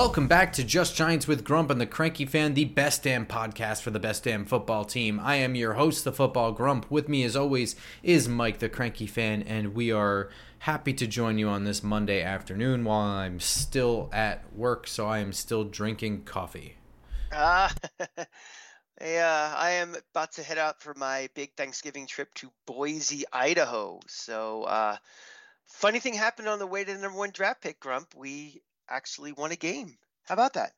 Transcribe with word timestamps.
Welcome 0.00 0.28
back 0.28 0.54
to 0.54 0.64
Just 0.64 0.96
Giants 0.96 1.28
with 1.28 1.44
Grump 1.44 1.70
and 1.70 1.78
the 1.78 1.84
Cranky 1.84 2.24
Fan, 2.24 2.54
the 2.54 2.64
best 2.64 3.02
damn 3.02 3.26
podcast 3.26 3.82
for 3.82 3.90
the 3.90 4.00
best 4.00 4.24
damn 4.24 4.46
football 4.46 4.86
team. 4.86 5.20
I 5.22 5.34
am 5.34 5.54
your 5.54 5.74
host, 5.74 6.04
the 6.04 6.10
Football 6.12 6.52
Grump. 6.52 6.90
With 6.90 7.06
me, 7.06 7.22
as 7.22 7.36
always, 7.36 7.76
is 8.02 8.26
Mike, 8.26 8.60
the 8.60 8.70
Cranky 8.70 9.06
Fan, 9.06 9.42
and 9.42 9.74
we 9.74 9.92
are 9.92 10.30
happy 10.60 10.94
to 10.94 11.06
join 11.06 11.36
you 11.36 11.48
on 11.48 11.64
this 11.64 11.82
Monday 11.82 12.22
afternoon 12.22 12.82
while 12.82 13.02
I'm 13.02 13.40
still 13.40 14.08
at 14.10 14.50
work, 14.56 14.86
so 14.86 15.06
I 15.06 15.18
am 15.18 15.34
still 15.34 15.64
drinking 15.64 16.24
coffee. 16.24 16.76
Uh, 17.30 17.68
yeah, 19.02 19.54
I 19.54 19.72
am 19.72 19.94
about 20.14 20.32
to 20.32 20.42
head 20.42 20.56
out 20.56 20.80
for 20.80 20.94
my 20.94 21.28
big 21.34 21.52
Thanksgiving 21.58 22.06
trip 22.06 22.32
to 22.36 22.50
Boise, 22.64 23.24
Idaho. 23.34 24.00
So, 24.06 24.62
uh, 24.62 24.96
funny 25.66 25.98
thing 25.98 26.14
happened 26.14 26.48
on 26.48 26.58
the 26.58 26.66
way 26.66 26.84
to 26.84 26.94
the 26.94 26.98
number 26.98 27.18
one 27.18 27.32
draft 27.32 27.60
pick, 27.60 27.80
Grump. 27.80 28.14
We 28.16 28.62
actually 28.90 29.32
won 29.32 29.52
a 29.52 29.56
game. 29.56 29.98
How 30.24 30.34
about 30.34 30.54
that? 30.54 30.72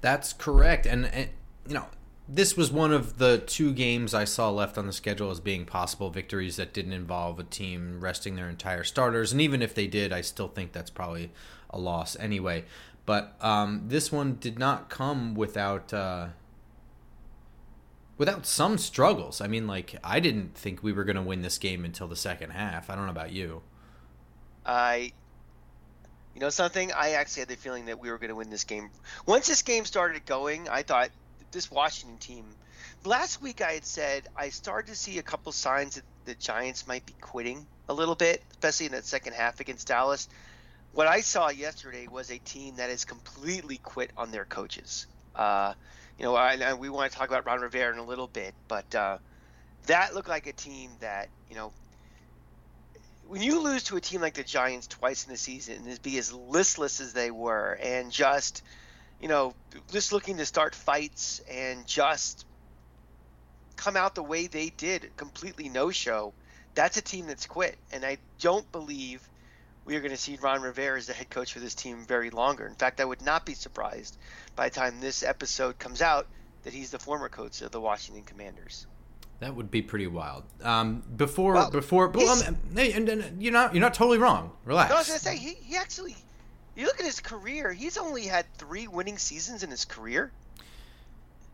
That's 0.00 0.32
correct. 0.32 0.86
And, 0.86 1.06
and, 1.06 1.30
you 1.66 1.74
know, 1.74 1.86
this 2.28 2.56
was 2.56 2.72
one 2.72 2.92
of 2.92 3.18
the 3.18 3.38
two 3.38 3.72
games 3.72 4.14
I 4.14 4.24
saw 4.24 4.50
left 4.50 4.78
on 4.78 4.86
the 4.86 4.92
schedule 4.92 5.30
as 5.30 5.40
being 5.40 5.64
possible 5.64 6.10
victories 6.10 6.56
that 6.56 6.72
didn't 6.72 6.92
involve 6.92 7.38
a 7.38 7.44
team 7.44 8.00
resting 8.00 8.36
their 8.36 8.48
entire 8.48 8.84
starters. 8.84 9.32
And 9.32 9.40
even 9.40 9.62
if 9.62 9.74
they 9.74 9.86
did, 9.86 10.12
I 10.12 10.20
still 10.20 10.48
think 10.48 10.72
that's 10.72 10.90
probably 10.90 11.30
a 11.70 11.78
loss 11.78 12.16
anyway. 12.18 12.64
But 13.06 13.36
um, 13.40 13.84
this 13.88 14.12
one 14.12 14.36
did 14.40 14.58
not 14.58 14.88
come 14.88 15.34
without. 15.34 15.92
Uh, 15.92 16.28
without 18.18 18.46
some 18.46 18.78
struggles. 18.78 19.40
I 19.40 19.48
mean, 19.48 19.66
like 19.66 19.96
I 20.04 20.20
didn't 20.20 20.54
think 20.54 20.82
we 20.82 20.92
were 20.92 21.02
going 21.02 21.16
to 21.16 21.22
win 21.22 21.42
this 21.42 21.58
game 21.58 21.84
until 21.84 22.06
the 22.06 22.14
second 22.14 22.50
half. 22.50 22.88
I 22.88 22.94
don't 22.94 23.06
know 23.06 23.10
about 23.10 23.32
you. 23.32 23.62
I 24.64 25.12
you 26.34 26.40
know 26.40 26.50
something? 26.50 26.92
I 26.92 27.10
actually 27.10 27.40
had 27.40 27.48
the 27.48 27.56
feeling 27.56 27.86
that 27.86 27.98
we 27.98 28.10
were 28.10 28.18
going 28.18 28.30
to 28.30 28.34
win 28.34 28.50
this 28.50 28.64
game. 28.64 28.90
Once 29.26 29.46
this 29.46 29.62
game 29.62 29.84
started 29.84 30.24
going, 30.24 30.68
I 30.68 30.82
thought 30.82 31.10
this 31.50 31.70
Washington 31.70 32.18
team. 32.18 32.44
Last 33.04 33.42
week 33.42 33.60
I 33.60 33.72
had 33.72 33.84
said 33.84 34.28
I 34.36 34.48
started 34.48 34.90
to 34.90 34.96
see 34.96 35.18
a 35.18 35.22
couple 35.22 35.52
signs 35.52 35.96
that 35.96 36.04
the 36.24 36.34
Giants 36.34 36.86
might 36.86 37.04
be 37.04 37.14
quitting 37.20 37.66
a 37.88 37.94
little 37.94 38.14
bit, 38.14 38.42
especially 38.52 38.86
in 38.86 38.92
that 38.92 39.04
second 39.04 39.34
half 39.34 39.60
against 39.60 39.88
Dallas. 39.88 40.28
What 40.92 41.06
I 41.06 41.20
saw 41.20 41.48
yesterday 41.48 42.06
was 42.06 42.30
a 42.30 42.38
team 42.38 42.76
that 42.76 42.90
has 42.90 43.04
completely 43.04 43.78
quit 43.78 44.10
on 44.16 44.30
their 44.30 44.44
coaches. 44.44 45.06
Uh, 45.34 45.74
you 46.18 46.24
know, 46.24 46.34
I, 46.34 46.74
we 46.74 46.90
want 46.90 47.10
to 47.10 47.18
talk 47.18 47.28
about 47.28 47.46
Ron 47.46 47.60
Rivera 47.60 47.92
in 47.92 47.98
a 47.98 48.04
little 48.04 48.26
bit, 48.26 48.54
but 48.68 48.94
uh, 48.94 49.18
that 49.86 50.14
looked 50.14 50.28
like 50.28 50.46
a 50.46 50.52
team 50.52 50.90
that 51.00 51.28
you 51.48 51.56
know 51.56 51.72
when 53.32 53.40
you 53.40 53.62
lose 53.62 53.84
to 53.84 53.96
a 53.96 54.00
team 54.00 54.20
like 54.20 54.34
the 54.34 54.44
Giants 54.44 54.86
twice 54.86 55.24
in 55.24 55.32
the 55.32 55.38
season 55.38 55.86
and 55.86 56.02
be 56.02 56.18
as 56.18 56.34
listless 56.34 57.00
as 57.00 57.14
they 57.14 57.30
were 57.30 57.78
and 57.82 58.12
just, 58.12 58.62
you 59.22 59.28
know, 59.28 59.54
just 59.90 60.12
looking 60.12 60.36
to 60.36 60.44
start 60.44 60.74
fights 60.74 61.40
and 61.50 61.86
just 61.86 62.44
come 63.74 63.96
out 63.96 64.14
the 64.14 64.22
way 64.22 64.48
they 64.48 64.68
did, 64.68 65.16
completely 65.16 65.70
no 65.70 65.90
show, 65.90 66.34
that's 66.74 66.98
a 66.98 67.00
team 67.00 67.26
that's 67.26 67.46
quit. 67.46 67.78
And 67.90 68.04
I 68.04 68.18
don't 68.38 68.70
believe 68.70 69.26
we 69.86 69.96
are 69.96 70.00
going 70.00 70.10
to 70.10 70.18
see 70.18 70.36
Ron 70.36 70.60
Rivera 70.60 70.98
as 70.98 71.06
the 71.06 71.14
head 71.14 71.30
coach 71.30 71.54
for 71.54 71.60
this 71.60 71.74
team 71.74 72.04
very 72.06 72.28
longer. 72.28 72.66
In 72.66 72.74
fact, 72.74 73.00
I 73.00 73.06
would 73.06 73.22
not 73.22 73.46
be 73.46 73.54
surprised 73.54 74.14
by 74.56 74.68
the 74.68 74.74
time 74.74 75.00
this 75.00 75.22
episode 75.22 75.78
comes 75.78 76.02
out 76.02 76.26
that 76.64 76.74
he's 76.74 76.90
the 76.90 76.98
former 76.98 77.30
coach 77.30 77.62
of 77.62 77.70
the 77.70 77.80
Washington 77.80 78.24
Commanders. 78.24 78.86
That 79.42 79.56
would 79.56 79.72
be 79.72 79.82
pretty 79.82 80.06
wild. 80.06 80.44
Um, 80.62 81.02
before 81.16 81.54
well, 81.54 81.68
before, 81.68 82.06
well, 82.06 82.44
um, 82.46 82.56
hey, 82.76 82.92
and, 82.92 83.08
and, 83.08 83.42
you're 83.42 83.52
not 83.52 83.74
you're 83.74 83.80
not 83.80 83.92
totally 83.92 84.18
wrong. 84.18 84.52
Relax. 84.64 84.88
No, 84.88 84.94
I 84.94 84.98
was 85.00 85.08
gonna 85.08 85.18
say 85.18 85.36
he, 85.36 85.54
he 85.54 85.74
actually. 85.74 86.14
You 86.76 86.86
look 86.86 87.00
at 87.00 87.04
his 87.04 87.18
career. 87.18 87.72
He's 87.72 87.98
only 87.98 88.22
had 88.22 88.46
three 88.54 88.86
winning 88.86 89.18
seasons 89.18 89.64
in 89.64 89.70
his 89.70 89.84
career. 89.84 90.30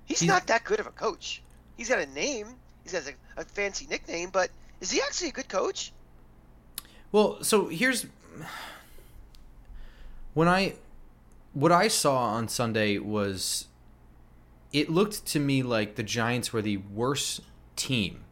He's, 0.04 0.21
he's 0.21 0.28
not 0.28 0.47
that 0.49 0.65
good 0.65 0.81
of 0.81 0.87
a 0.87 0.91
coach. 0.91 1.41
He's 1.78 1.88
got 1.88 1.99
a 1.99 2.04
name. 2.04 2.49
He's 2.82 2.93
got 2.93 3.09
a, 3.09 3.41
a 3.41 3.44
fancy 3.47 3.87
nickname, 3.88 4.28
but 4.28 4.50
is 4.82 4.91
he 4.91 5.00
actually 5.00 5.31
a 5.31 5.32
good 5.32 5.49
coach? 5.49 5.91
Well, 7.10 7.43
so 7.43 7.69
here's 7.69 8.05
when 10.34 10.47
I 10.47 10.75
what 11.55 11.72
I 11.72 11.88
saw 11.88 12.19
on 12.19 12.49
Sunday 12.49 12.99
was 12.99 13.66
it 14.75 14.91
looked 14.91 15.25
to 15.25 15.41
me 15.41 15.62
like 15.62 15.94
the 15.94 16.03
Giants 16.03 16.53
were 16.53 16.60
the 16.60 16.76
worst 16.76 17.41
team 17.78 18.25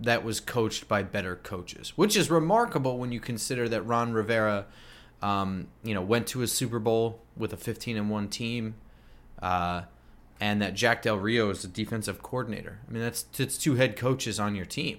that 0.00 0.24
was 0.24 0.40
coached 0.40 0.88
by 0.88 1.02
better 1.02 1.36
coaches, 1.36 1.92
which 1.96 2.16
is 2.16 2.30
remarkable 2.30 2.98
when 2.98 3.12
you 3.12 3.20
consider 3.20 3.68
that 3.68 3.82
Ron 3.82 4.12
Rivera, 4.12 4.66
um, 5.22 5.68
you 5.84 5.94
know, 5.94 6.02
went 6.02 6.26
to 6.28 6.42
a 6.42 6.48
Super 6.48 6.80
Bowl 6.80 7.20
with 7.36 7.52
a 7.52 7.56
15 7.56 7.96
and 7.96 8.10
one 8.10 8.28
team, 8.28 8.74
uh, 9.40 9.82
and 10.40 10.60
that 10.60 10.74
Jack 10.74 11.02
Del 11.02 11.18
Rio 11.18 11.50
is 11.50 11.62
the 11.62 11.68
defensive 11.68 12.20
coordinator. 12.22 12.80
I 12.88 12.92
mean, 12.92 13.02
that's 13.02 13.26
it's 13.38 13.56
two 13.56 13.76
head 13.76 13.96
coaches 13.96 14.40
on 14.40 14.56
your 14.56 14.66
team. 14.66 14.98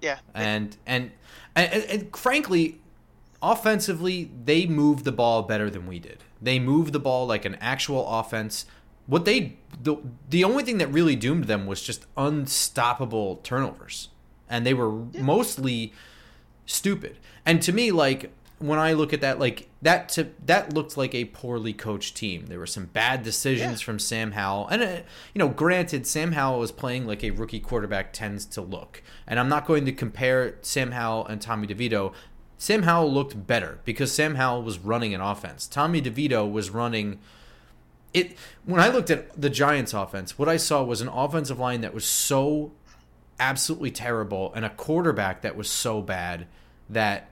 Yeah, 0.00 0.18
and 0.34 0.76
and 0.86 1.10
and, 1.54 1.72
and 1.84 2.16
frankly, 2.16 2.80
offensively, 3.42 4.30
they 4.44 4.66
moved 4.66 5.04
the 5.04 5.12
ball 5.12 5.42
better 5.42 5.68
than 5.68 5.86
we 5.86 5.98
did. 5.98 6.24
They 6.40 6.58
moved 6.58 6.94
the 6.94 6.98
ball 6.98 7.26
like 7.26 7.44
an 7.44 7.56
actual 7.56 8.08
offense 8.08 8.64
what 9.12 9.26
they 9.26 9.58
the, 9.82 9.96
the 10.30 10.42
only 10.42 10.64
thing 10.64 10.78
that 10.78 10.86
really 10.86 11.16
doomed 11.16 11.44
them 11.44 11.66
was 11.66 11.82
just 11.82 12.06
unstoppable 12.16 13.36
turnovers. 13.42 14.08
And 14.48 14.64
they 14.64 14.72
were 14.72 15.04
yeah. 15.12 15.20
mostly 15.20 15.92
stupid. 16.64 17.18
And 17.44 17.60
to 17.60 17.74
me 17.74 17.90
like 17.92 18.32
when 18.58 18.78
i 18.78 18.92
look 18.92 19.12
at 19.12 19.20
that 19.20 19.40
like 19.40 19.68
that 19.82 20.08
to 20.08 20.28
that 20.46 20.72
looked 20.72 20.96
like 20.96 21.14
a 21.14 21.26
poorly 21.26 21.74
coached 21.74 22.16
team. 22.16 22.46
There 22.46 22.58
were 22.58 22.66
some 22.66 22.86
bad 22.86 23.22
decisions 23.22 23.82
yeah. 23.82 23.84
from 23.84 23.98
sam 23.98 24.32
howell. 24.32 24.66
And 24.68 24.82
uh, 24.82 25.00
you 25.34 25.38
know 25.38 25.48
granted 25.48 26.06
sam 26.06 26.32
howell 26.32 26.58
was 26.58 26.72
playing 26.72 27.06
like 27.06 27.22
a 27.22 27.32
rookie 27.32 27.60
quarterback 27.60 28.14
tends 28.14 28.46
to 28.46 28.62
look. 28.62 29.02
And 29.26 29.38
i'm 29.38 29.48
not 29.48 29.66
going 29.66 29.84
to 29.84 29.92
compare 29.92 30.56
sam 30.62 30.92
howell 30.92 31.26
and 31.26 31.38
tommy 31.38 31.66
devito. 31.66 32.14
Sam 32.56 32.84
howell 32.84 33.12
looked 33.12 33.46
better 33.46 33.80
because 33.84 34.10
sam 34.10 34.36
howell 34.36 34.62
was 34.62 34.78
running 34.78 35.12
an 35.12 35.20
offense. 35.20 35.66
Tommy 35.66 36.00
devito 36.00 36.50
was 36.50 36.70
running 36.70 37.18
it 38.14 38.36
when 38.64 38.80
I 38.80 38.88
looked 38.88 39.10
at 39.10 39.40
the 39.40 39.50
Giants 39.50 39.94
offense, 39.94 40.38
what 40.38 40.48
I 40.48 40.56
saw 40.56 40.82
was 40.82 41.00
an 41.00 41.08
offensive 41.08 41.58
line 41.58 41.80
that 41.80 41.94
was 41.94 42.04
so 42.04 42.72
absolutely 43.40 43.90
terrible 43.90 44.52
and 44.54 44.64
a 44.64 44.70
quarterback 44.70 45.42
that 45.42 45.56
was 45.56 45.68
so 45.68 46.00
bad 46.00 46.46
that 46.88 47.30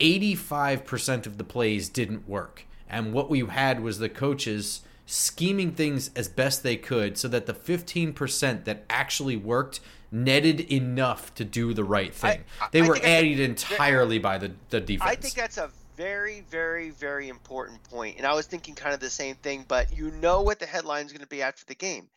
85% 0.00 1.26
of 1.26 1.38
the 1.38 1.44
plays 1.44 1.88
didn't 1.88 2.28
work. 2.28 2.66
And 2.88 3.12
what 3.12 3.30
we 3.30 3.40
had 3.40 3.80
was 3.80 3.98
the 3.98 4.08
coaches 4.08 4.82
scheming 5.06 5.72
things 5.72 6.10
as 6.16 6.28
best 6.28 6.62
they 6.62 6.76
could 6.76 7.16
so 7.16 7.28
that 7.28 7.46
the 7.46 7.54
15% 7.54 8.64
that 8.64 8.84
actually 8.90 9.36
worked 9.36 9.80
netted 10.10 10.60
enough 10.60 11.34
to 11.34 11.44
do 11.44 11.74
the 11.74 11.84
right 11.84 12.14
thing. 12.14 12.44
I, 12.60 12.64
I, 12.64 12.68
they 12.72 12.82
were 12.82 12.98
added 13.02 13.40
entirely 13.40 14.18
by 14.18 14.38
the, 14.38 14.52
the 14.70 14.80
defense. 14.80 15.10
I 15.10 15.14
think 15.16 15.34
that's 15.34 15.58
a 15.58 15.70
very, 15.96 16.40
very, 16.42 16.90
very 16.90 17.28
important 17.28 17.82
point. 17.84 18.18
And 18.18 18.26
I 18.26 18.34
was 18.34 18.46
thinking 18.46 18.74
kind 18.74 18.94
of 18.94 19.00
the 19.00 19.10
same 19.10 19.36
thing, 19.36 19.64
but 19.66 19.96
you 19.96 20.10
know 20.10 20.42
what 20.42 20.58
the 20.58 20.66
headline 20.66 21.06
is 21.06 21.12
going 21.12 21.22
to 21.22 21.26
be 21.26 21.42
after 21.42 21.64
the 21.66 21.74
game. 21.74 22.08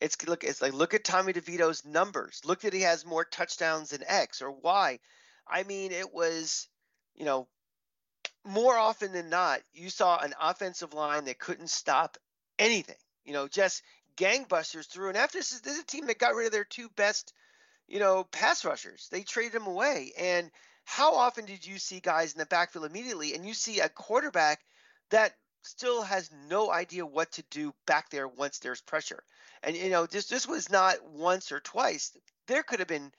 It's 0.00 0.26
look, 0.26 0.44
it's 0.44 0.62
like 0.62 0.74
look 0.74 0.94
at 0.94 1.04
Tommy 1.04 1.32
DeVito's 1.32 1.84
numbers. 1.84 2.42
Look 2.44 2.60
that 2.60 2.72
he 2.72 2.82
has 2.82 3.04
more 3.04 3.24
touchdowns 3.24 3.90
than 3.90 4.04
X 4.06 4.42
or 4.42 4.50
Y. 4.50 4.98
I 5.46 5.62
mean, 5.64 5.92
it 5.92 6.12
was, 6.12 6.68
you 7.14 7.24
know, 7.24 7.48
more 8.44 8.76
often 8.76 9.12
than 9.12 9.28
not, 9.28 9.60
you 9.72 9.90
saw 9.90 10.18
an 10.18 10.34
offensive 10.40 10.94
line 10.94 11.24
that 11.24 11.38
couldn't 11.38 11.70
stop 11.70 12.16
anything. 12.58 12.96
You 13.24 13.32
know, 13.32 13.48
just 13.48 13.82
gangbusters 14.16 14.86
through. 14.86 15.08
And 15.08 15.16
after 15.16 15.38
this 15.38 15.52
is 15.52 15.60
this 15.62 15.74
is 15.74 15.82
a 15.82 15.86
team 15.86 16.06
that 16.06 16.18
got 16.18 16.34
rid 16.34 16.46
of 16.46 16.52
their 16.52 16.64
two 16.64 16.88
best, 16.96 17.32
you 17.86 17.98
know, 17.98 18.24
pass 18.24 18.64
rushers. 18.64 19.08
They 19.10 19.22
traded 19.22 19.52
them 19.52 19.66
away. 19.66 20.12
And 20.18 20.50
how 20.88 21.14
often 21.16 21.44
did 21.44 21.66
you 21.66 21.78
see 21.78 22.00
guys 22.00 22.32
in 22.32 22.38
the 22.38 22.46
backfield 22.46 22.86
immediately 22.86 23.34
and 23.34 23.44
you 23.44 23.52
see 23.52 23.80
a 23.80 23.90
quarterback 23.90 24.64
that 25.10 25.34
still 25.60 26.00
has 26.02 26.30
no 26.48 26.72
idea 26.72 27.04
what 27.04 27.30
to 27.32 27.44
do 27.50 27.74
back 27.86 28.08
there 28.08 28.26
once 28.26 28.58
there's 28.58 28.80
pressure? 28.80 29.22
And 29.62 29.76
you 29.76 29.90
know, 29.90 30.06
this 30.06 30.28
this 30.28 30.48
was 30.48 30.70
not 30.70 31.04
once 31.04 31.52
or 31.52 31.60
twice. 31.60 32.16
There 32.46 32.62
could 32.62 32.78
have 32.78 32.88
been 32.88 33.12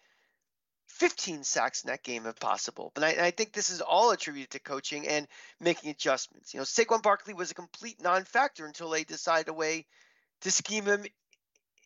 15 0.87 1.43
sacks 1.43 1.83
in 1.83 1.89
that 1.89 2.01
game 2.01 2.25
if 2.25 2.39
possible. 2.39 2.91
But 2.95 3.03
I, 3.03 3.27
I, 3.27 3.31
think 3.31 3.53
this 3.53 3.69
is 3.69 3.81
all 3.81 4.09
attributed 4.09 4.49
to 4.51 4.59
coaching 4.59 5.07
and 5.07 5.27
making 5.59 5.91
adjustments. 5.91 6.55
You 6.55 6.59
know, 6.59 6.63
Saquon 6.63 7.03
Barkley 7.03 7.35
was 7.35 7.51
a 7.51 7.55
complete 7.55 8.01
non-factor 8.01 8.65
until 8.65 8.89
they 8.89 9.03
decided 9.03 9.47
a 9.47 9.53
way 9.53 9.85
to 10.41 10.49
scheme 10.49 10.85
him 10.85 11.05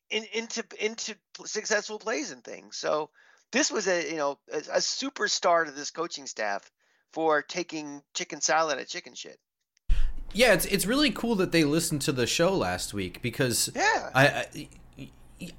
in, 0.09 0.23
into 0.33 0.63
into 0.79 1.15
successful 1.45 1.99
plays 1.99 2.31
and 2.31 2.41
things. 2.41 2.77
So 2.77 3.09
this 3.53 3.71
was 3.71 3.87
a 3.87 4.09
you 4.09 4.17
know 4.17 4.37
a, 4.51 4.57
a 4.57 4.79
superstar 4.79 5.65
to 5.65 5.71
this 5.71 5.91
coaching 5.91 6.27
staff 6.27 6.69
for 7.13 7.41
taking 7.41 8.01
chicken 8.13 8.41
salad 8.41 8.79
at 8.79 8.89
chicken 8.89 9.13
shit. 9.13 9.39
Yeah, 10.33 10.53
it's 10.53 10.65
it's 10.65 10.85
really 10.85 11.11
cool 11.11 11.35
that 11.35 11.53
they 11.53 11.63
listened 11.63 12.01
to 12.01 12.11
the 12.11 12.27
show 12.27 12.53
last 12.53 12.93
week 12.93 13.21
because 13.21 13.71
yeah. 13.73 14.09
I, 14.13 14.27
I 14.27 15.09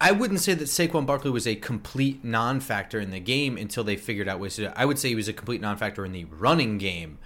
I 0.01 0.13
wouldn't 0.13 0.41
say 0.41 0.55
that 0.55 0.65
Saquon 0.65 1.07
Barkley 1.07 1.31
was 1.31 1.47
a 1.47 1.55
complete 1.55 2.25
non-factor 2.25 3.01
in 3.01 3.11
the 3.11 3.21
game 3.21 3.57
until 3.57 3.85
they 3.85 3.97
figured 3.97 4.29
out 4.29 4.41
ways 4.41 4.57
to 4.57 4.63
do 4.63 4.67
it. 4.69 4.75
I 4.77 4.85
would 4.85 4.99
say 4.99 5.11
he 5.11 5.15
was 5.15 5.29
a 5.29 5.33
complete 5.33 5.61
non-factor 5.61 6.05
in 6.05 6.13
the 6.13 6.25
running 6.25 6.79
game 6.79 7.19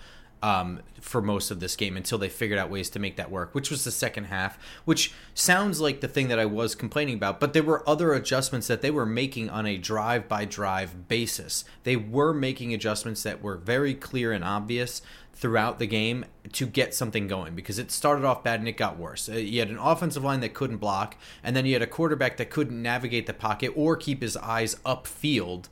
um, 0.42 0.80
for 1.00 1.20
most 1.20 1.50
of 1.50 1.60
this 1.60 1.76
game 1.76 1.96
until 1.96 2.18
they 2.18 2.28
figured 2.28 2.58
out 2.58 2.70
ways 2.70 2.90
to 2.90 2.98
make 2.98 3.16
that 3.16 3.30
work, 3.30 3.54
which 3.54 3.70
was 3.70 3.84
the 3.84 3.90
second 3.90 4.24
half, 4.24 4.58
which 4.84 5.12
sounds 5.34 5.80
like 5.80 6.00
the 6.00 6.08
thing 6.08 6.28
that 6.28 6.38
I 6.38 6.46
was 6.46 6.74
complaining 6.74 7.14
about. 7.14 7.40
But 7.40 7.52
there 7.52 7.62
were 7.62 7.88
other 7.88 8.12
adjustments 8.12 8.66
that 8.68 8.82
they 8.82 8.90
were 8.90 9.06
making 9.06 9.50
on 9.50 9.66
a 9.66 9.76
drive 9.76 10.28
by 10.28 10.44
drive 10.44 11.08
basis. 11.08 11.64
They 11.84 11.96
were 11.96 12.32
making 12.32 12.72
adjustments 12.74 13.22
that 13.22 13.42
were 13.42 13.56
very 13.56 13.94
clear 13.94 14.32
and 14.32 14.44
obvious 14.44 15.02
throughout 15.34 15.78
the 15.78 15.86
game 15.86 16.24
to 16.52 16.66
get 16.66 16.92
something 16.92 17.28
going 17.28 17.54
because 17.54 17.78
it 17.78 17.92
started 17.92 18.24
off 18.24 18.42
bad 18.42 18.58
and 18.58 18.68
it 18.68 18.76
got 18.76 18.98
worse. 18.98 19.28
Uh, 19.28 19.34
you 19.34 19.60
had 19.60 19.70
an 19.70 19.78
offensive 19.78 20.24
line 20.24 20.40
that 20.40 20.52
couldn't 20.52 20.78
block, 20.78 21.16
and 21.44 21.54
then 21.54 21.64
you 21.64 21.74
had 21.74 21.82
a 21.82 21.86
quarterback 21.86 22.36
that 22.36 22.50
couldn't 22.50 22.82
navigate 22.82 23.26
the 23.26 23.34
pocket 23.34 23.72
or 23.76 23.96
keep 23.96 24.20
his 24.20 24.36
eyes 24.36 24.74
upfield 24.84 25.66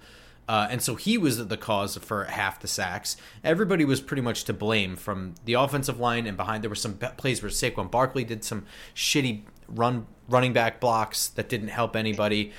uh, 0.49 0.69
and 0.71 0.81
so 0.81 0.95
he 0.95 1.19
was 1.19 1.49
the 1.49 1.57
cause 1.57 1.97
for 1.97 2.25
half 2.25 2.61
the 2.61 2.69
sacks. 2.69 3.17
Everybody 3.43 3.85
was 3.85 4.01
pretty 4.01 4.23
much 4.23 4.45
to 4.45 4.53
blame 4.53 4.97
from 4.97 5.35
the 5.45 5.55
offensive 5.55 5.99
line 5.99 6.27
and 6.27 6.37
behind. 6.37 6.63
There 6.63 6.71
were 6.71 6.77
some 6.77 6.95
plays 6.95 7.43
where 7.43 7.51
Saquon 7.51 7.91
Barkley 7.91 8.25
did 8.25 8.45
some 8.45 8.65
shitty 8.95 9.43
run 9.69 10.07
running 10.29 10.53
back 10.53 10.81
blocks 10.81 11.29
that 11.29 11.49
didn't 11.49 11.69
help 11.69 11.97
anybody. 11.97 12.53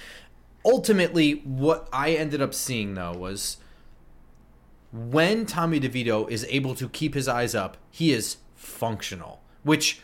Ultimately, 0.65 1.41
what 1.45 1.87
I 1.93 2.11
ended 2.11 2.41
up 2.41 2.53
seeing 2.53 2.93
though 2.93 3.13
was 3.13 3.57
when 4.91 5.45
Tommy 5.45 5.79
DeVito 5.79 6.29
is 6.29 6.45
able 6.49 6.75
to 6.75 6.89
keep 6.89 7.13
his 7.13 7.27
eyes 7.27 7.55
up, 7.55 7.77
he 7.89 8.11
is 8.11 8.37
functional, 8.55 9.41
which 9.63 10.01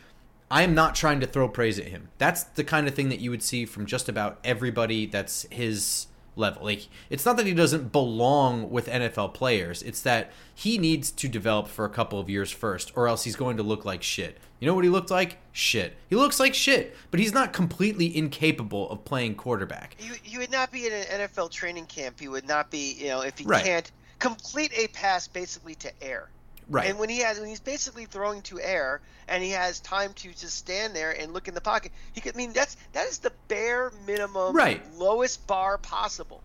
I 0.49 0.63
am 0.63 0.73
not 0.73 0.95
trying 0.95 1.19
to 1.19 1.27
throw 1.27 1.49
praise 1.49 1.79
at 1.79 1.87
him. 1.87 2.09
That's 2.17 2.43
the 2.43 2.63
kind 2.63 2.87
of 2.87 2.93
thing 2.93 3.09
that 3.09 3.19
you 3.19 3.29
would 3.31 3.43
see 3.43 3.65
from 3.65 3.85
just 3.85 4.07
about 4.07 4.39
everybody 4.43 5.05
that's 5.05 5.45
his 5.49 6.07
level. 6.35 6.63
Like 6.63 6.87
it's 7.09 7.25
not 7.25 7.37
that 7.37 7.45
he 7.45 7.53
doesn't 7.53 7.91
belong 7.91 8.69
with 8.69 8.87
NFL 8.87 9.33
players. 9.33 9.81
It's 9.83 10.01
that 10.01 10.31
he 10.53 10.77
needs 10.77 11.11
to 11.11 11.27
develop 11.27 11.67
for 11.67 11.85
a 11.85 11.89
couple 11.89 12.19
of 12.19 12.29
years 12.29 12.51
first 12.51 12.91
or 12.95 13.07
else 13.07 13.23
he's 13.23 13.35
going 13.35 13.57
to 13.57 13.63
look 13.63 13.85
like 13.85 14.03
shit. 14.03 14.37
You 14.59 14.67
know 14.67 14.75
what 14.75 14.83
he 14.83 14.89
looked 14.89 15.11
like? 15.11 15.37
Shit. 15.51 15.97
He 16.09 16.15
looks 16.15 16.39
like 16.39 16.53
shit, 16.53 16.95
but 17.11 17.19
he's 17.19 17.33
not 17.33 17.51
completely 17.51 18.15
incapable 18.15 18.89
of 18.89 19.03
playing 19.03 19.35
quarterback. 19.35 19.95
You 19.99 20.13
you 20.23 20.39
would 20.39 20.51
not 20.51 20.71
be 20.71 20.87
in 20.87 20.93
an 20.93 21.03
NFL 21.27 21.51
training 21.51 21.85
camp. 21.87 22.21
You 22.21 22.31
would 22.31 22.47
not 22.47 22.71
be, 22.71 22.93
you 22.93 23.07
know, 23.07 23.21
if 23.21 23.37
he 23.37 23.45
right. 23.45 23.63
can't 23.63 23.91
complete 24.19 24.71
a 24.77 24.87
pass 24.87 25.27
basically 25.27 25.75
to 25.75 25.91
air. 26.01 26.29
Right. 26.69 26.89
And 26.89 26.99
when 26.99 27.09
he 27.09 27.19
has 27.19 27.39
when 27.39 27.49
he's 27.49 27.59
basically 27.59 28.05
throwing 28.05 28.41
to 28.43 28.59
air 28.59 29.01
and 29.27 29.43
he 29.43 29.51
has 29.51 29.79
time 29.79 30.13
to 30.13 30.29
just 30.29 30.55
stand 30.55 30.95
there 30.95 31.11
and 31.11 31.33
look 31.33 31.47
in 31.47 31.53
the 31.53 31.61
pocket, 31.61 31.91
he 32.13 32.21
could 32.21 32.35
I 32.35 32.37
mean 32.37 32.53
that's 32.53 32.77
that 32.93 33.07
is 33.07 33.19
the 33.19 33.31
bare 33.47 33.91
minimum 34.05 34.55
right. 34.55 34.81
lowest 34.97 35.45
bar 35.47 35.77
possible. 35.77 36.41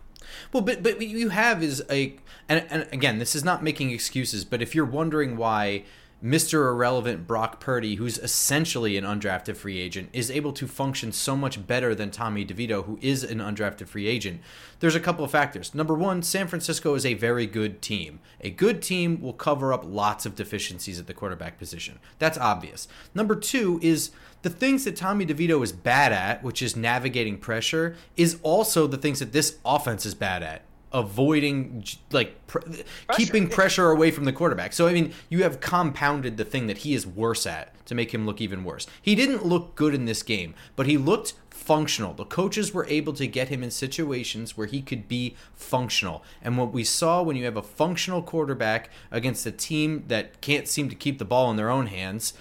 Well, 0.53 0.61
but 0.61 0.83
but 0.83 0.97
what 0.97 1.07
you 1.07 1.29
have 1.29 1.63
is 1.63 1.83
a 1.89 2.15
and, 2.47 2.65
and 2.69 2.87
again, 2.91 3.19
this 3.19 3.35
is 3.35 3.43
not 3.43 3.63
making 3.63 3.91
excuses, 3.91 4.45
but 4.45 4.61
if 4.61 4.75
you're 4.75 4.85
wondering 4.85 5.37
why 5.37 5.83
Mr. 6.23 6.69
Irrelevant 6.69 7.25
Brock 7.25 7.61
Purdy, 7.61 7.95
who's 7.95 8.17
essentially 8.17 8.97
an 8.97 9.05
undrafted 9.05 9.55
free 9.55 9.79
agent, 9.79 10.09
is 10.11 10.29
able 10.29 10.51
to 10.51 10.67
function 10.67 11.13
so 11.13 11.33
much 11.33 11.65
better 11.65 11.95
than 11.95 12.11
Tommy 12.11 12.45
DeVito, 12.45 12.83
who 12.83 12.99
is 13.01 13.23
an 13.23 13.37
undrafted 13.37 13.87
free 13.87 14.05
agent. 14.05 14.41
There's 14.81 14.95
a 14.95 14.99
couple 14.99 15.23
of 15.23 15.31
factors. 15.31 15.73
Number 15.73 15.93
one, 15.93 16.21
San 16.21 16.47
Francisco 16.47 16.93
is 16.95 17.05
a 17.05 17.13
very 17.13 17.45
good 17.45 17.81
team. 17.81 18.19
A 18.41 18.49
good 18.49 18.81
team 18.81 19.21
will 19.21 19.31
cover 19.31 19.71
up 19.71 19.85
lots 19.85 20.25
of 20.25 20.35
deficiencies 20.35 20.99
at 20.99 21.07
the 21.07 21.13
quarterback 21.13 21.57
position. 21.57 21.99
That's 22.17 22.37
obvious. 22.37 22.89
Number 23.15 23.35
two 23.37 23.79
is 23.81 24.11
the 24.41 24.49
things 24.49 24.83
that 24.83 24.97
Tommy 24.97 25.25
DeVito 25.25 25.63
is 25.63 25.71
bad 25.71 26.11
at, 26.11 26.43
which 26.43 26.61
is 26.61 26.75
navigating 26.75 27.37
pressure, 27.37 27.95
is 28.17 28.39
also 28.43 28.87
the 28.87 28.97
things 28.97 29.19
that 29.19 29.31
this 29.31 29.57
offense 29.63 30.05
is 30.05 30.15
bad 30.15 30.43
at 30.43 30.63
avoiding 30.91 31.83
like 32.11 32.35
pr- 32.47 32.59
pressure. 32.59 32.83
keeping 33.15 33.47
pressure 33.47 33.89
away 33.89 34.11
from 34.11 34.25
the 34.25 34.33
quarterback. 34.33 34.73
So 34.73 34.87
I 34.87 34.93
mean, 34.93 35.13
you 35.29 35.43
have 35.43 35.59
compounded 35.59 36.37
the 36.37 36.45
thing 36.45 36.67
that 36.67 36.79
he 36.79 36.93
is 36.93 37.05
worse 37.05 37.45
at 37.45 37.73
to 37.85 37.95
make 37.95 38.13
him 38.13 38.25
look 38.25 38.41
even 38.41 38.63
worse. 38.63 38.87
He 39.01 39.15
didn't 39.15 39.45
look 39.45 39.75
good 39.75 39.93
in 39.93 40.05
this 40.05 40.23
game, 40.23 40.53
but 40.75 40.87
he 40.87 40.97
looked 40.97 41.33
functional. 41.49 42.13
The 42.13 42.25
coaches 42.25 42.73
were 42.73 42.85
able 42.87 43.13
to 43.13 43.27
get 43.27 43.49
him 43.49 43.61
in 43.61 43.69
situations 43.69 44.57
where 44.57 44.65
he 44.65 44.81
could 44.81 45.07
be 45.07 45.35
functional. 45.53 46.23
And 46.41 46.57
what 46.57 46.71
we 46.73 46.83
saw 46.83 47.21
when 47.21 47.35
you 47.35 47.45
have 47.45 47.57
a 47.57 47.61
functional 47.61 48.23
quarterback 48.23 48.89
against 49.11 49.45
a 49.45 49.51
team 49.51 50.05
that 50.07 50.41
can't 50.41 50.67
seem 50.67 50.89
to 50.89 50.95
keep 50.95 51.19
the 51.19 51.25
ball 51.25 51.51
in 51.51 51.57
their 51.57 51.69
own 51.69 51.87
hands, 51.87 52.33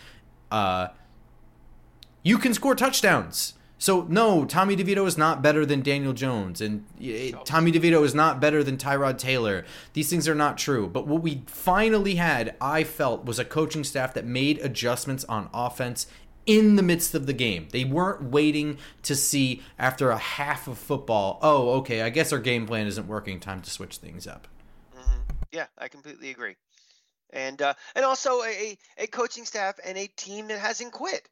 uh, 0.50 0.88
you 2.22 2.38
can 2.38 2.54
score 2.54 2.74
touchdowns. 2.74 3.54
So 3.78 4.02
no, 4.08 4.44
Tommy 4.44 4.76
DeVito 4.76 5.06
is 5.06 5.16
not 5.16 5.40
better 5.40 5.64
than 5.64 5.82
Daniel 5.82 6.12
Jones, 6.12 6.60
and 6.60 6.84
Tommy 7.44 7.70
DeVito 7.70 8.04
is 8.04 8.14
not 8.14 8.40
better 8.40 8.64
than 8.64 8.76
Tyrod 8.76 9.18
Taylor. 9.18 9.64
These 9.92 10.10
things 10.10 10.28
are 10.28 10.34
not 10.34 10.58
true. 10.58 10.88
But 10.88 11.06
what 11.06 11.22
we 11.22 11.42
finally 11.46 12.16
had, 12.16 12.56
I 12.60 12.82
felt, 12.82 13.24
was 13.24 13.38
a 13.38 13.44
coaching 13.44 13.84
staff 13.84 14.14
that 14.14 14.26
made 14.26 14.58
adjustments 14.58 15.24
on 15.24 15.48
offense 15.54 16.08
in 16.44 16.76
the 16.76 16.82
midst 16.82 17.14
of 17.14 17.26
the 17.26 17.32
game. 17.32 17.68
They 17.70 17.84
weren't 17.84 18.24
waiting 18.24 18.78
to 19.02 19.14
see 19.14 19.62
after 19.78 20.10
a 20.10 20.18
half 20.18 20.66
of 20.66 20.78
football. 20.78 21.38
Oh, 21.40 21.72
okay, 21.78 22.02
I 22.02 22.10
guess 22.10 22.32
our 22.32 22.40
game 22.40 22.66
plan 22.66 22.88
isn't 22.88 23.06
working. 23.06 23.38
Time 23.38 23.60
to 23.62 23.70
switch 23.70 23.98
things 23.98 24.26
up. 24.26 24.48
Mm-hmm. 24.96 25.20
Yeah, 25.52 25.66
I 25.76 25.86
completely 25.88 26.30
agree. 26.30 26.56
And 27.30 27.60
uh, 27.60 27.74
and 27.94 28.04
also 28.04 28.42
a 28.42 28.76
a 28.96 29.06
coaching 29.06 29.44
staff 29.44 29.78
and 29.84 29.96
a 29.98 30.06
team 30.16 30.48
that 30.48 30.58
hasn't 30.58 30.92
quit. 30.92 31.28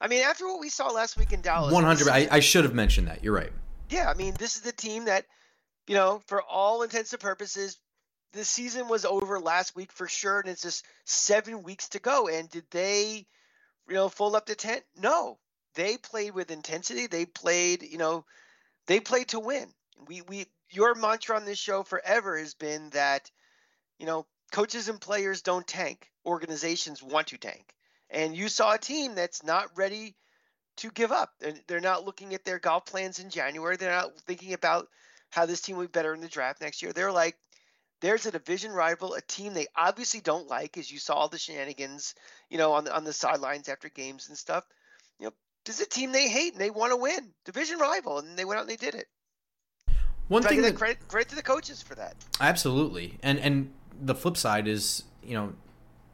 I 0.00 0.08
mean, 0.08 0.22
after 0.22 0.46
what 0.46 0.60
we 0.60 0.68
saw 0.68 0.88
last 0.88 1.16
week 1.16 1.32
in 1.32 1.40
Dallas, 1.40 1.72
one 1.72 1.84
hundred. 1.84 2.08
I, 2.08 2.28
I 2.30 2.40
should 2.40 2.64
have 2.64 2.74
mentioned 2.74 3.08
that. 3.08 3.22
You're 3.24 3.34
right. 3.34 3.52
Yeah, 3.88 4.10
I 4.10 4.14
mean, 4.14 4.34
this 4.38 4.56
is 4.56 4.62
the 4.62 4.72
team 4.72 5.04
that, 5.06 5.26
you 5.86 5.94
know, 5.94 6.20
for 6.26 6.42
all 6.42 6.82
intents 6.82 7.12
and 7.12 7.20
purposes, 7.20 7.78
the 8.32 8.44
season 8.44 8.88
was 8.88 9.04
over 9.04 9.38
last 9.38 9.76
week 9.76 9.92
for 9.92 10.08
sure, 10.08 10.40
and 10.40 10.48
it's 10.48 10.62
just 10.62 10.84
seven 11.04 11.62
weeks 11.62 11.90
to 11.90 12.00
go. 12.00 12.28
And 12.28 12.50
did 12.50 12.64
they, 12.70 13.26
you 13.88 13.94
know, 13.94 14.08
fold 14.08 14.34
up 14.34 14.46
the 14.46 14.54
tent? 14.54 14.82
No, 15.00 15.38
they 15.74 15.96
played 15.96 16.34
with 16.34 16.50
intensity. 16.50 17.06
They 17.06 17.26
played, 17.26 17.82
you 17.82 17.98
know, 17.98 18.24
they 18.86 19.00
played 19.00 19.28
to 19.28 19.40
win. 19.40 19.68
We 20.08 20.22
we 20.22 20.46
your 20.70 20.94
mantra 20.94 21.36
on 21.36 21.44
this 21.44 21.58
show 21.58 21.84
forever 21.84 22.36
has 22.36 22.54
been 22.54 22.90
that, 22.90 23.30
you 23.98 24.06
know, 24.06 24.26
coaches 24.50 24.88
and 24.88 25.00
players 25.00 25.42
don't 25.42 25.66
tank. 25.66 26.10
Organizations 26.26 27.02
want 27.02 27.28
to 27.28 27.38
tank. 27.38 27.72
And 28.14 28.36
you 28.36 28.48
saw 28.48 28.74
a 28.74 28.78
team 28.78 29.14
that's 29.14 29.42
not 29.42 29.76
ready 29.76 30.14
to 30.76 30.90
give 30.90 31.12
up. 31.12 31.30
They're, 31.40 31.54
they're 31.66 31.80
not 31.80 32.04
looking 32.04 32.32
at 32.32 32.44
their 32.44 32.60
golf 32.60 32.86
plans 32.86 33.18
in 33.18 33.28
January. 33.28 33.76
They're 33.76 33.90
not 33.90 34.16
thinking 34.20 34.54
about 34.54 34.88
how 35.30 35.46
this 35.46 35.60
team 35.60 35.76
will 35.76 35.84
be 35.84 35.88
better 35.88 36.14
in 36.14 36.20
the 36.20 36.28
draft 36.28 36.60
next 36.60 36.80
year. 36.80 36.92
They're 36.92 37.12
like, 37.12 37.36
there's 38.00 38.26
a 38.26 38.30
division 38.30 38.70
rival, 38.70 39.14
a 39.14 39.20
team 39.20 39.54
they 39.54 39.66
obviously 39.76 40.20
don't 40.20 40.48
like, 40.48 40.78
as 40.78 40.90
you 40.90 40.98
saw 40.98 41.26
the 41.26 41.38
shenanigans, 41.38 42.14
you 42.50 42.58
know, 42.58 42.72
on 42.72 42.84
the 42.84 42.94
on 42.94 43.04
the 43.04 43.12
sidelines 43.12 43.68
after 43.68 43.88
games 43.88 44.28
and 44.28 44.36
stuff. 44.36 44.64
You 45.18 45.26
know, 45.26 45.32
this 45.64 45.80
is 45.80 45.86
a 45.86 45.88
team 45.88 46.12
they 46.12 46.28
hate 46.28 46.52
and 46.52 46.60
they 46.60 46.70
want 46.70 46.92
to 46.92 46.96
win, 46.96 47.32
division 47.44 47.78
rival, 47.78 48.18
and 48.18 48.36
they 48.36 48.44
went 48.44 48.58
out 48.58 48.62
and 48.62 48.70
they 48.70 48.76
did 48.76 48.94
it. 48.94 49.06
One 50.28 50.42
so 50.42 50.50
thing 50.50 50.62
that 50.62 50.76
credit, 50.76 51.08
credit 51.08 51.30
to 51.30 51.36
the 51.36 51.42
coaches 51.42 51.82
for 51.82 51.94
that. 51.94 52.14
Absolutely, 52.40 53.18
and 53.22 53.38
and 53.38 53.72
the 53.98 54.14
flip 54.14 54.36
side 54.36 54.68
is, 54.68 55.04
you 55.22 55.34
know, 55.34 55.54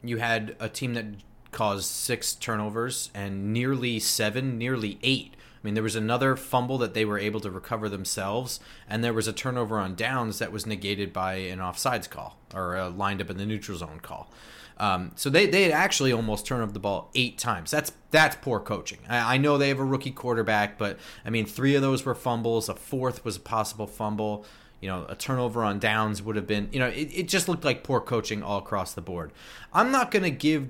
you 0.03 0.17
had 0.17 0.55
a 0.59 0.69
team 0.69 0.93
that 0.93 1.05
caused 1.51 1.85
six 1.85 2.33
turnovers 2.33 3.11
and 3.13 3.53
nearly 3.53 3.99
seven, 3.99 4.57
nearly 4.57 4.97
eight. 5.03 5.35
I 5.61 5.67
mean, 5.67 5.75
there 5.75 5.83
was 5.83 5.95
another 5.95 6.35
fumble 6.35 6.79
that 6.79 6.95
they 6.95 7.05
were 7.05 7.19
able 7.19 7.39
to 7.41 7.51
recover 7.51 7.87
themselves, 7.87 8.59
and 8.89 9.03
there 9.03 9.13
was 9.13 9.27
a 9.27 9.33
turnover 9.33 9.77
on 9.77 9.93
downs 9.93 10.39
that 10.39 10.51
was 10.51 10.65
negated 10.65 11.13
by 11.13 11.35
an 11.35 11.59
offsides 11.59 12.09
call 12.09 12.37
or 12.53 12.75
a 12.75 12.89
lined 12.89 13.21
up 13.21 13.29
in 13.29 13.37
the 13.37 13.45
neutral 13.45 13.77
zone 13.77 13.99
call. 14.01 14.31
Um, 14.77 15.11
so 15.15 15.29
they, 15.29 15.45
they 15.45 15.71
actually 15.71 16.11
almost 16.11 16.47
turned 16.47 16.63
over 16.63 16.71
the 16.71 16.79
ball 16.79 17.11
eight 17.13 17.37
times. 17.37 17.69
That's 17.69 17.91
that's 18.09 18.35
poor 18.37 18.59
coaching. 18.59 18.97
I, 19.07 19.35
I, 19.35 19.37
know 19.37 19.59
they 19.59 19.67
have 19.67 19.79
a 19.79 19.85
rookie 19.85 20.09
quarterback, 20.09 20.79
but 20.79 20.97
I 21.23 21.29
mean, 21.29 21.45
three 21.45 21.75
of 21.75 21.83
those 21.83 22.03
were 22.03 22.15
fumbles. 22.15 22.67
A 22.67 22.73
fourth 22.73 23.23
was 23.23 23.37
a 23.37 23.39
possible 23.39 23.85
fumble. 23.85 24.43
You 24.79 24.89
know, 24.89 25.05
a 25.07 25.13
turnover 25.13 25.63
on 25.63 25.77
downs 25.77 26.23
would 26.23 26.35
have 26.35 26.47
been. 26.47 26.67
You 26.71 26.79
know, 26.79 26.87
it, 26.87 27.09
it 27.13 27.27
just 27.27 27.47
looked 27.47 27.63
like 27.63 27.83
poor 27.83 28.01
coaching 28.01 28.41
all 28.41 28.57
across 28.57 28.95
the 28.95 29.01
board. 29.01 29.31
I'm 29.71 29.91
not 29.91 30.09
going 30.09 30.23
to 30.23 30.31
give 30.31 30.69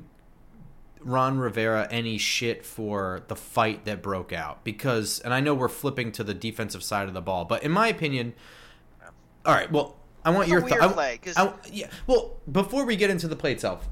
Ron 1.04 1.38
Rivera 1.40 1.88
any 1.92 2.18
shit 2.18 2.66
for 2.66 3.24
the 3.28 3.36
fight 3.36 3.86
that 3.86 4.02
broke 4.02 4.32
out 4.34 4.64
because, 4.64 5.20
and 5.20 5.34
I 5.34 5.40
know 5.40 5.54
we're 5.54 5.68
flipping 5.68 6.12
to 6.14 6.24
the 6.24 6.34
defensive 6.34 6.84
side 6.84 7.08
of 7.08 7.14
the 7.14 7.22
ball, 7.22 7.46
but 7.46 7.64
in 7.64 7.72
my 7.72 7.88
opinion, 7.88 8.34
all 9.46 9.54
right. 9.54 9.72
Well, 9.72 9.98
I 10.24 10.30
want 10.30 10.44
it's 10.44 10.52
your 10.52 10.62
thought. 10.62 11.68
Yeah. 11.72 11.88
Well, 12.08 12.38
before 12.52 12.86
we 12.86 12.96
get 12.96 13.10
into 13.10 13.28
the 13.28 13.36
play 13.36 13.54
itself, 13.54 13.88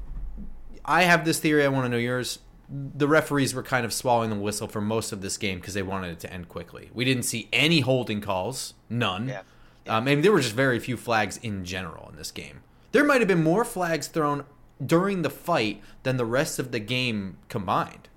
I 0.84 1.02
have 1.02 1.24
this 1.24 1.40
theory. 1.40 1.64
I 1.64 1.68
want 1.68 1.86
to 1.86 1.88
know 1.88 1.96
yours. 1.96 2.38
the 2.70 3.08
referees 3.08 3.52
were 3.52 3.64
kind 3.64 3.84
of 3.84 3.92
swallowing 3.92 4.30
the 4.30 4.36
whistle 4.36 4.68
for 4.68 4.80
most 4.80 5.10
of 5.12 5.22
this 5.22 5.36
game 5.36 5.58
because 5.58 5.74
they 5.74 5.82
wanted 5.82 6.12
it 6.12 6.20
to 6.20 6.32
end 6.32 6.48
quickly. 6.48 6.90
We 6.94 7.04
didn't 7.04 7.24
see 7.24 7.48
any 7.52 7.80
holding 7.80 8.20
calls, 8.20 8.74
none. 8.88 9.28
Yeah. 9.28 9.42
Um, 9.88 10.06
and 10.06 10.22
there 10.22 10.30
were 10.30 10.40
just 10.40 10.54
very 10.54 10.78
few 10.78 10.96
flags 10.96 11.36
in 11.38 11.64
general 11.64 12.08
in 12.10 12.16
this 12.16 12.30
game. 12.30 12.60
There 12.92 13.04
might 13.04 13.20
have 13.20 13.28
been 13.28 13.42
more 13.42 13.64
flags 13.64 14.06
thrown 14.06 14.44
during 14.84 15.22
the 15.22 15.30
fight 15.30 15.82
than 16.02 16.16
the 16.16 16.24
rest 16.24 16.58
of 16.58 16.72
the 16.72 16.80
game 16.80 17.36
combined. 17.48 18.08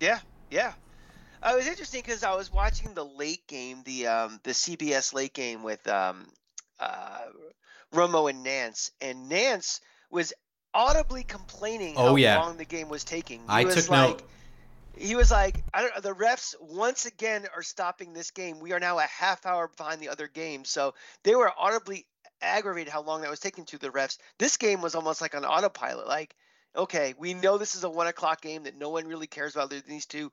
Yeah, 0.00 0.20
yeah. 0.50 0.72
Uh, 1.42 1.52
it 1.54 1.56
was 1.56 1.66
interesting 1.66 2.02
because 2.04 2.22
I 2.22 2.34
was 2.34 2.52
watching 2.52 2.94
the 2.94 3.04
late 3.04 3.46
game, 3.46 3.82
the 3.84 4.06
um, 4.08 4.40
the 4.42 4.50
CBS 4.52 5.14
late 5.14 5.32
game 5.32 5.62
with 5.62 5.86
um, 5.88 6.26
uh, 6.78 7.18
Romo 7.94 8.28
and 8.28 8.42
Nance, 8.42 8.90
and 9.00 9.28
Nance 9.28 9.80
was 10.10 10.32
audibly 10.74 11.22
complaining 11.22 11.94
Oh, 11.96 12.10
how 12.10 12.16
yeah. 12.16 12.38
long 12.38 12.56
the 12.56 12.64
game 12.64 12.88
was 12.88 13.04
taking. 13.04 13.40
He 13.40 13.46
I 13.48 13.64
was 13.64 13.74
took 13.74 13.90
like, 13.90 14.08
note. 14.08 14.22
He 14.96 15.14
was 15.16 15.30
like, 15.30 15.62
I 15.72 15.82
don't. 15.82 15.94
know." 15.94 16.00
The 16.02 16.14
refs 16.14 16.54
once 16.60 17.06
again 17.06 17.46
are 17.56 17.62
stopping 17.62 18.12
this 18.12 18.30
game. 18.32 18.60
We 18.60 18.72
are 18.72 18.80
now 18.80 18.98
a 18.98 19.02
half 19.02 19.46
hour 19.46 19.70
behind 19.76 20.00
the 20.00 20.10
other 20.10 20.28
game, 20.28 20.64
so 20.66 20.94
they 21.22 21.34
were 21.34 21.50
audibly 21.58 22.06
aggravated 22.42 22.92
how 22.92 23.02
long 23.02 23.22
that 23.22 23.30
was 23.30 23.40
taking 23.40 23.64
to 23.66 23.78
the 23.78 23.88
refs. 23.90 24.18
This 24.38 24.56
game 24.56 24.80
was 24.82 24.94
almost 24.94 25.20
like 25.20 25.34
on 25.34 25.44
autopilot. 25.44 26.06
Like, 26.06 26.34
okay, 26.76 27.14
we 27.18 27.34
know 27.34 27.58
this 27.58 27.74
is 27.74 27.84
a 27.84 27.90
one 27.90 28.06
o'clock 28.06 28.40
game 28.42 28.64
that 28.64 28.76
no 28.78 28.90
one 28.90 29.06
really 29.06 29.26
cares 29.26 29.54
about. 29.54 29.70
These 29.86 30.06
two, 30.06 30.30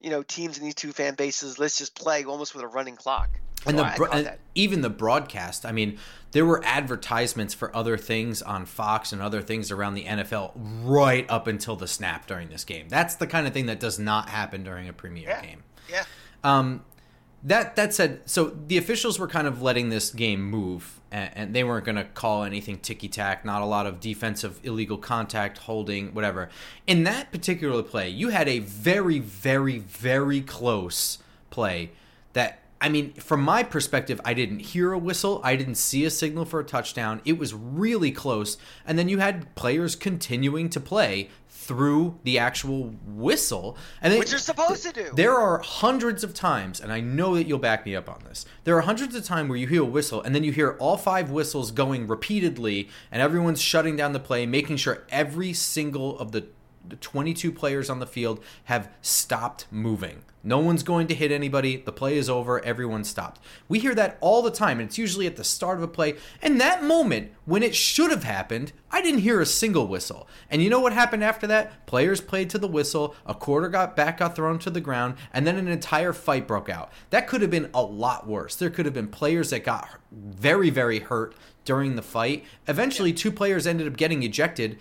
you 0.00 0.10
know, 0.10 0.22
teams 0.22 0.56
and 0.58 0.66
these 0.66 0.74
two 0.74 0.92
fan 0.92 1.14
bases. 1.14 1.58
Let's 1.58 1.78
just 1.78 1.94
play 1.94 2.24
almost 2.24 2.54
with 2.54 2.64
a 2.64 2.68
running 2.68 2.96
clock. 2.96 3.28
and 3.66 3.76
So 3.78 3.84
the 3.84 3.92
bro- 3.96 4.10
and 4.10 4.32
even 4.54 4.80
the 4.80 4.90
broadcast. 4.90 5.66
I 5.66 5.72
mean, 5.72 5.98
there 6.32 6.46
were 6.46 6.62
advertisements 6.64 7.54
for 7.54 7.74
other 7.76 7.98
things 7.98 8.40
on 8.40 8.64
Fox 8.66 9.12
and 9.12 9.20
other 9.20 9.42
things 9.42 9.70
around 9.70 9.94
the 9.94 10.04
NFL 10.04 10.52
right 10.84 11.26
up 11.28 11.46
until 11.46 11.76
the 11.76 11.88
snap 11.88 12.26
during 12.26 12.48
this 12.48 12.64
game. 12.64 12.88
That's 12.88 13.16
the 13.16 13.26
kind 13.26 13.46
of 13.46 13.52
thing 13.52 13.66
that 13.66 13.80
does 13.80 13.98
not 13.98 14.28
happen 14.30 14.62
during 14.62 14.88
a 14.88 14.92
premier 14.92 15.28
Yeah. 15.28 15.42
game. 15.42 15.62
Yeah. 15.90 16.04
Um, 16.42 16.84
that 17.42 17.76
that 17.76 17.94
said, 17.94 18.20
so 18.26 18.56
the 18.66 18.76
officials 18.76 19.18
were 19.18 19.28
kind 19.28 19.46
of 19.46 19.62
letting 19.62 19.88
this 19.88 20.10
game 20.10 20.42
move, 20.42 21.00
and, 21.10 21.30
and 21.34 21.54
they 21.54 21.64
weren't 21.64 21.84
going 21.84 21.96
to 21.96 22.04
call 22.04 22.44
anything 22.44 22.78
ticky 22.78 23.08
tack. 23.08 23.44
Not 23.44 23.62
a 23.62 23.66
lot 23.66 23.86
of 23.86 24.00
defensive 24.00 24.60
illegal 24.62 24.98
contact, 24.98 25.58
holding, 25.58 26.12
whatever. 26.12 26.50
In 26.86 27.04
that 27.04 27.32
particular 27.32 27.82
play, 27.82 28.08
you 28.08 28.28
had 28.28 28.48
a 28.48 28.58
very, 28.58 29.18
very, 29.18 29.78
very 29.78 30.40
close 30.40 31.18
play. 31.50 31.92
That 32.34 32.59
I 32.80 32.88
mean, 32.88 33.12
from 33.14 33.42
my 33.42 33.62
perspective, 33.62 34.20
I 34.24 34.34
didn't 34.34 34.60
hear 34.60 34.92
a 34.92 34.98
whistle. 34.98 35.40
I 35.44 35.54
didn't 35.56 35.74
see 35.74 36.04
a 36.04 36.10
signal 36.10 36.44
for 36.44 36.60
a 36.60 36.64
touchdown. 36.64 37.20
It 37.24 37.38
was 37.38 37.52
really 37.54 38.10
close, 38.10 38.56
and 38.86 38.98
then 38.98 39.08
you 39.08 39.18
had 39.18 39.54
players 39.54 39.94
continuing 39.94 40.70
to 40.70 40.80
play 40.80 41.28
through 41.50 42.18
the 42.24 42.38
actual 42.38 42.94
whistle, 43.06 43.76
and 44.00 44.12
they, 44.12 44.18
Which 44.18 44.30
you're 44.30 44.40
supposed 44.40 44.82
to 44.84 44.92
do. 44.92 45.10
there 45.14 45.34
are 45.36 45.58
hundreds 45.58 46.24
of 46.24 46.34
times, 46.34 46.80
and 46.80 46.90
I 46.90 47.00
know 47.00 47.36
that 47.36 47.46
you'll 47.46 47.58
back 47.58 47.84
me 47.84 47.94
up 47.94 48.08
on 48.08 48.22
this. 48.26 48.46
There 48.64 48.76
are 48.76 48.80
hundreds 48.80 49.14
of 49.14 49.24
times 49.24 49.48
where 49.50 49.58
you 49.58 49.66
hear 49.66 49.82
a 49.82 49.84
whistle, 49.84 50.22
and 50.22 50.34
then 50.34 50.42
you 50.42 50.50
hear 50.50 50.76
all 50.80 50.96
five 50.96 51.30
whistles 51.30 51.70
going 51.70 52.08
repeatedly, 52.08 52.88
and 53.12 53.20
everyone's 53.22 53.60
shutting 53.60 53.94
down 53.94 54.14
the 54.14 54.18
play, 54.20 54.46
making 54.46 54.78
sure 54.78 55.04
every 55.10 55.52
single 55.52 56.18
of 56.18 56.32
the 56.32 56.40
the 56.40 56.48
22 57.00 57.52
players 57.52 57.90
on 57.90 58.00
the 58.00 58.06
field 58.06 58.42
have 58.64 58.90
stopped 59.00 59.66
moving. 59.70 60.22
No 60.42 60.58
one's 60.58 60.82
going 60.82 61.06
to 61.08 61.14
hit 61.14 61.30
anybody. 61.30 61.76
The 61.76 61.92
play 61.92 62.16
is 62.16 62.30
over. 62.30 62.64
Everyone 62.64 63.04
stopped. 63.04 63.42
We 63.68 63.78
hear 63.78 63.94
that 63.94 64.16
all 64.22 64.40
the 64.40 64.50
time, 64.50 64.80
and 64.80 64.88
it's 64.88 64.96
usually 64.96 65.26
at 65.26 65.36
the 65.36 65.44
start 65.44 65.76
of 65.76 65.82
a 65.82 65.88
play. 65.88 66.16
And 66.40 66.58
that 66.60 66.82
moment, 66.82 67.32
when 67.44 67.62
it 67.62 67.74
should 67.74 68.10
have 68.10 68.24
happened, 68.24 68.72
I 68.90 69.02
didn't 69.02 69.20
hear 69.20 69.40
a 69.40 69.46
single 69.46 69.86
whistle. 69.86 70.26
And 70.50 70.62
you 70.62 70.70
know 70.70 70.80
what 70.80 70.94
happened 70.94 71.22
after 71.22 71.46
that? 71.48 71.86
Players 71.86 72.22
played 72.22 72.48
to 72.50 72.58
the 72.58 72.66
whistle, 72.66 73.14
a 73.26 73.34
quarter 73.34 73.68
got 73.68 73.94
back, 73.94 74.18
got 74.18 74.34
thrown 74.34 74.58
to 74.60 74.70
the 74.70 74.80
ground, 74.80 75.16
and 75.34 75.46
then 75.46 75.56
an 75.56 75.68
entire 75.68 76.14
fight 76.14 76.48
broke 76.48 76.70
out. 76.70 76.90
That 77.10 77.28
could 77.28 77.42
have 77.42 77.50
been 77.50 77.70
a 77.74 77.82
lot 77.82 78.26
worse. 78.26 78.56
There 78.56 78.70
could 78.70 78.86
have 78.86 78.94
been 78.94 79.08
players 79.08 79.50
that 79.50 79.64
got 79.64 79.88
very, 80.10 80.70
very 80.70 81.00
hurt 81.00 81.34
during 81.66 81.96
the 81.96 82.02
fight. 82.02 82.46
Eventually, 82.66 83.12
two 83.12 83.30
players 83.30 83.66
ended 83.66 83.86
up 83.86 83.98
getting 83.98 84.22
ejected 84.22 84.78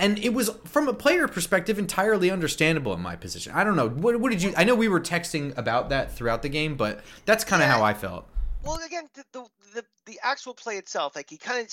and 0.00 0.18
it 0.18 0.34
was 0.34 0.50
from 0.64 0.88
a 0.88 0.92
player 0.94 1.28
perspective 1.28 1.78
entirely 1.78 2.30
understandable 2.30 2.92
in 2.94 3.00
my 3.00 3.14
position. 3.16 3.52
I 3.52 3.62
don't 3.62 3.76
know. 3.76 3.88
What, 3.88 4.18
what 4.20 4.30
did 4.32 4.42
you? 4.42 4.52
I 4.56 4.64
know 4.64 4.74
we 4.74 4.88
were 4.88 5.00
texting 5.00 5.56
about 5.56 5.90
that 5.90 6.12
throughout 6.12 6.42
the 6.42 6.48
game, 6.48 6.76
but 6.76 7.00
that's 7.26 7.44
kind 7.44 7.62
of 7.62 7.68
Yeah. 7.68 7.76
how 7.76 7.82
I 7.84 7.94
felt. 7.94 8.26
Well, 8.64 8.78
again, 8.84 9.08
the 9.14 9.24
the 9.32 9.46
the, 9.74 9.84
the 10.06 10.20
actual 10.22 10.54
play 10.54 10.76
itself, 10.76 11.14
like 11.14 11.30
he 11.30 11.36
kind 11.36 11.60
of 11.60 11.72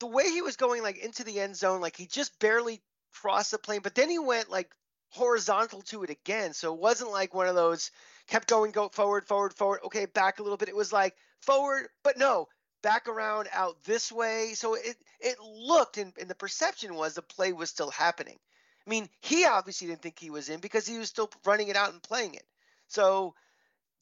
the 0.00 0.06
way 0.06 0.24
he 0.30 0.42
was 0.42 0.56
going 0.56 0.82
like 0.82 0.98
into 0.98 1.24
the 1.24 1.40
end 1.40 1.56
zone, 1.56 1.80
like 1.80 1.96
he 1.96 2.06
just 2.06 2.38
barely 2.38 2.80
crossed 3.12 3.50
the 3.50 3.58
plane, 3.58 3.80
but 3.82 3.94
then 3.94 4.08
he 4.08 4.18
went 4.18 4.50
like 4.50 4.70
horizontal 5.10 5.82
to 5.82 6.02
it 6.04 6.10
again. 6.10 6.52
So 6.52 6.72
it 6.74 6.80
wasn't 6.80 7.10
like 7.10 7.34
one 7.34 7.48
of 7.48 7.54
those 7.54 7.90
kept 8.28 8.48
going, 8.48 8.72
go 8.72 8.88
forward, 8.88 9.26
forward, 9.26 9.54
forward. 9.54 9.80
Okay, 9.84 10.06
back 10.06 10.38
a 10.38 10.42
little 10.42 10.58
bit. 10.58 10.68
It 10.68 10.76
was 10.76 10.92
like 10.92 11.14
forward, 11.42 11.88
but 12.04 12.18
no, 12.18 12.46
back 12.82 13.08
around, 13.08 13.48
out 13.52 13.82
this 13.84 14.10
way. 14.12 14.52
So 14.54 14.74
it 14.74 14.96
it 15.20 15.38
looked 15.40 15.98
and, 15.98 16.12
and 16.20 16.28
the 16.28 16.34
perception 16.34 16.94
was 16.94 17.14
the 17.14 17.22
play 17.22 17.52
was 17.52 17.70
still 17.70 17.90
happening. 17.90 18.38
I 18.86 18.90
mean, 18.90 19.08
he 19.20 19.44
obviously 19.44 19.88
didn't 19.88 20.02
think 20.02 20.18
he 20.18 20.30
was 20.30 20.48
in 20.48 20.60
because 20.60 20.86
he 20.86 20.98
was 20.98 21.08
still 21.08 21.30
running 21.44 21.68
it 21.68 21.76
out 21.76 21.92
and 21.92 22.02
playing 22.02 22.34
it. 22.34 22.46
So 22.86 23.34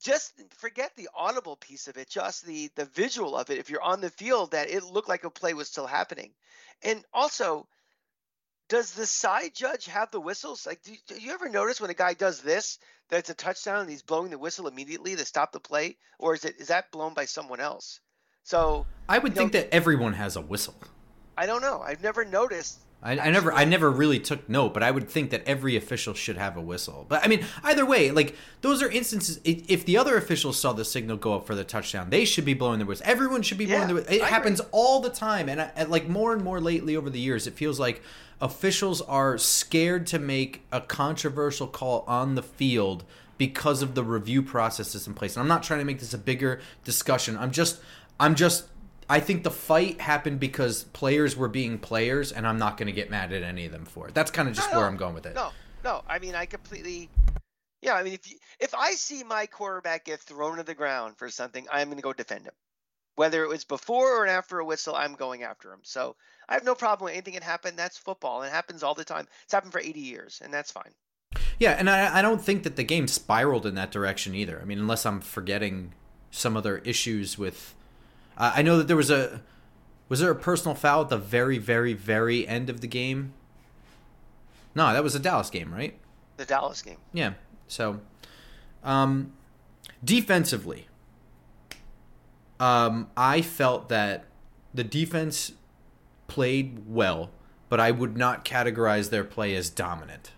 just 0.03 0.33
forget 0.59 0.95
the 0.95 1.09
audible 1.15 1.57
piece 1.57 1.89
of 1.89 1.97
it, 1.97 2.09
just 2.09 2.45
the 2.45 2.71
the 2.77 2.85
visual 2.85 3.37
of 3.37 3.51
it. 3.51 3.59
If 3.59 3.71
you're 3.71 3.83
on 3.83 4.01
the 4.01 4.11
field, 4.11 4.53
that 4.53 4.71
it 4.71 4.85
looked 4.85 5.09
like 5.09 5.25
a 5.25 5.31
play 5.31 5.55
was 5.55 5.69
still 5.69 5.87
happening, 5.87 6.33
and 6.83 7.03
also, 7.13 7.67
does 8.69 8.93
the 8.93 9.07
side 9.07 9.55
judge 9.55 9.87
have 9.87 10.11
the 10.11 10.21
whistles? 10.21 10.67
Like, 10.67 10.83
do, 10.83 10.93
do 11.09 11.21
you 11.21 11.33
ever 11.33 11.49
notice 11.49 11.81
when 11.81 11.91
a 11.91 11.95
guy 11.95 12.15
does 12.15 12.43
this 12.43 12.79
that 13.09 13.21
it's 13.21 13.31
a 13.31 13.35
touchdown 13.35 13.81
and 13.81 13.91
he's 13.91 14.03
blowing 14.03 14.31
the 14.31 14.39
whistle 14.39 14.69
immediately 14.69 15.17
to 15.17 15.25
stop 15.25 15.53
the 15.53 15.61
play, 15.61 15.97
or 16.19 16.35
is 16.35 16.45
it 16.45 16.61
is 16.61 16.69
that 16.69 16.93
blown 16.93 17.15
by 17.15 17.25
someone 17.25 17.61
else? 17.61 18.01
So 18.47 18.87
I 19.09 19.19
would 19.19 19.33
You 19.33 19.35
know- 19.35 19.39
think 19.41 19.53
that 19.53 19.75
everyone 19.75 20.13
has 20.13 20.37
a 20.37 20.41
whistle. 20.41 20.77
I 21.37 21.47
don't 21.47 21.61
know. 21.61 21.83
I've 21.85 22.01
never 22.03 22.25
noticed. 22.25 22.79
I, 23.03 23.19
I 23.19 23.31
never, 23.31 23.53
I 23.53 23.65
never 23.65 23.91
really 23.91 24.21
took 24.21 24.49
note, 24.49 24.73
but 24.73 24.83
I 24.85 24.91
would 24.93 25.11
think 25.11 25.31
that 25.31 25.43
every 25.47 25.77
official 25.77 26.15
should 26.15 26.37
have 26.39 26.57
a 26.57 26.61
whistle. 26.61 27.05
But 27.09 27.25
I 27.25 27.29
mean, 27.29 27.45
either 27.65 27.85
way, 27.85 28.13
like 28.13 28.37
those 28.63 28.83
are 28.83 28.91
instances. 28.91 29.41
If 29.45 29.85
the 29.85 29.97
other 29.99 30.17
officials 30.17 30.59
saw 30.61 30.73
the 30.73 30.85
signal 30.85 31.17
go 31.17 31.35
up 31.35 31.47
for 31.47 31.57
the 31.57 31.65
touchdown, 31.65 32.11
they 32.11 32.25
should 32.25 32.45
be 32.45 32.55
blowing 32.55 32.79
their 32.79 32.87
whistle. 32.87 33.05
Everyone 33.07 33.43
should 33.43 33.59
be 33.59 33.67
blowing 33.67 33.81
Yeah, 33.83 33.87
their 33.89 33.95
whistle. 33.97 34.15
It 34.15 34.23
I 34.23 34.29
happens 34.29 34.61
all 34.71 35.01
the 35.01 35.11
time, 35.11 35.49
and, 35.49 35.61
I, 35.61 35.71
and 35.75 35.91
like 35.91 36.09
more 36.09 36.33
and 36.33 36.43
more 36.43 36.61
lately 36.61 36.95
over 36.97 37.11
the 37.11 37.21
years, 37.21 37.49
it 37.49 37.55
feels 37.55 37.81
like 37.81 38.01
officials 38.41 39.03
are 39.03 39.37
scared 39.39 40.07
to 40.09 40.19
make 40.21 40.63
a 40.71 40.81
controversial 40.81 41.67
call 41.67 42.05
on 42.07 42.37
the 42.37 42.43
field 42.45 43.03
because 43.39 43.83
of 43.83 43.95
the 43.97 44.05
review 44.05 44.41
processes 44.43 45.07
in 45.07 45.15
place. 45.15 45.35
And 45.37 45.43
I'm 45.43 45.49
not 45.49 45.63
trying 45.65 45.81
to 45.81 45.85
make 45.85 45.99
this 45.99 46.15
a 46.15 46.19
bigger 46.19 46.61
discussion. 46.85 47.37
I'm 47.37 47.51
just, 47.51 47.79
I'm 48.19 48.35
just 48.35 48.67
I 49.09 49.21
think 49.21 49.45
the 49.45 49.51
fight 49.51 50.01
happened 50.01 50.41
because 50.41 50.85
players 50.85 51.37
were 51.37 51.49
being 51.49 51.79
players, 51.79 52.33
and 52.33 52.47
I'm 52.47 52.59
not 52.59 52.77
going 52.77 52.87
to 52.87 52.93
get 52.93 53.09
mad 53.11 53.33
at 53.33 53.43
any 53.43 53.67
of 53.67 53.73
them 53.73 53.85
for 53.85 54.09
it. 54.09 54.15
That's 54.15 54.31
kind 54.31 54.49
of 54.49 54.55
just 54.55 54.71
No, 54.71 54.79
where 54.79 54.87
no, 54.87 54.91
I'm 54.91 54.97
going 54.97 55.15
with 55.15 55.27
it. 55.27 55.35
No, 55.35 55.51
no. 55.85 56.03
I 56.09 56.19
mean, 56.19 56.35
I 56.35 56.47
completely. 56.47 57.09
Yeah, 57.83 57.95
I 57.95 58.03
mean, 58.03 58.15
if 58.15 58.29
you, 58.29 58.37
if 58.59 58.75
I 58.75 58.93
see 58.93 59.23
my 59.23 59.47
quarterback 59.47 60.07
get 60.07 60.21
thrown 60.21 60.57
to 60.57 60.65
the 60.65 60.75
ground 60.75 61.17
for 61.19 61.31
something, 61.31 61.67
I'm 61.71 61.89
going 61.89 61.99
to 61.99 62.03
go 62.03 62.13
defend 62.13 62.47
him. 62.47 62.55
Whether 63.15 63.45
it 63.45 63.49
was 63.49 63.65
before 63.65 64.25
or 64.25 64.27
after 64.27 64.59
a 64.59 64.65
whistle, 64.65 64.95
I'm 64.95 65.15
going 65.15 65.45
after 65.45 65.73
him. 65.73 65.81
So 65.83 66.17
I 66.49 66.55
have 66.55 66.65
no 66.65 66.75
problem 66.75 67.05
with 67.07 67.13
anything 67.13 67.35
that 67.35 67.45
happened. 67.45 67.79
That's 67.79 67.97
football. 67.97 68.43
It 68.43 68.51
happens 68.51 68.83
all 68.83 68.95
the 68.95 69.05
time. 69.05 69.29
It's 69.45 69.53
happened 69.53 69.73
for 69.73 69.81
80 69.81 70.01
years, 70.01 70.41
and 70.45 70.53
that's 70.53 70.73
fine. 70.73 70.93
Yeah, 71.59 71.73
and 71.73 71.89
I, 71.89 72.19
I 72.19 72.23
don't 72.23 72.43
think 72.43 72.65
that 72.65 72.77
the 72.77 72.83
game 72.83 73.07
spiraled 73.07 73.67
in 73.67 73.75
that 73.77 73.93
direction 73.93 74.35
either. 74.35 74.61
I 74.61 74.65
mean, 74.65 74.79
unless 74.79 75.07
I'm 75.07 75.21
forgetting 75.21 75.93
some 76.31 76.57
other 76.57 76.79
issues 76.79 77.39
with. 77.39 77.75
Uh, 78.37 78.53
I 78.57 78.63
know 78.63 78.79
that 78.79 78.89
there 78.89 78.97
was 78.97 79.11
a. 79.11 79.43
Was 80.09 80.21
there 80.21 80.31
a 80.31 80.37
personal 80.37 80.77
foul 80.77 81.03
at 81.03 81.09
the 81.09 81.19
very, 81.19 81.59
very, 81.59 81.93
very 81.93 82.47
end 82.47 82.71
of 82.71 82.81
the 82.81 82.87
game? 82.87 83.33
No, 84.73 84.93
that 84.93 85.03
was 85.03 85.17
a 85.17 85.19
Dallas 85.19 85.51
game, 85.51 85.75
right? 85.75 85.99
The 86.37 86.45
Dallas 86.45 86.81
game. 86.81 86.99
Yeah. 87.13 87.33
So, 87.67 88.01
um, 88.85 89.33
defensively, 90.05 90.87
um, 92.61 93.11
I 93.17 93.43
felt 93.43 93.89
that 93.89 94.27
the 94.73 94.85
defense 94.85 95.53
played 96.29 96.83
well, 96.87 97.31
but 97.69 97.81
I 97.81 97.91
would 97.91 98.17
not 98.17 98.45
categorize 98.45 99.11
their 99.11 99.25
play 99.25 99.57
as 99.57 99.71
dominant. 99.71 100.33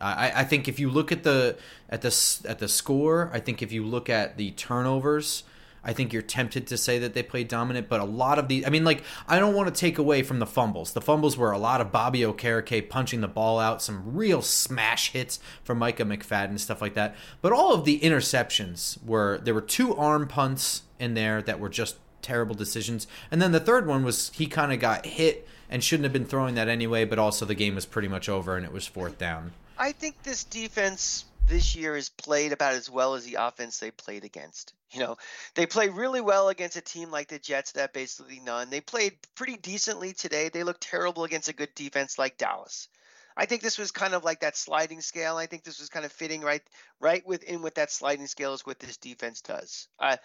I, 0.00 0.32
I 0.36 0.44
think 0.44 0.68
if 0.68 0.78
you 0.78 0.90
look 0.90 1.10
at 1.10 1.22
the 1.22 1.56
at 1.88 2.02
the 2.02 2.42
at 2.46 2.58
the 2.58 2.68
score, 2.68 3.30
I 3.32 3.40
think 3.40 3.62
if 3.62 3.72
you 3.72 3.84
look 3.84 4.10
at 4.10 4.36
the 4.36 4.50
turnovers, 4.52 5.44
I 5.86 5.92
think 5.92 6.12
you're 6.12 6.20
tempted 6.20 6.66
to 6.66 6.76
say 6.76 6.98
that 6.98 7.14
they 7.14 7.22
played 7.22 7.46
dominant. 7.46 7.88
But 7.88 8.00
a 8.00 8.04
lot 8.04 8.38
of 8.38 8.48
the, 8.48 8.66
I 8.66 8.70
mean, 8.70 8.84
like 8.84 9.04
I 9.28 9.38
don't 9.38 9.54
want 9.54 9.72
to 9.72 9.80
take 9.80 9.96
away 9.96 10.22
from 10.22 10.40
the 10.40 10.46
fumbles. 10.46 10.92
The 10.92 11.00
fumbles 11.00 11.38
were 11.38 11.52
a 11.52 11.58
lot 11.58 11.80
of 11.80 11.92
Bobby 11.92 12.20
Okereke 12.20 12.90
punching 12.90 13.20
the 13.20 13.28
ball 13.28 13.60
out, 13.60 13.80
some 13.80 14.16
real 14.16 14.42
smash 14.42 15.12
hits 15.12 15.38
from 15.62 15.78
Micah 15.78 16.04
McFadden, 16.04 16.50
and 16.50 16.60
stuff 16.60 16.82
like 16.82 16.94
that. 16.94 17.14
But 17.40 17.52
all 17.52 17.72
of 17.72 17.84
the 17.84 18.00
interceptions 18.00 19.02
were 19.04 19.38
there 19.38 19.54
were 19.54 19.62
two 19.62 19.94
arm 19.94 20.26
punts 20.26 20.82
in 20.98 21.14
there 21.14 21.40
that 21.42 21.60
were 21.60 21.68
just 21.68 21.96
terrible 22.20 22.56
decisions, 22.56 23.06
and 23.30 23.40
then 23.40 23.52
the 23.52 23.60
third 23.60 23.86
one 23.86 24.04
was 24.04 24.30
he 24.34 24.46
kind 24.46 24.72
of 24.72 24.80
got 24.80 25.06
hit 25.06 25.46
and 25.70 25.84
shouldn't 25.84 26.04
have 26.04 26.12
been 26.12 26.26
throwing 26.26 26.56
that 26.56 26.68
anyway. 26.68 27.04
But 27.04 27.20
also 27.20 27.46
the 27.46 27.54
game 27.54 27.76
was 27.76 27.86
pretty 27.86 28.08
much 28.08 28.28
over 28.28 28.56
and 28.56 28.66
it 28.66 28.72
was 28.72 28.86
fourth 28.86 29.18
down. 29.18 29.52
I 29.78 29.92
think 29.92 30.22
this 30.22 30.42
defense 30.42 31.26
this 31.46 31.74
year 31.76 31.94
has 31.94 32.08
played 32.08 32.52
about 32.52 32.74
as 32.74 32.90
well 32.90 33.14
as 33.14 33.24
the 33.24 33.36
offense 33.38 33.78
they 33.78 33.90
played 33.90 34.24
against. 34.24 34.74
You 34.90 35.00
know, 35.00 35.16
they 35.54 35.66
play 35.66 35.88
really 35.88 36.20
well 36.20 36.48
against 36.48 36.76
a 36.76 36.80
team 36.80 37.10
like 37.10 37.28
the 37.28 37.38
Jets 37.38 37.72
that 37.72 37.92
basically 37.92 38.40
none. 38.40 38.70
They 38.70 38.80
played 38.80 39.18
pretty 39.34 39.56
decently 39.56 40.12
today. 40.12 40.48
They 40.48 40.62
look 40.62 40.78
terrible 40.80 41.24
against 41.24 41.48
a 41.48 41.52
good 41.54 41.74
defense 41.74 42.18
like 42.18 42.38
Dallas. 42.38 42.88
I 43.36 43.46
think 43.46 43.62
this 43.62 43.78
was 43.78 43.90
kind 43.90 44.14
of 44.14 44.24
like 44.24 44.40
that 44.40 44.56
sliding 44.56 45.00
scale. 45.00 45.36
I 45.36 45.46
think 45.46 45.64
this 45.64 45.80
was 45.80 45.88
kind 45.88 46.06
of 46.06 46.12
fitting 46.12 46.40
right 46.40 46.62
right 47.00 47.26
within 47.26 47.62
what 47.62 47.74
that 47.74 47.90
sliding 47.90 48.26
scale 48.26 48.54
is 48.54 48.64
what 48.64 48.78
this 48.78 48.96
defense 48.96 49.42
does. 49.42 49.88
Uh, 49.98 50.16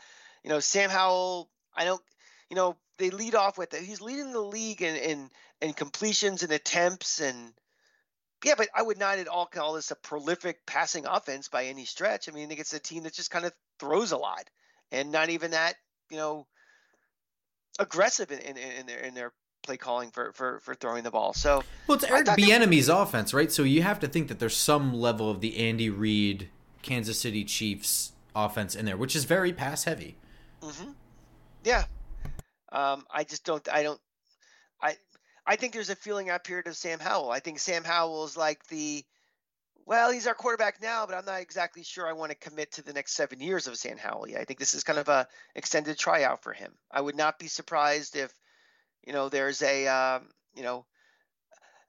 you 0.44 0.50
know, 0.50 0.60
Sam 0.60 0.90
Howell, 0.90 1.50
I 1.76 1.84
don't 1.84 2.02
you 2.52 2.56
know, 2.56 2.76
they 2.98 3.10
lead 3.10 3.34
off 3.34 3.58
with 3.58 3.74
it. 3.74 3.82
He's 3.82 4.02
leading 4.02 4.34
the 4.34 4.42
league 4.42 4.82
in 4.82 4.96
in, 4.98 5.30
in 5.62 5.74
completions 5.74 6.44
and 6.44 6.52
attempts 6.52 7.22
and 7.22 7.54
yeah, 8.44 8.56
but 8.58 8.70
I 8.76 8.82
would 8.82 8.98
not 8.98 9.20
at 9.20 9.28
all 9.28 9.46
call 9.46 9.74
this 9.74 9.92
a 9.92 9.96
prolific 9.96 10.66
passing 10.66 11.06
offense 11.06 11.48
by 11.48 11.66
any 11.66 11.86
stretch. 11.86 12.28
I 12.28 12.32
mean, 12.32 12.46
I 12.46 12.48
think 12.48 12.60
it's 12.60 12.74
a 12.74 12.80
team 12.80 13.04
that 13.04 13.14
just 13.14 13.32
kind 13.32 13.46
of 13.46 13.54
throws 13.80 14.12
a 14.12 14.18
lot 14.18 14.50
and 14.92 15.12
not 15.12 15.30
even 15.30 15.52
that, 15.52 15.76
you 16.10 16.18
know, 16.18 16.48
aggressive 17.80 18.32
in, 18.32 18.40
in, 18.40 18.58
in 18.58 18.86
their 18.86 19.00
in 19.00 19.14
their 19.14 19.34
play 19.64 19.78
calling 19.78 20.10
for, 20.12 20.34
for, 20.34 20.60
for 20.62 20.74
throwing 20.74 21.04
the 21.04 21.12
ball. 21.12 21.34
So 21.34 21.64
well, 21.88 21.96
it's 21.96 22.04
Eric 22.04 22.26
Bieniemy's 22.28 22.90
offense, 22.90 23.34
right? 23.34 23.52
So 23.52 23.64
you 23.64 23.84
have 23.84 24.00
to 24.00 24.08
think 24.08 24.28
that 24.28 24.40
there's 24.40 24.58
some 24.58 24.94
level 24.94 25.30
of 25.30 25.40
the 25.42 25.58
Andy 25.58 25.90
Reid 25.90 26.50
Kansas 26.82 27.20
City 27.20 27.44
Chiefs 27.44 28.14
offense 28.36 28.76
in 28.76 28.86
there, 28.86 28.98
which 28.98 29.16
is 29.16 29.26
very 29.26 29.54
pass 29.54 29.84
heavy. 29.84 30.18
Mm-hmm. 30.62 30.92
Yeah, 31.64 31.84
um, 32.72 33.06
I 33.14 33.24
just 33.24 33.46
don't. 33.46 33.68
I 33.70 33.84
don't. 33.84 34.00
I 34.82 34.96
I 35.52 35.56
think 35.58 35.74
there's 35.74 35.90
a 35.90 35.96
feeling 35.96 36.30
out 36.30 36.44
period 36.44 36.68
of 36.68 36.78
Sam 36.78 37.00
Howell. 37.00 37.30
I 37.30 37.40
think 37.40 37.60
Sam 37.60 37.84
Howell 37.84 38.24
is 38.26 38.38
like 38.38 38.66
the 38.68 39.04
well, 39.86 40.12
he's 40.12 40.28
our 40.28 40.34
quarterback 40.34 40.82
now, 40.82 41.06
but 41.06 41.16
I'm 41.16 41.26
not 41.26 41.42
exactly 41.42 41.84
sure 41.84 42.08
I 42.08 42.14
want 42.14 42.32
to 42.32 42.50
commit 42.50 42.74
to 42.74 42.84
the 42.84 42.94
next 42.94 43.14
seven 43.14 43.42
years 43.42 43.68
of 43.68 43.76
Sam 43.76 43.98
Howell. 43.98 44.28
I 44.38 44.46
think 44.46 44.60
this 44.60 44.74
is 44.74 44.84
kind 44.84 45.00
of 45.00 45.10
a 45.10 45.28
extended 45.56 45.98
tryout 45.98 46.44
for 46.44 46.54
him. 46.54 46.72
I 46.90 47.02
would 47.02 47.16
not 47.16 47.40
be 47.40 47.48
surprised 47.48 48.16
if 48.16 48.32
you 49.06 49.14
know, 49.14 49.30
there's 49.30 49.62
a 49.62 49.88
um, 49.88 50.30
you 50.56 50.64
know 50.64 50.86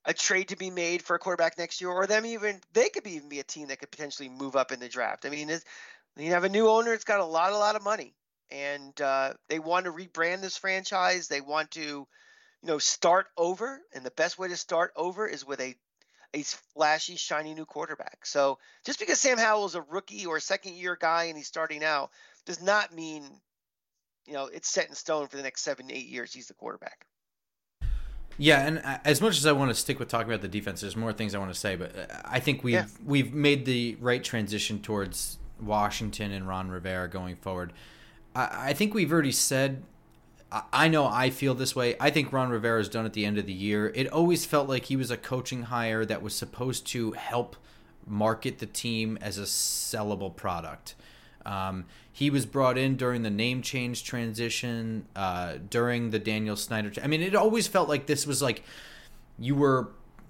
a 0.04 0.12
trade 0.12 0.48
to 0.48 0.56
be 0.56 0.70
made 0.70 1.02
for 1.02 1.14
a 1.14 1.18
quarterback 1.18 1.56
next 1.58 1.80
year, 1.80 1.90
or 1.90 2.06
them 2.06 2.26
even 2.26 2.60
they 2.72 2.88
could 2.88 3.04
be, 3.04 3.12
even 3.12 3.28
be 3.28 3.40
a 3.40 3.44
team 3.44 3.68
that 3.68 3.78
could 3.78 3.90
potentially 3.90 4.28
move 4.28 4.56
up 4.56 4.72
in 4.72 4.80
the 4.80 4.88
draft. 4.88 5.24
I 5.24 5.30
mean, 5.30 5.50
you 6.16 6.30
have 6.30 6.44
a 6.44 6.48
new 6.48 6.68
owner; 6.68 6.92
it's 6.92 7.04
got 7.04 7.20
a 7.20 7.24
lot, 7.24 7.52
a 7.52 7.58
lot 7.58 7.76
of 7.76 7.84
money, 7.84 8.14
and 8.50 9.00
uh, 9.00 9.34
they 9.48 9.58
want 9.58 9.84
to 9.84 9.92
rebrand 9.92 10.40
this 10.40 10.56
franchise. 10.56 11.28
They 11.28 11.40
want 11.40 11.70
to, 11.72 12.08
you 12.62 12.68
know, 12.68 12.78
start 12.78 13.26
over, 13.36 13.80
and 13.94 14.04
the 14.04 14.10
best 14.12 14.38
way 14.38 14.48
to 14.48 14.56
start 14.56 14.92
over 14.96 15.26
is 15.26 15.46
with 15.46 15.60
a 15.60 15.74
a 16.34 16.42
flashy, 16.42 17.16
shiny 17.16 17.54
new 17.54 17.66
quarterback. 17.66 18.24
So 18.24 18.58
just 18.86 18.98
because 18.98 19.20
Sam 19.20 19.36
Howell 19.36 19.66
is 19.66 19.74
a 19.74 19.82
rookie 19.82 20.24
or 20.24 20.38
a 20.38 20.40
second 20.40 20.74
year 20.74 20.96
guy 20.98 21.24
and 21.24 21.36
he's 21.36 21.46
starting 21.46 21.84
out 21.84 22.10
does 22.46 22.62
not 22.62 22.94
mean 22.94 23.24
you 24.26 24.32
know 24.32 24.46
it's 24.46 24.68
set 24.68 24.88
in 24.88 24.94
stone 24.94 25.26
for 25.26 25.36
the 25.36 25.42
next 25.42 25.62
seven 25.62 25.90
eight 25.90 26.06
years. 26.06 26.32
He's 26.32 26.48
the 26.48 26.54
quarterback. 26.54 27.06
Yeah, 28.38 28.66
and 28.66 28.82
as 29.04 29.20
much 29.20 29.36
as 29.36 29.44
I 29.44 29.52
want 29.52 29.70
to 29.70 29.74
stick 29.74 29.98
with 29.98 30.08
talking 30.08 30.28
about 30.28 30.40
the 30.40 30.48
defense, 30.48 30.80
there's 30.80 30.96
more 30.96 31.12
things 31.12 31.34
I 31.34 31.38
want 31.38 31.52
to 31.52 31.58
say, 31.58 31.76
but 31.76 31.94
uh, 31.96 32.20
I 32.24 32.40
think 32.40 32.64
we've 32.64 32.74
yeah. 32.74 32.86
we've 33.04 33.34
made 33.34 33.66
the 33.66 33.96
right 34.00 34.24
transition 34.24 34.80
towards 34.80 35.38
Washington 35.60 36.32
and 36.32 36.48
Ron 36.48 36.70
Rivera 36.70 37.08
going 37.08 37.36
forward. 37.36 37.72
I, 38.34 38.68
I 38.68 38.72
think 38.72 38.94
we've 38.94 39.12
already 39.12 39.32
said. 39.32 39.82
I 40.72 40.88
know 40.88 41.06
I 41.06 41.30
feel 41.30 41.54
this 41.54 41.74
way. 41.74 41.96
I 41.98 42.10
think 42.10 42.32
Ron 42.32 42.50
Rivera 42.50 42.80
is 42.80 42.88
done 42.88 43.06
at 43.06 43.14
the 43.14 43.24
end 43.24 43.38
of 43.38 43.46
the 43.46 43.52
year. 43.52 43.90
It 43.94 44.08
always 44.08 44.44
felt 44.44 44.68
like 44.68 44.86
he 44.86 44.96
was 44.96 45.10
a 45.10 45.16
coaching 45.16 45.62
hire 45.64 46.04
that 46.04 46.22
was 46.22 46.34
supposed 46.34 46.86
to 46.88 47.12
help 47.12 47.56
market 48.06 48.58
the 48.58 48.66
team 48.66 49.18
as 49.20 49.38
a 49.38 49.42
sellable 49.42 50.34
product. 50.34 50.94
Um, 51.46 51.86
he 52.12 52.28
was 52.30 52.44
brought 52.44 52.76
in 52.76 52.96
during 52.96 53.22
the 53.22 53.30
name 53.30 53.62
change 53.62 54.04
transition, 54.04 55.06
uh, 55.16 55.54
during 55.70 56.10
the 56.10 56.18
Daniel 56.18 56.56
Snyder. 56.56 56.92
I 57.02 57.06
mean, 57.06 57.22
it 57.22 57.34
always 57.34 57.66
felt 57.66 57.88
like 57.88 58.06
this 58.06 58.26
was 58.26 58.42
like 58.42 58.62
you 59.38 59.54
were 59.54 59.88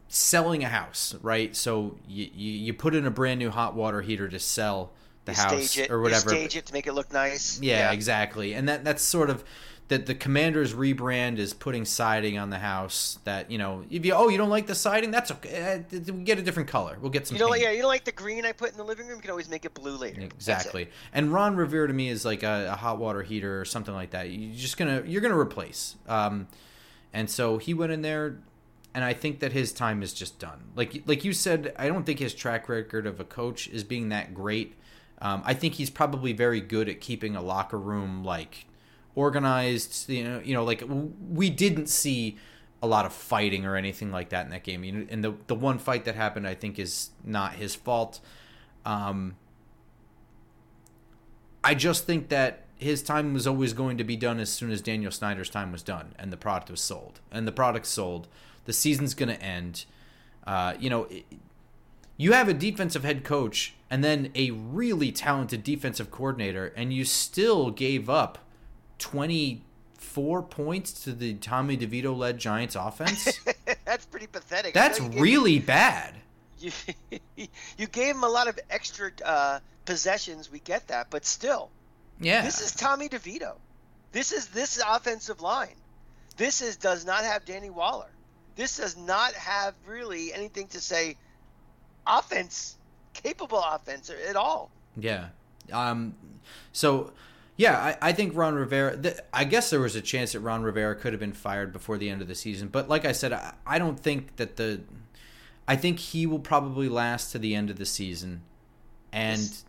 selling 0.09 0.63
a 0.63 0.69
house, 0.69 1.15
right? 1.23 1.55
So 1.57 1.97
you, 2.07 2.31
you, 2.33 2.53
you 2.53 2.75
put 2.75 2.95
in 2.95 3.07
a 3.07 3.11
brand 3.11 3.41
new 3.41 3.51
hot 3.51 3.75
water 3.75 4.01
heater 4.01 4.29
to 4.29 4.39
sell 4.39 4.93
the 5.25 5.33
you 5.33 5.39
house 5.39 5.77
it, 5.77 5.91
or 5.91 6.01
whatever. 6.01 6.29
stage 6.29 6.57
it 6.57 6.67
to 6.67 6.73
make 6.73 6.87
it 6.87 6.93
look 6.93 7.13
nice. 7.13 7.61
Yeah, 7.61 7.79
yeah, 7.79 7.93
exactly. 7.93 8.55
And 8.55 8.69
that 8.69 8.85
that's 8.85 9.03
sort 9.03 9.31
of 9.31 9.45
that 9.89 10.07
the 10.07 10.15
commander's 10.15 10.73
rebrand 10.73 11.39
is 11.39 11.53
putting 11.53 11.85
siding 11.85 12.39
on 12.39 12.51
the 12.51 12.59
house 12.59 13.19
that 13.25 13.51
you 13.51 13.59
know 13.59 13.85
if 13.91 14.07
you 14.07 14.15
oh 14.15 14.29
you 14.29 14.39
don't 14.39 14.49
like 14.49 14.67
the 14.67 14.75
siding? 14.75 15.11
That's 15.11 15.31
okay. 15.31 15.85
We 15.91 16.23
get 16.23 16.39
a 16.39 16.43
different 16.43 16.69
color. 16.69 16.97
We'll 17.01 17.11
get 17.11 17.27
some 17.27 17.37
you 17.37 17.41
don't 17.41 17.53
paint. 17.53 17.65
yeah 17.65 17.71
you 17.73 17.83
don't 17.83 17.89
like 17.89 18.05
the 18.05 18.13
green 18.13 18.47
i 18.47 18.53
put 18.53 18.71
in 18.71 18.79
the 18.79 18.85
living 18.85 19.07
room? 19.07 19.17
You 19.17 19.23
can 19.23 19.31
always 19.31 19.49
make 19.49 19.65
it 19.65 19.75
blue 19.75 19.97
later. 19.97 20.21
Exactly. 20.23 20.89
and 21.13 21.33
ron 21.33 21.57
rivera 21.57 21.89
to 21.89 21.95
me 21.95 22.09
is 22.09 22.25
like 22.25 22.43
a, 22.43 22.71
a, 22.73 22.77
hot 22.77 22.99
water 22.99 23.23
heater 23.23 23.61
or 23.61 23.65
something 23.65 23.95
like 23.95 24.11
that. 24.11 24.31
You're 24.31 24.55
just 24.55 24.77
gonna 24.77 25.03
you're 25.07 25.21
gonna 25.21 25.39
replace. 25.39 25.97
Um, 26.09 26.49
and 27.13 27.29
so 27.29 27.59
he 27.59 27.75
went 27.75 27.93
in 27.93 28.03
there 28.03 28.39
and 28.95 29.05
i 29.05 29.13
think 29.13 29.41
that 29.41 29.53
his 29.53 29.73
time 29.73 30.03
is 30.03 30.15
just 30.15 30.39
done. 30.39 30.71
Like 30.75 31.03
like 31.07 31.25
you 31.25 31.33
said 31.33 31.75
i 31.79 31.89
don't 31.89 32.05
think 32.05 32.19
his 32.19 32.35
track 32.35 32.69
record 32.69 33.07
of 33.07 33.21
a 33.21 33.25
coach 33.25 33.69
is 33.69 33.85
being 33.85 34.09
that 34.11 34.33
great. 34.33 34.75
Um, 35.21 35.43
i 35.45 35.55
think 35.55 35.75
he's 35.75 35.91
probably 35.91 36.33
very 36.33 36.61
good 36.61 36.89
at 36.89 37.01
keeping 37.01 37.37
a 37.37 37.43
locker 37.43 37.79
room 37.79 38.25
like 38.25 38.67
organized. 39.15 40.09
You 40.09 40.25
know, 40.25 40.41
you 40.45 40.55
know, 40.55 40.65
like 40.65 40.83
we 41.31 41.51
didn't 41.51 41.89
see 41.89 42.37
a 42.83 42.87
lot 42.87 43.07
of 43.07 43.13
fighting 43.13 43.65
or 43.65 43.77
anything 43.77 44.11
like 44.11 44.31
that 44.31 44.45
in 44.45 44.51
that 44.51 44.65
game. 44.65 45.07
And 45.11 45.23
the 45.23 45.35
the 45.47 45.55
one 45.55 45.79
fight 45.79 46.05
that 46.05 46.15
happened, 46.15 46.47
I 46.47 46.55
think, 46.55 46.79
is 46.79 47.11
not 47.25 47.55
his 47.55 47.75
fault. 47.75 48.21
Um, 48.85 49.37
I 51.65 51.75
just 51.75 52.07
think 52.07 52.29
that 52.29 52.65
his 52.77 53.03
time 53.03 53.33
was 53.33 53.47
always 53.47 53.73
going 53.73 53.97
to 53.99 54.05
be 54.05 54.17
done 54.17 54.41
as 54.41 54.51
soon 54.51 54.73
as 54.73 54.83
Daniel 54.83 55.13
Snyder's 55.13 55.49
time 55.49 55.71
was 55.71 55.83
done 55.83 56.15
and 56.19 56.33
the 56.33 56.37
product 56.37 56.71
was 56.71 56.81
sold. 56.81 57.21
And 57.31 57.47
the 57.47 57.53
product 57.53 57.87
sold. 57.87 58.27
The 58.65 58.73
season's 58.73 59.15
going 59.15 59.29
to 59.29 59.41
end. 59.41 59.85
Uh, 60.45 60.75
you 60.79 60.91
know, 60.91 61.05
it, 61.05 61.25
you 62.17 62.33
have 62.33 62.49
a 62.49 62.55
defensive 62.55 63.05
head 63.05 63.25
coach 63.25 63.75
and 63.89 64.03
then 64.03 64.31
a 64.35 64.51
really 64.51 65.13
talented 65.13 65.63
defensive 65.63 66.11
coordinator, 66.11 66.73
and 66.77 66.93
you 66.93 67.05
still 67.05 67.71
gave 67.71 68.09
up 68.09 68.39
24 69.03 70.43
points 70.45 70.93
to 71.05 71.13
the 71.13 71.35
Tommy 71.35 71.77
DeVito 71.77 72.17
led 72.17 72.39
Giants 72.39 72.77
offense. 72.77 73.41
That's 73.85 74.07
pretty 74.07 74.29
pathetic. 74.29 74.73
That's 74.73 75.01
really 75.01 75.59
bad. 75.59 76.15
You, 77.37 77.49
you 77.77 77.89
gave 77.89 78.15
him 78.15 78.23
a 78.23 78.29
lot 78.29 78.47
of 78.47 78.57
extra 78.71 79.11
uh, 79.25 79.59
possessions. 79.85 80.49
We 80.49 80.61
get 80.61 80.87
that, 80.89 81.09
but 81.11 81.25
still. 81.25 81.71
Yeah. 82.21 82.43
This 82.43 82.61
is 82.61 82.73
Tommy 82.73 83.09
DeVito. 83.09 83.57
This 84.13 84.31
is 84.31 84.47
this 84.47 84.81
offensive 84.87 85.41
line. 85.41 85.75
This 86.37 86.63
is 86.63 86.77
does 86.77 87.05
not 87.05 87.25
have 87.25 87.45
Danny 87.45 87.71
Waller. 87.71 88.11
This 88.55 88.77
does 88.77 88.97
not 88.97 89.33
have 89.35 89.75
really 89.89 90.33
anything 90.33 90.69
to 90.69 90.81
say 90.81 91.17
offense, 92.07 92.77
capable 93.13 93.59
offense 93.59 94.09
at 94.29 94.37
all. 94.37 94.71
Yeah. 94.97 95.31
Um 95.73 96.15
so 96.73 97.13
yeah, 97.63 97.79
I, 97.79 98.09
I 98.09 98.13
think 98.13 98.35
Ron 98.35 98.57
Rivera. 98.57 98.97
Th- 98.97 99.19
I 99.33 99.45
guess 99.45 99.71
there 99.71 99.79
was 99.79 99.95
a 99.95 100.01
chance 100.01 100.33
that 100.33 100.41
Ron 100.41 100.65
Rivera 100.65 100.97
could 100.97 101.13
have 101.13 101.21
been 101.21 101.33
fired 101.33 101.73
before 101.73 101.97
the 101.97 102.11
end 102.11 102.21
of 102.21 102.27
the 102.27 102.35
season, 102.35 102.67
but 102.67 102.89
like 102.89 103.05
I 103.05 103.13
said, 103.13 103.33
I, 103.33 103.55
I 103.65 103.79
don't 103.79 103.99
think 103.99 104.35
that 104.37 104.57
the. 104.57 104.81
I 105.69 105.77
think 105.77 106.01
he 106.01 106.27
will 106.27 106.41
probably 106.41 106.89
last 106.89 107.31
to 107.33 107.39
the 107.39 107.55
end 107.55 107.71
of 107.71 107.77
the 107.77 107.87
season, 107.87 108.43
and 109.13 109.41
this, 109.41 109.65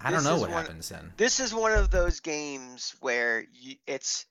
I 0.00 0.10
don't 0.10 0.24
know 0.24 0.38
what 0.38 0.48
one, 0.48 0.62
happens 0.62 0.88
then. 0.88 1.12
This 1.18 1.40
is 1.40 1.52
one 1.52 1.72
of 1.72 1.90
those 1.90 2.20
games 2.20 2.96
where 3.00 3.44
you, 3.52 3.76
it's 3.86 4.24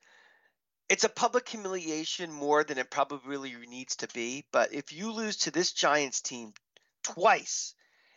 it's 0.90 1.04
a 1.04 1.10
public 1.10 1.48
humiliation 1.48 2.32
more 2.32 2.64
than 2.64 2.80
it 2.80 2.90
probably 2.90 3.30
really 3.30 3.56
needs 3.68 3.98
to 3.98 4.08
be. 4.08 4.46
But 4.52 4.74
if 4.74 4.92
you 4.92 5.12
lose 5.12 5.38
to 5.38 5.52
this 5.52 5.74
Giants 5.74 6.22
team 6.22 6.54
twice, 7.04 7.76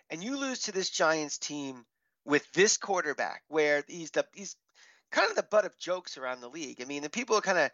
and 0.08 0.24
you 0.24 0.38
lose 0.38 0.60
to 0.60 0.72
this 0.72 0.88
Giants 0.88 1.36
team 1.36 1.84
with 2.24 2.50
this 2.52 2.78
quarterback, 2.78 3.42
where 3.48 3.84
he's 3.86 4.12
the 4.12 4.24
he's 4.32 4.56
kind 5.12 5.30
of 5.30 5.36
the 5.36 5.42
butt 5.44 5.64
of 5.64 5.78
jokes 5.78 6.18
around 6.18 6.40
the 6.40 6.48
league. 6.48 6.80
I 6.82 6.86
mean, 6.86 7.02
the 7.02 7.10
people 7.10 7.40
kind 7.40 7.58
of, 7.58 7.70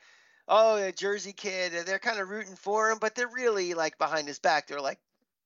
oh, 0.48 0.77
a 0.77 0.92
Jersey 0.92 1.33
kid, 1.33 1.72
they're 1.87 1.98
kind 1.98 2.20
of 2.20 2.29
rooting 2.29 2.57
for 2.57 2.90
him, 2.90 2.98
but 3.01 3.14
they're 3.14 3.29
really 3.29 3.74
like 3.74 3.96
behind 3.96 4.29
his 4.29 4.38
back. 4.38 4.66
They're 4.66 4.81
like, 4.81 4.98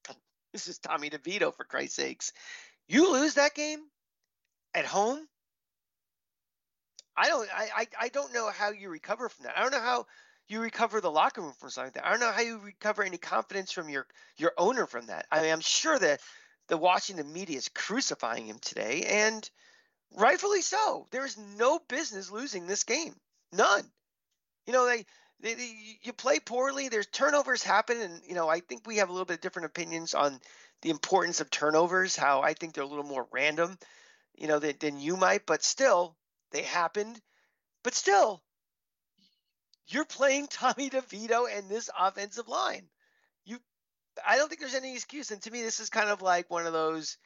this 0.53 0.67
is 0.67 0.79
Tommy 0.79 1.11
DeVito 1.11 1.55
for 1.55 1.65
Christ's 1.65 1.97
sakes. 1.97 2.33
You 2.89 3.13
lose 3.13 3.35
that 3.35 3.55
game 3.55 3.81
at 4.75 4.87
home. 4.87 5.27
I 7.17 7.29
don't. 7.29 7.49
I, 7.55 7.69
I, 7.77 7.87
I 8.01 8.09
don't 8.09 8.33
know 8.33 8.51
how 8.51 8.71
you 8.71 8.89
recover 8.89 9.29
from 9.29 9.45
that. 9.45 9.57
I 9.57 9.63
don't 9.63 9.73
know 9.73 9.81
how 9.81 10.07
you 10.49 10.61
recover 10.61 11.01
the 11.01 11.11
locker 11.11 11.43
room 11.43 11.53
from 11.59 11.71
something 11.71 11.89
like 11.89 11.95
that. 11.95 12.07
I 12.07 12.11
don't 12.11 12.21
know 12.21 12.33
how 12.33 12.41
you 12.41 12.59
recover 12.59 13.03
any 13.03 13.19
confidence 13.19 13.71
from 13.71 13.91
your 13.91 14.07
your 14.39 14.53
owner 14.57 14.87
from 14.87 15.07
that. 15.07 15.27
I 15.31 15.43
mean, 15.43 15.53
I'm 15.53 15.61
sure 15.61 15.99
that 15.99 16.21
the 16.69 16.79
Washington 16.79 17.31
media 17.33 17.59
is 17.59 17.69
crucifying 17.69 18.47
him 18.47 18.59
today, 18.61 19.05
and 19.07 19.49
rightfully 20.15 20.63
so. 20.63 21.07
There 21.11 21.25
is 21.25 21.39
no 21.59 21.79
business 21.89 22.31
losing 22.31 22.67
this 22.67 22.85
game. 22.85 23.15
None. 23.53 23.85
You 24.67 24.73
know, 24.73 24.87
they 24.87 25.05
they, 25.41 25.99
you 26.03 26.13
play 26.13 26.39
poorly. 26.39 26.89
There's 26.89 27.07
turnovers 27.07 27.63
happen, 27.63 28.01
and 28.01 28.23
you 28.27 28.35
know 28.35 28.49
I 28.49 28.61
think 28.61 28.87
we 28.87 28.99
have 28.99 29.09
a 29.09 29.13
little 29.13 29.25
bit 29.25 29.35
of 29.35 29.41
different 29.41 29.67
opinions 29.67 30.15
on 30.15 30.41
the 30.83 30.91
importance 30.91 31.41
of 31.41 31.51
turnovers. 31.51 32.17
How 32.17 32.43
I 32.43 32.55
think 32.55 32.75
they're 32.75 32.85
a 32.85 32.87
little 32.87 33.05
more 33.05 33.27
random, 33.33 33.79
you 34.37 34.47
know, 34.47 34.59
than, 34.59 34.77
than 34.79 35.01
you 35.01 35.17
might. 35.17 35.45
But 35.47 35.65
still, 35.65 36.17
they 36.53 36.63
happened. 36.63 37.21
But 37.83 37.95
still, 37.95 38.43
you're 39.89 40.05
playing 40.05 40.47
Tommy 40.51 40.91
DeVito 40.91 41.47
and 41.53 41.69
this 41.69 41.91
offensive 41.99 42.49
line. 42.49 42.89
You, 43.45 43.59
I 44.27 44.37
don't 44.37 44.49
think 44.49 44.61
there's 44.61 44.75
any 44.75 44.95
excuse. 44.95 45.31
And 45.33 45.43
to 45.43 45.51
me, 45.51 45.63
this 45.63 45.81
is 45.81 45.91
kind 45.91 46.09
of 46.09 46.23
like 46.23 46.51
one 46.51 46.67
of 46.67 46.73
those. 46.73 47.19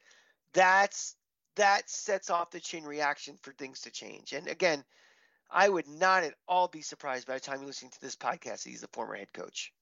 That's 0.54 1.14
that 1.56 1.88
sets 1.90 2.30
off 2.30 2.50
the 2.50 2.60
chain 2.60 2.84
reaction 2.84 3.36
for 3.42 3.52
things 3.52 3.80
to 3.82 3.90
change. 3.90 4.32
And 4.32 4.46
again, 4.46 4.84
I 5.50 5.68
would 5.68 5.88
not 5.88 6.24
at 6.24 6.34
all 6.48 6.68
be 6.68 6.82
surprised 6.82 7.26
by 7.26 7.34
the 7.34 7.40
time 7.40 7.58
you're 7.58 7.66
listening 7.66 7.92
to 7.92 8.00
this 8.00 8.16
podcast 8.16 8.64
he's 8.64 8.80
the 8.80 8.88
former 8.88 9.14
head 9.14 9.32
coach. 9.32 9.72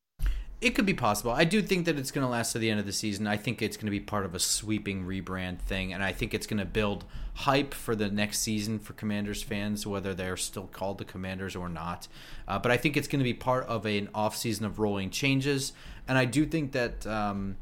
It 0.60 0.70
could 0.70 0.86
be 0.86 0.94
possible. 0.94 1.32
I 1.32 1.44
do 1.44 1.60
think 1.60 1.84
that 1.84 1.98
it's 1.98 2.10
going 2.10 2.24
to 2.24 2.30
last 2.30 2.52
to 2.52 2.58
the 2.58 2.70
end 2.70 2.80
of 2.80 2.86
the 2.86 2.92
season. 2.92 3.26
I 3.26 3.36
think 3.36 3.60
it's 3.60 3.76
going 3.76 3.86
to 3.86 3.90
be 3.90 4.00
part 4.00 4.24
of 4.24 4.34
a 4.34 4.38
sweeping 4.38 5.04
rebrand 5.04 5.58
thing, 5.58 5.92
and 5.92 6.02
I 6.02 6.12
think 6.12 6.32
it's 6.32 6.46
going 6.46 6.58
to 6.58 6.64
build 6.64 7.04
hype 7.34 7.74
for 7.74 7.94
the 7.94 8.08
next 8.08 8.38
season 8.38 8.78
for 8.78 8.94
Commanders 8.94 9.42
fans, 9.42 9.86
whether 9.86 10.14
they're 10.14 10.38
still 10.38 10.68
called 10.68 10.98
the 10.98 11.04
Commanders 11.04 11.54
or 11.54 11.68
not. 11.68 12.08
Uh, 12.48 12.58
but 12.58 12.72
I 12.72 12.78
think 12.78 12.96
it's 12.96 13.08
going 13.08 13.18
to 13.18 13.24
be 13.24 13.34
part 13.34 13.66
of 13.66 13.84
an 13.84 14.08
offseason 14.14 14.62
of 14.62 14.78
rolling 14.78 15.10
changes, 15.10 15.72
and 16.08 16.16
I 16.16 16.24
do 16.24 16.46
think 16.46 16.72
that 16.72 17.06
um, 17.06 17.56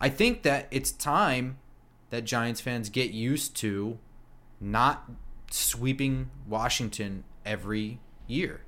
I 0.00 0.08
think 0.08 0.42
that 0.42 0.66
it's 0.72 0.90
time 0.90 1.58
that 2.10 2.24
Giants 2.24 2.60
fans 2.60 2.88
get 2.88 3.12
used 3.12 3.56
to 3.56 3.98
not 4.60 5.10
sweeping 5.50 6.30
Washington 6.46 7.24
every 7.44 7.98
year. 8.26 8.62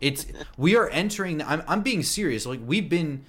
It's 0.00 0.26
we 0.56 0.76
are 0.76 0.88
entering. 0.90 1.42
I'm 1.42 1.62
I'm 1.66 1.82
being 1.82 2.02
serious. 2.02 2.46
Like 2.46 2.60
we've 2.64 2.88
been. 2.88 3.24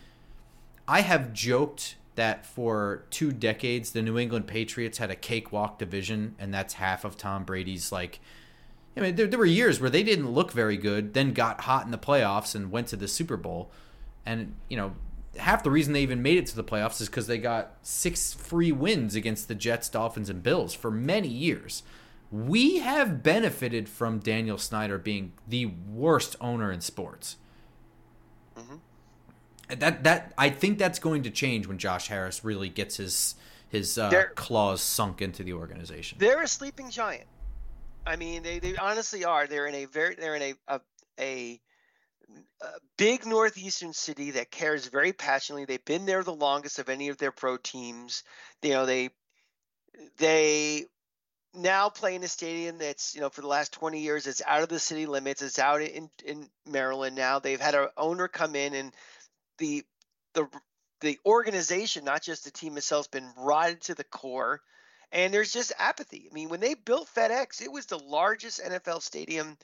I 0.88 1.02
have 1.02 1.32
joked 1.32 1.96
that 2.16 2.46
for 2.46 3.06
two 3.10 3.32
decades 3.32 3.92
the 3.92 4.02
New 4.02 4.18
England 4.18 4.48
Patriots 4.48 4.98
had 4.98 5.10
a 5.12 5.16
cakewalk 5.16 5.80
division, 5.80 6.36
and 6.40 6.54
that's 6.54 6.76
half 6.76 7.06
of 7.06 7.18
Tom 7.18 7.44
Brady's 7.44 7.92
like. 7.92 8.20
I 8.96 9.00
mean, 9.00 9.16
there, 9.16 9.26
there 9.26 9.40
were 9.40 9.46
years 9.46 9.80
where 9.80 9.90
they 9.90 10.04
didn't 10.04 10.30
look 10.32 10.52
very 10.52 10.76
good, 10.76 11.14
then 11.14 11.32
got 11.32 11.62
hot 11.62 11.86
in 11.86 11.92
the 11.92 11.98
playoffs 11.98 12.56
and 12.56 12.72
went 12.72 12.88
to 12.88 12.98
the 12.98 13.08
Super 13.08 13.38
Bowl, 13.38 13.72
and 14.26 14.56
you 14.70 14.78
know 14.78 14.94
half 15.38 15.64
the 15.64 15.72
reason 15.72 15.94
they 15.94 16.02
even 16.02 16.22
made 16.22 16.38
it 16.38 16.46
to 16.48 16.56
the 16.56 16.64
playoffs 16.64 17.02
is 17.02 17.08
because 17.08 17.28
they 17.28 17.38
got 17.38 17.78
six 17.82 18.34
free 18.34 18.72
wins 18.72 19.16
against 19.16 19.48
the 19.48 19.56
Jets, 19.56 19.90
Dolphins, 19.90 20.30
and 20.30 20.44
Bills 20.44 20.74
for 20.74 20.92
many 20.92 21.28
years 21.28 21.84
we 22.32 22.80
have 22.80 23.22
benefited 23.22 23.90
from 23.90 24.20
Daniel 24.20 24.58
Snyder 24.58 24.98
being 24.98 25.34
the 25.48 25.66
worst 25.66 26.38
owner 26.40 26.72
in 26.72 26.80
sports. 26.80 27.36
Mm-hmm. 28.58 29.80
That 29.80 30.04
that 30.04 30.34
I 30.38 30.50
think 30.50 30.80
that's 30.80 31.00
going 31.00 31.24
to 31.24 31.30
change 31.30 31.68
when 31.68 31.78
Josh 31.78 32.08
Harris 32.08 32.44
really 32.44 32.70
gets 32.70 32.98
his 32.98 33.36
his 33.68 33.98
uh, 33.98 34.26
claws 34.36 34.82
sunk 34.82 35.22
into 35.22 35.44
the 35.44 35.54
organization. 35.54 36.18
They're 36.20 36.42
a 36.42 36.48
sleeping 36.48 36.90
giant. 36.90 37.28
I 38.06 38.16
mean, 38.16 38.44
they, 38.44 38.60
they 38.60 38.76
honestly 38.76 39.24
are. 39.24 39.48
They're 39.48 39.68
in 39.68 39.76
a 39.76 39.86
very 39.86 40.16
they're 40.16 40.36
in 40.36 40.42
a 40.42 40.54
a, 40.68 40.82
a 41.20 41.62
a 42.62 42.80
big 42.98 43.26
northeastern 43.26 43.94
city 43.94 44.32
that 44.32 44.52
cares 44.52 44.88
very 44.88 45.14
passionately. 45.14 45.66
They've 45.66 45.84
been 45.86 46.06
there 46.06 46.24
the 46.24 46.34
longest 46.34 46.80
of 46.80 46.90
any 46.90 47.10
of 47.10 47.18
their 47.18 47.32
pro 47.32 47.58
teams. 47.58 48.24
You 48.62 48.72
know, 48.72 48.86
they 48.86 49.10
they 50.18 50.86
now 51.54 51.90
play 51.90 52.16
in 52.16 52.24
a 52.24 52.28
stadium 52.28 52.78
that's 52.78 53.14
you 53.14 53.22
know 53.22 53.30
for 53.30 53.42
the 53.42 53.48
last 53.48 53.74
20 53.74 54.00
years 54.00 54.26
it's 54.26 54.42
out 54.48 54.64
of 54.64 54.70
the 54.70 54.80
city 54.80 55.06
limits 55.06 55.42
it's 55.42 55.60
out 55.60 55.82
in 55.82 56.10
in 56.26 56.48
maryland 56.66 57.16
now 57.16 57.40
they've 57.40 57.60
had 57.60 57.76
an 57.76 57.90
owner 57.98 58.28
come 58.28 58.56
in 58.56 58.74
and 58.74 58.94
the 59.58 59.84
the 60.34 60.48
the 61.02 61.20
organization 61.26 62.06
not 62.06 62.22
just 62.22 62.46
the 62.46 62.52
team 62.52 62.78
itself 62.78 63.08
has 63.12 63.22
been 63.22 63.30
rotted 63.38 63.82
to 63.82 63.96
the 63.96 64.04
core 64.06 64.62
and 65.12 65.34
there's 65.34 65.52
just 65.52 65.74
apathy 65.78 66.30
i 66.32 66.34
mean 66.34 66.48
when 66.48 66.62
they 66.62 66.74
built 66.74 67.10
fedex 67.14 67.62
it 67.62 67.72
was 67.72 67.86
the 67.86 68.00
largest 68.00 68.62
nfl 68.64 69.02
stadium 69.02 69.58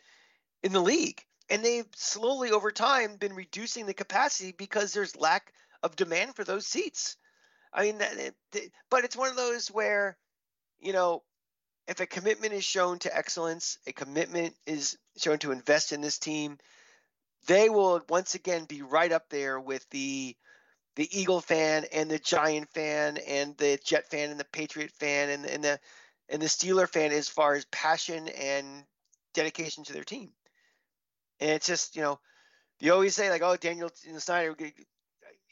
in 0.63 0.73
the 0.73 0.81
league 0.81 1.23
and 1.49 1.63
they've 1.63 1.87
slowly 1.95 2.51
over 2.51 2.71
time 2.71 3.15
been 3.17 3.33
reducing 3.33 3.85
the 3.85 3.93
capacity 3.93 4.53
because 4.57 4.93
there's 4.93 5.15
lack 5.15 5.53
of 5.83 5.95
demand 5.95 6.35
for 6.35 6.43
those 6.43 6.67
seats 6.67 7.17
i 7.73 7.83
mean 7.83 8.01
but 8.89 9.03
it's 9.03 9.15
one 9.15 9.29
of 9.29 9.35
those 9.35 9.67
where 9.69 10.17
you 10.79 10.93
know 10.93 11.23
if 11.87 12.01
a 12.01 12.05
commitment 12.05 12.53
is 12.53 12.65
shown 12.65 12.99
to 12.99 13.17
excellence, 13.17 13.77
a 13.87 13.93
commitment 13.93 14.53
is 14.65 14.97
shown 15.17 15.39
to 15.39 15.51
invest 15.51 15.93
in 15.93 16.01
this 16.01 16.19
team, 16.19 16.57
they 17.47 17.69
will 17.69 18.01
once 18.09 18.35
again 18.35 18.65
be 18.65 18.81
right 18.81 19.11
up 19.11 19.29
there 19.29 19.59
with 19.59 19.89
the 19.89 20.35
the 20.97 21.07
Eagle 21.17 21.41
fan 21.41 21.85
and 21.93 22.09
the 22.09 22.17
Giant 22.17 22.69
fan 22.71 23.17
and 23.17 23.55
the 23.57 23.79
Jet 23.85 24.09
fan 24.09 24.31
and 24.31 24.39
the 24.39 24.45
Patriot 24.45 24.91
fan 24.91 25.29
and, 25.29 25.45
and 25.45 25.63
the 25.63 25.79
and 26.27 26.41
the 26.41 26.47
Steeler 26.47 26.89
fan 26.89 27.11
as 27.11 27.29
far 27.29 27.53
as 27.53 27.65
passion 27.65 28.27
and 28.29 28.83
dedication 29.33 29.83
to 29.85 29.93
their 29.93 30.03
team. 30.03 30.31
And 31.39 31.51
it's 31.51 31.67
just, 31.67 31.95
you 31.95 32.01
know, 32.01 32.19
you 32.79 32.93
always 32.93 33.15
say 33.15 33.29
like, 33.29 33.41
oh, 33.41 33.57
Daniel 33.57 33.89
Snyder, 33.93 34.55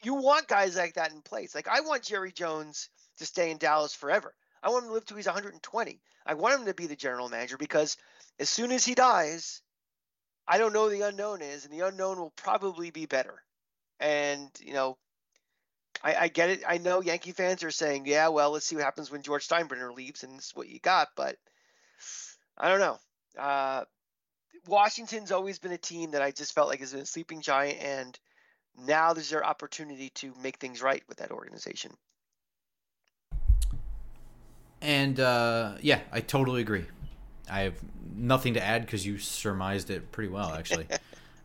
you 0.04 0.14
want 0.16 0.48
guys 0.48 0.76
like 0.76 0.94
that 0.96 1.12
in 1.12 1.22
place. 1.22 1.56
Like 1.56 1.68
I 1.68 1.82
want 1.82 2.04
Jerry 2.04 2.32
Jones 2.32 2.90
to 3.18 3.26
stay 3.26 3.52
in 3.52 3.58
Dallas 3.58 3.94
forever. 3.94 4.34
I 4.62 4.70
want 4.70 4.84
him 4.84 4.90
to 4.90 4.94
live 4.94 5.06
till 5.06 5.18
he's 5.18 5.26
120. 5.26 6.02
I 6.26 6.34
want 6.34 6.60
him 6.60 6.66
to 6.66 6.74
be 6.74 6.88
the 6.88 6.96
general 6.96 7.30
manager 7.30 7.58
because 7.58 7.98
as 8.40 8.50
soon 8.50 8.72
as 8.72 8.86
he 8.86 8.96
dies, 8.96 9.62
I 10.48 10.58
don't 10.58 10.74
know 10.74 10.90
the 10.90 11.02
unknown 11.02 11.42
is, 11.42 11.66
and 11.66 11.74
the 11.74 11.88
unknown 11.88 12.20
will 12.20 12.34
probably 12.36 12.92
be 12.92 13.06
better. 13.06 13.42
And 14.00 14.50
you 14.60 14.74
know, 14.74 14.98
I, 16.04 16.16
I 16.16 16.28
get 16.28 16.50
it. 16.50 16.64
I 16.68 16.78
know 16.78 17.02
Yankee 17.02 17.32
fans 17.32 17.64
are 17.64 17.72
saying, 17.72 18.06
"Yeah, 18.06 18.28
well, 18.30 18.52
let's 18.52 18.66
see 18.66 18.76
what 18.76 18.86
happens 18.86 19.10
when 19.10 19.24
George 19.24 19.48
Steinbrenner 19.48 19.94
leaves, 19.96 20.24
and 20.24 20.38
this 20.38 20.48
is 20.48 20.56
what 20.56 20.68
you 20.68 20.80
got." 20.80 21.10
But 21.16 21.38
I 22.58 22.70
don't 22.70 22.80
know. 22.80 22.98
Uh, 23.42 23.86
Washington's 24.68 25.32
always 25.32 25.60
been 25.60 25.72
a 25.72 25.78
team 25.78 26.12
that 26.12 26.22
I 26.22 26.32
just 26.32 26.54
felt 26.54 26.70
like 26.70 26.80
has 26.80 26.92
been 26.92 27.02
a 27.02 27.06
sleeping 27.06 27.42
giant, 27.42 27.80
and 27.82 28.20
now 28.86 29.14
there's 29.14 29.30
their 29.30 29.46
opportunity 29.46 30.10
to 30.16 30.34
make 30.42 30.58
things 30.58 30.82
right 30.82 31.04
with 31.08 31.18
that 31.18 31.32
organization. 31.32 31.92
And 34.82 35.20
uh, 35.20 35.76
yeah, 35.82 36.02
I 36.12 36.22
totally 36.22 36.62
agree. 36.62 36.86
I 37.50 37.62
have 37.62 37.76
nothing 38.16 38.56
to 38.56 38.64
add 38.64 38.82
because 38.82 39.06
you 39.06 39.18
surmised 39.18 39.90
it 39.90 40.12
pretty 40.12 40.32
well, 40.32 40.54
actually. 40.54 40.88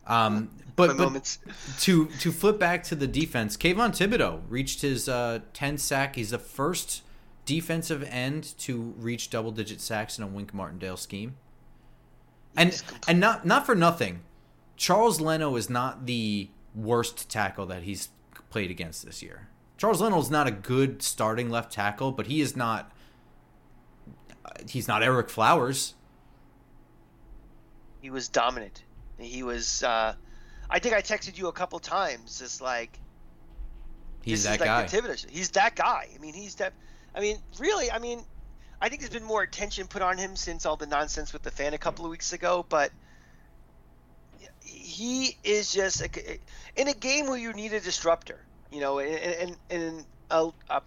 Um, 0.07 0.49
but 0.75 0.97
but 0.97 1.37
to 1.81 2.07
to 2.07 2.31
flip 2.31 2.59
back 2.59 2.83
to 2.85 2.95
the 2.95 3.07
defense, 3.07 3.55
Kayvon 3.55 3.91
Thibodeaux 3.91 4.41
reached 4.49 4.81
his 4.81 5.07
uh, 5.07 5.39
10 5.53 5.77
sack. 5.77 6.15
He's 6.15 6.31
the 6.31 6.39
first 6.39 7.03
defensive 7.45 8.03
end 8.09 8.57
to 8.59 8.95
reach 8.97 9.29
double 9.29 9.51
digit 9.51 9.79
sacks 9.79 10.17
in 10.17 10.23
a 10.23 10.27
Wink 10.27 10.53
Martindale 10.53 10.97
scheme. 10.97 11.35
And 12.55 12.81
and 13.07 13.19
not 13.19 13.45
not 13.45 13.65
for 13.65 13.75
nothing, 13.75 14.21
Charles 14.75 15.21
Leno 15.21 15.55
is 15.55 15.69
not 15.69 16.05
the 16.05 16.49
worst 16.75 17.29
tackle 17.29 17.65
that 17.67 17.83
he's 17.83 18.09
played 18.49 18.71
against 18.71 19.05
this 19.05 19.21
year. 19.21 19.47
Charles 19.77 20.01
Leno 20.01 20.19
is 20.19 20.29
not 20.29 20.47
a 20.47 20.51
good 20.51 21.01
starting 21.01 21.49
left 21.49 21.71
tackle, 21.71 22.11
but 22.11 22.27
he 22.27 22.41
is 22.41 22.55
not 22.55 22.91
he's 24.67 24.87
not 24.87 25.01
Ereck 25.01 25.29
Flowers. 25.29 25.95
He 28.01 28.09
was 28.09 28.27
dominant. 28.29 28.83
He 29.17 29.43
was. 29.43 29.83
Uh, 29.83 30.13
I 30.69 30.79
think 30.79 30.95
I 30.95 31.01
texted 31.01 31.37
you 31.37 31.47
a 31.47 31.51
couple 31.51 31.79
times. 31.79 32.39
Just 32.39 32.61
like 32.61 32.99
he's 34.23 34.43
that 34.43 34.59
guy. 34.59 34.87
He's 35.29 35.51
that 35.51 35.75
guy. 35.75 36.09
I 36.13 36.17
mean, 36.19 36.33
he's 36.33 36.55
that. 36.55 36.73
I 37.13 37.19
mean, 37.19 37.37
really. 37.59 37.91
I 37.91 37.99
mean, 37.99 38.23
I 38.81 38.89
think 38.89 39.01
there's 39.01 39.13
been 39.13 39.23
more 39.23 39.43
attention 39.43 39.87
put 39.87 40.01
on 40.01 40.17
him 40.17 40.35
since 40.35 40.65
all 40.65 40.75
the 40.75 40.87
nonsense 40.87 41.31
with 41.31 41.43
the 41.43 41.51
fan 41.51 41.75
a 41.75 41.77
couple 41.77 42.03
of 42.03 42.11
weeks 42.11 42.33
ago. 42.33 42.65
But 42.67 42.91
he 44.61 45.37
is 45.43 45.71
just 45.71 46.01
a, 46.01 46.39
in 46.75 46.87
a 46.87 46.93
game 46.93 47.27
where 47.27 47.37
you 47.37 47.53
need 47.53 47.73
a 47.73 47.79
disruptor. 47.79 48.39
You 48.71 48.79
know, 48.79 48.99
and, 48.99 49.55
in, 49.69 49.81
in 49.81 50.05
a, 50.31 50.49
a 50.69 50.81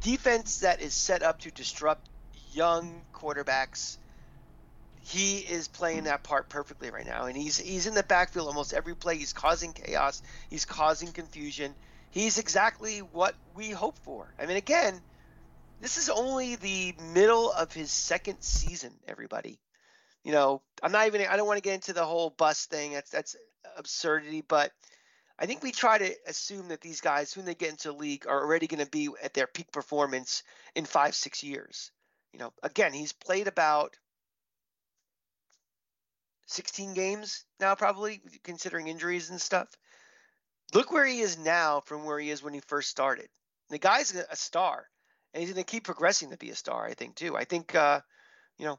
defense 0.00 0.60
that 0.60 0.80
is 0.80 0.94
set 0.94 1.22
up 1.22 1.40
to 1.40 1.50
disrupt 1.50 2.08
young 2.52 3.02
quarterbacks. 3.12 3.96
He 5.02 5.38
is 5.38 5.66
playing 5.66 6.04
that 6.04 6.22
part 6.22 6.48
perfectly 6.48 6.90
right 6.90 7.06
now, 7.06 7.24
and 7.24 7.36
he's 7.36 7.56
he's 7.56 7.86
in 7.86 7.94
the 7.94 8.02
backfield 8.02 8.46
almost 8.46 8.74
every 8.74 8.94
play. 8.94 9.16
He's 9.16 9.32
causing 9.32 9.72
chaos. 9.72 10.22
He's 10.50 10.66
causing 10.66 11.10
confusion. 11.10 11.74
He's 12.10 12.38
exactly 12.38 12.98
what 12.98 13.34
we 13.54 13.70
hope 13.70 13.98
for. 13.98 14.32
I 14.38 14.46
mean, 14.46 14.56
again, 14.56 15.00
this 15.80 15.96
is 15.96 16.08
only 16.08 16.56
the 16.56 16.94
middle 17.12 17.50
of 17.52 17.72
his 17.72 17.90
second 17.90 18.40
season. 18.40 18.92
Everybody, 19.08 19.58
you 20.24 20.32
know, 20.32 20.62
I'm 20.82 20.92
not 20.92 21.06
even. 21.06 21.22
I 21.22 21.36
don't 21.36 21.46
want 21.46 21.58
to 21.58 21.62
get 21.62 21.74
into 21.74 21.92
the 21.92 22.04
whole 22.04 22.30
bus 22.30 22.66
thing. 22.66 22.92
That's 22.92 23.10
that's 23.10 23.36
absurdity, 23.76 24.42
but. 24.42 24.72
I 25.42 25.46
think 25.46 25.62
we 25.62 25.72
try 25.72 25.96
to 25.96 26.14
assume 26.26 26.68
that 26.68 26.82
these 26.82 27.00
guys, 27.00 27.34
when 27.34 27.46
they 27.46 27.54
get 27.54 27.70
into 27.70 27.88
the 27.88 27.96
league, 27.96 28.26
are 28.26 28.42
already 28.42 28.66
going 28.66 28.84
to 28.84 28.90
be 28.90 29.08
at 29.22 29.32
their 29.32 29.46
peak 29.46 29.72
performance 29.72 30.42
in 30.74 30.84
five, 30.84 31.14
six 31.14 31.42
years. 31.42 31.90
You 32.34 32.40
know, 32.40 32.52
again, 32.62 32.92
he's 32.92 33.14
played 33.14 33.48
about 33.48 33.96
16 36.50 36.94
games 36.94 37.44
now, 37.60 37.74
probably 37.74 38.20
considering 38.42 38.88
injuries 38.88 39.30
and 39.30 39.40
stuff. 39.40 39.68
Look 40.74 40.92
where 40.92 41.06
he 41.06 41.20
is 41.20 41.38
now 41.38 41.80
from 41.80 42.04
where 42.04 42.18
he 42.18 42.30
is 42.30 42.42
when 42.42 42.54
he 42.54 42.60
first 42.60 42.90
started. 42.90 43.28
The 43.70 43.78
guy's 43.78 44.14
a 44.14 44.36
star, 44.36 44.86
and 45.32 45.42
he's 45.42 45.52
going 45.52 45.64
to 45.64 45.70
keep 45.70 45.84
progressing 45.84 46.30
to 46.30 46.36
be 46.36 46.50
a 46.50 46.54
star. 46.54 46.86
I 46.86 46.94
think 46.94 47.14
too. 47.14 47.36
I 47.36 47.44
think 47.44 47.74
uh, 47.74 48.00
you 48.58 48.66
know 48.66 48.78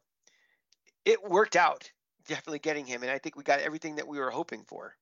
it 1.06 1.24
worked 1.24 1.56
out 1.56 1.92
definitely 2.28 2.60
getting 2.60 2.86
him, 2.86 3.02
and 3.02 3.12
I 3.12 3.18
think 3.18 3.36
we 3.36 3.44
got 3.44 3.60
everything 3.60 3.96
that 3.96 4.08
we 4.08 4.20
were 4.20 4.30
hoping 4.30 4.64
for. 4.68 4.96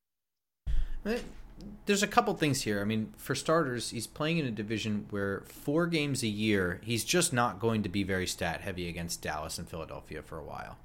There's 1.86 2.04
a 2.04 2.08
couple 2.08 2.34
things 2.36 2.62
here. 2.62 2.80
I 2.80 2.86
mean, 2.86 3.14
for 3.18 3.36
starters, 3.36 3.90
he's 3.90 4.08
playing 4.08 4.38
in 4.38 4.46
a 4.46 4.52
division 4.52 5.08
where 5.10 5.42
four 5.42 5.88
games 5.88 6.24
a 6.24 6.28
year, 6.28 6.80
he's 6.84 7.04
just 7.04 7.34
not 7.34 7.60
going 7.60 7.84
to 7.84 7.90
be 7.90 8.04
very 8.04 8.28
stat 8.28 8.62
heavy 8.62 8.88
against 8.88 9.22
Dallas 9.22 9.58
and 9.58 9.68
Philadelphia 9.68 10.22
for 10.22 10.38
a 10.38 10.44
while. 10.44 10.78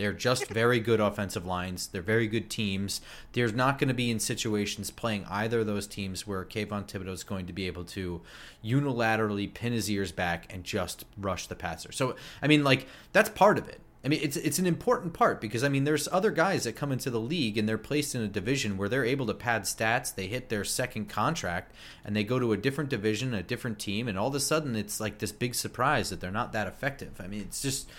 They're 0.00 0.14
just 0.14 0.46
very 0.46 0.80
good 0.80 0.98
offensive 0.98 1.44
lines. 1.44 1.88
They're 1.88 2.00
very 2.00 2.26
good 2.26 2.48
teams. 2.48 3.02
There's 3.32 3.52
not 3.52 3.78
going 3.78 3.88
to 3.88 3.94
be 3.94 4.10
in 4.10 4.18
situations 4.18 4.90
playing 4.90 5.26
either 5.28 5.60
of 5.60 5.66
those 5.66 5.86
teams 5.86 6.26
where 6.26 6.42
Kayvon 6.42 6.86
Thibodeaux 6.88 7.12
is 7.12 7.22
going 7.22 7.44
to 7.46 7.52
be 7.52 7.66
able 7.66 7.84
to 7.84 8.22
unilaterally 8.64 9.52
pin 9.52 9.74
his 9.74 9.90
ears 9.90 10.10
back 10.10 10.50
and 10.50 10.64
just 10.64 11.04
rush 11.18 11.48
the 11.48 11.54
passer. 11.54 11.92
So, 11.92 12.16
I 12.40 12.46
mean, 12.46 12.64
like, 12.64 12.86
that's 13.12 13.28
part 13.28 13.58
of 13.58 13.68
it. 13.68 13.82
I 14.02 14.08
mean, 14.08 14.20
it's 14.22 14.38
it's 14.38 14.58
an 14.58 14.64
important 14.64 15.12
part 15.12 15.38
because 15.38 15.62
I 15.62 15.68
mean, 15.68 15.84
there's 15.84 16.08
other 16.10 16.30
guys 16.30 16.64
that 16.64 16.74
come 16.74 16.90
into 16.90 17.10
the 17.10 17.20
league 17.20 17.58
and 17.58 17.68
they're 17.68 17.76
placed 17.76 18.14
in 18.14 18.22
a 18.22 18.28
division 18.28 18.78
where 18.78 18.88
they're 18.88 19.04
able 19.04 19.26
to 19.26 19.34
pad 19.34 19.64
stats. 19.64 20.14
They 20.14 20.26
hit 20.26 20.48
their 20.48 20.64
second 20.64 21.10
contract 21.10 21.74
and 22.02 22.16
they 22.16 22.24
go 22.24 22.38
to 22.38 22.52
a 22.52 22.56
different 22.56 22.88
division, 22.88 23.34
a 23.34 23.42
different 23.42 23.78
team, 23.78 24.08
and 24.08 24.18
all 24.18 24.28
of 24.28 24.34
a 24.34 24.40
sudden 24.40 24.74
it's 24.74 24.98
like 24.98 25.18
this 25.18 25.32
big 25.32 25.54
surprise 25.54 26.08
that 26.08 26.20
they're 26.20 26.30
not 26.30 26.54
that 26.54 26.66
effective. 26.66 27.20
I 27.20 27.26
mean, 27.26 27.42
it's 27.42 27.60
just 27.60 27.90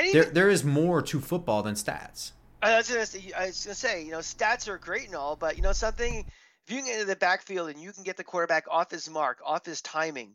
even, 0.00 0.12
there 0.12 0.30
there 0.30 0.48
is 0.48 0.64
more 0.64 1.02
to 1.02 1.20
football 1.20 1.62
than 1.62 1.74
stats. 1.74 2.32
I 2.62 2.76
was 2.76 2.88
gonna 2.88 3.06
say, 3.06 3.32
I 3.36 3.46
was 3.46 3.64
gonna 3.64 3.74
say, 3.74 4.04
you 4.04 4.10
know, 4.10 4.18
stats 4.18 4.68
are 4.68 4.78
great 4.78 5.06
and 5.06 5.16
all, 5.16 5.36
but 5.36 5.56
you 5.56 5.62
know 5.62 5.72
something. 5.72 6.24
If 6.66 6.72
you 6.72 6.78
can 6.78 6.86
get 6.86 6.94
into 6.94 7.06
the 7.06 7.16
backfield 7.16 7.70
and 7.70 7.80
you 7.80 7.92
can 7.92 8.02
get 8.02 8.16
the 8.16 8.24
quarterback 8.24 8.64
off 8.68 8.90
his 8.90 9.08
mark, 9.08 9.38
off 9.44 9.64
his 9.64 9.80
timing, 9.82 10.32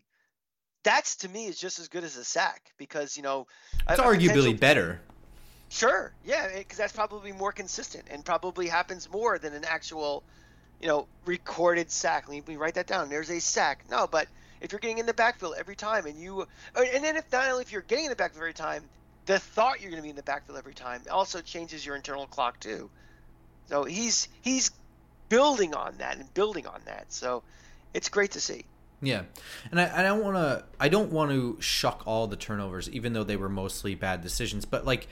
that's 0.83 1.17
to 1.17 1.29
me 1.29 1.47
is 1.47 1.59
just 1.59 1.79
as 1.79 1.89
good 1.89 2.03
as 2.03 2.15
a 2.15 2.23
sack 2.23 2.71
because 2.77 3.17
you 3.17 3.23
know 3.23 3.47
it's 3.89 3.99
a, 3.99 4.03
arguably 4.03 4.57
better. 4.57 5.01
Sure, 5.69 6.13
yeah, 6.25 6.57
because 6.57 6.77
that's 6.77 6.93
probably 6.93 7.31
more 7.31 7.51
consistent 7.51 8.05
and 8.11 8.25
probably 8.25 8.67
happens 8.67 9.09
more 9.09 9.39
than 9.39 9.53
an 9.53 9.63
actual, 9.63 10.21
you 10.81 10.87
know, 10.87 11.07
recorded 11.25 11.89
sack. 11.89 12.27
Let 12.27 12.45
me 12.45 12.57
write 12.57 12.73
that 12.73 12.87
down. 12.87 13.09
There's 13.09 13.29
a 13.29 13.39
sack. 13.39 13.85
No, 13.89 14.05
but 14.05 14.27
if 14.59 14.71
you're 14.71 14.79
getting 14.79 14.97
in 14.97 15.05
the 15.05 15.13
backfield 15.13 15.55
every 15.57 15.77
time 15.77 16.05
and 16.05 16.19
you, 16.19 16.45
and 16.75 17.03
then 17.03 17.15
if 17.15 17.31
not 17.31 17.49
only 17.49 17.61
if 17.61 17.71
you're 17.71 17.83
getting 17.83 18.05
in 18.05 18.09
the 18.09 18.17
backfield 18.17 18.41
every 18.41 18.53
time, 18.53 18.83
the 19.31 19.39
thought 19.39 19.79
you're 19.79 19.89
going 19.89 20.01
to 20.01 20.03
be 20.03 20.09
in 20.09 20.15
the 20.17 20.23
backfield 20.23 20.57
every 20.57 20.73
time 20.73 21.01
also 21.09 21.39
changes 21.39 21.85
your 21.85 21.95
internal 21.95 22.27
clock 22.27 22.59
too. 22.59 22.89
So 23.67 23.85
he's 23.85 24.27
he's 24.41 24.71
building 25.29 25.73
on 25.73 25.95
that 25.99 26.17
and 26.17 26.31
building 26.33 26.67
on 26.67 26.81
that. 26.85 27.13
So 27.13 27.41
it's 27.93 28.09
great 28.09 28.31
to 28.31 28.41
see. 28.41 28.65
Yeah, 29.01 29.23
and 29.71 29.79
I, 29.79 29.99
I 29.99 30.03
don't 30.03 30.21
want 30.21 30.35
to 30.35 30.65
I 30.81 30.89
don't 30.89 31.13
want 31.13 31.31
to 31.31 31.55
shuck 31.61 32.03
all 32.05 32.27
the 32.27 32.35
turnovers, 32.35 32.89
even 32.89 33.13
though 33.13 33.23
they 33.23 33.37
were 33.37 33.47
mostly 33.47 33.95
bad 33.95 34.21
decisions. 34.21 34.65
But 34.65 34.85
like 34.85 35.07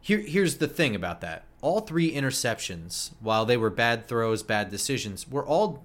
here, 0.00 0.20
here's 0.20 0.56
the 0.56 0.66
thing 0.66 0.94
about 0.94 1.20
that. 1.20 1.44
All 1.60 1.80
three 1.80 2.10
interceptions, 2.10 3.10
while 3.20 3.44
they 3.44 3.58
were 3.58 3.70
bad 3.70 4.08
throws, 4.08 4.42
bad 4.42 4.70
decisions, 4.70 5.28
were 5.28 5.44
all 5.44 5.84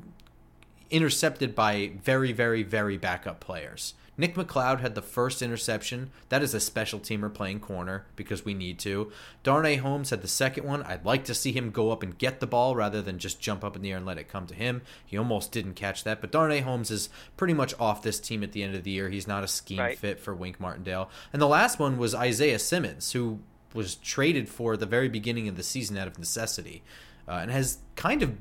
intercepted 0.89 1.53
by 1.53 1.91
very, 2.01 2.31
very, 2.31 2.63
very 2.63 2.97
backup 2.97 3.41
players. 3.41 3.93
Nick 4.15 4.35
McCloud 4.35 4.79
had 4.79 4.95
the 4.95 5.01
first 5.01 5.41
interception. 5.41 6.11
That 6.29 6.43
is 6.43 6.53
a 6.53 6.59
special 6.59 6.99
teamer 6.99 7.33
playing 7.33 7.61
corner 7.61 8.05
because 8.15 8.45
we 8.45 8.53
need 8.53 8.77
to. 8.79 9.11
Darnay 9.41 9.77
Holmes 9.77 10.11
had 10.11 10.21
the 10.21 10.27
second 10.27 10.65
one. 10.65 10.83
I'd 10.83 11.05
like 11.05 11.25
to 11.25 11.33
see 11.33 11.51
him 11.51 11.71
go 11.71 11.91
up 11.91 12.03
and 12.03 12.17
get 12.17 12.39
the 12.39 12.47
ball 12.47 12.75
rather 12.75 13.01
than 13.01 13.17
just 13.17 13.41
jump 13.41 13.63
up 13.63 13.75
in 13.75 13.81
the 13.81 13.91
air 13.91 13.97
and 13.97 14.05
let 14.05 14.19
it 14.19 14.29
come 14.29 14.45
to 14.47 14.53
him. 14.53 14.83
He 15.05 15.17
almost 15.17 15.51
didn't 15.51 15.73
catch 15.73 16.03
that, 16.03 16.21
but 16.21 16.31
Darnay 16.31 16.59
Holmes 16.59 16.91
is 16.91 17.09
pretty 17.37 17.53
much 17.53 17.73
off 17.79 18.03
this 18.03 18.19
team 18.19 18.43
at 18.43 18.51
the 18.51 18.61
end 18.61 18.75
of 18.75 18.83
the 18.83 18.91
year. 18.91 19.09
He's 19.09 19.27
not 19.27 19.43
a 19.43 19.47
scheme 19.47 19.79
right. 19.79 19.97
fit 19.97 20.19
for 20.19 20.35
Wink 20.35 20.59
Martindale. 20.59 21.09
And 21.31 21.41
the 21.41 21.47
last 21.47 21.79
one 21.79 21.97
was 21.97 22.13
Isaiah 22.13 22.59
Simmons, 22.59 23.13
who 23.13 23.39
was 23.73 23.95
traded 23.95 24.47
for 24.47 24.77
the 24.77 24.85
very 24.85 25.09
beginning 25.09 25.47
of 25.47 25.57
the 25.57 25.63
season 25.63 25.97
out 25.97 26.07
of 26.07 26.19
necessity, 26.19 26.83
uh, 27.27 27.31
and 27.33 27.49
has 27.49 27.79
kind 27.95 28.21
of 28.21 28.37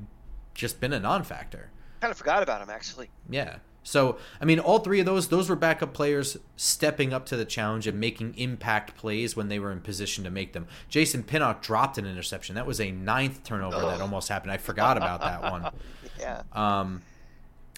just 0.53 0.79
been 0.79 0.93
a 0.93 0.99
non-factor. 0.99 1.71
Kind 2.01 2.11
of 2.11 2.17
forgot 2.17 2.43
about 2.43 2.61
him 2.61 2.69
actually. 2.69 3.09
Yeah. 3.29 3.57
So, 3.83 4.17
I 4.41 4.45
mean, 4.45 4.59
all 4.59 4.79
three 4.79 4.99
of 4.99 5.05
those, 5.05 5.27
those 5.27 5.49
were 5.49 5.55
backup 5.55 5.93
players 5.93 6.37
stepping 6.55 7.13
up 7.13 7.25
to 7.27 7.35
the 7.35 7.45
challenge 7.45 7.85
and 7.85 7.99
making 7.99 8.35
impact 8.37 8.95
plays 8.97 9.35
when 9.35 9.49
they 9.49 9.59
were 9.59 9.71
in 9.71 9.81
position 9.81 10.23
to 10.23 10.29
make 10.29 10.53
them. 10.53 10.67
Jason 10.89 11.23
Pinnock 11.23 11.61
dropped 11.61 11.97
an 11.97 12.05
interception. 12.05 12.55
That 12.55 12.65
was 12.65 12.79
a 12.79 12.91
ninth 12.91 13.43
turnover 13.43 13.77
oh. 13.77 13.89
that 13.89 14.01
almost 14.01 14.29
happened. 14.29 14.51
I 14.51 14.57
forgot 14.57 14.97
about 14.97 15.21
that 15.21 15.41
one. 15.43 15.69
yeah. 16.19 16.43
Um, 16.53 17.01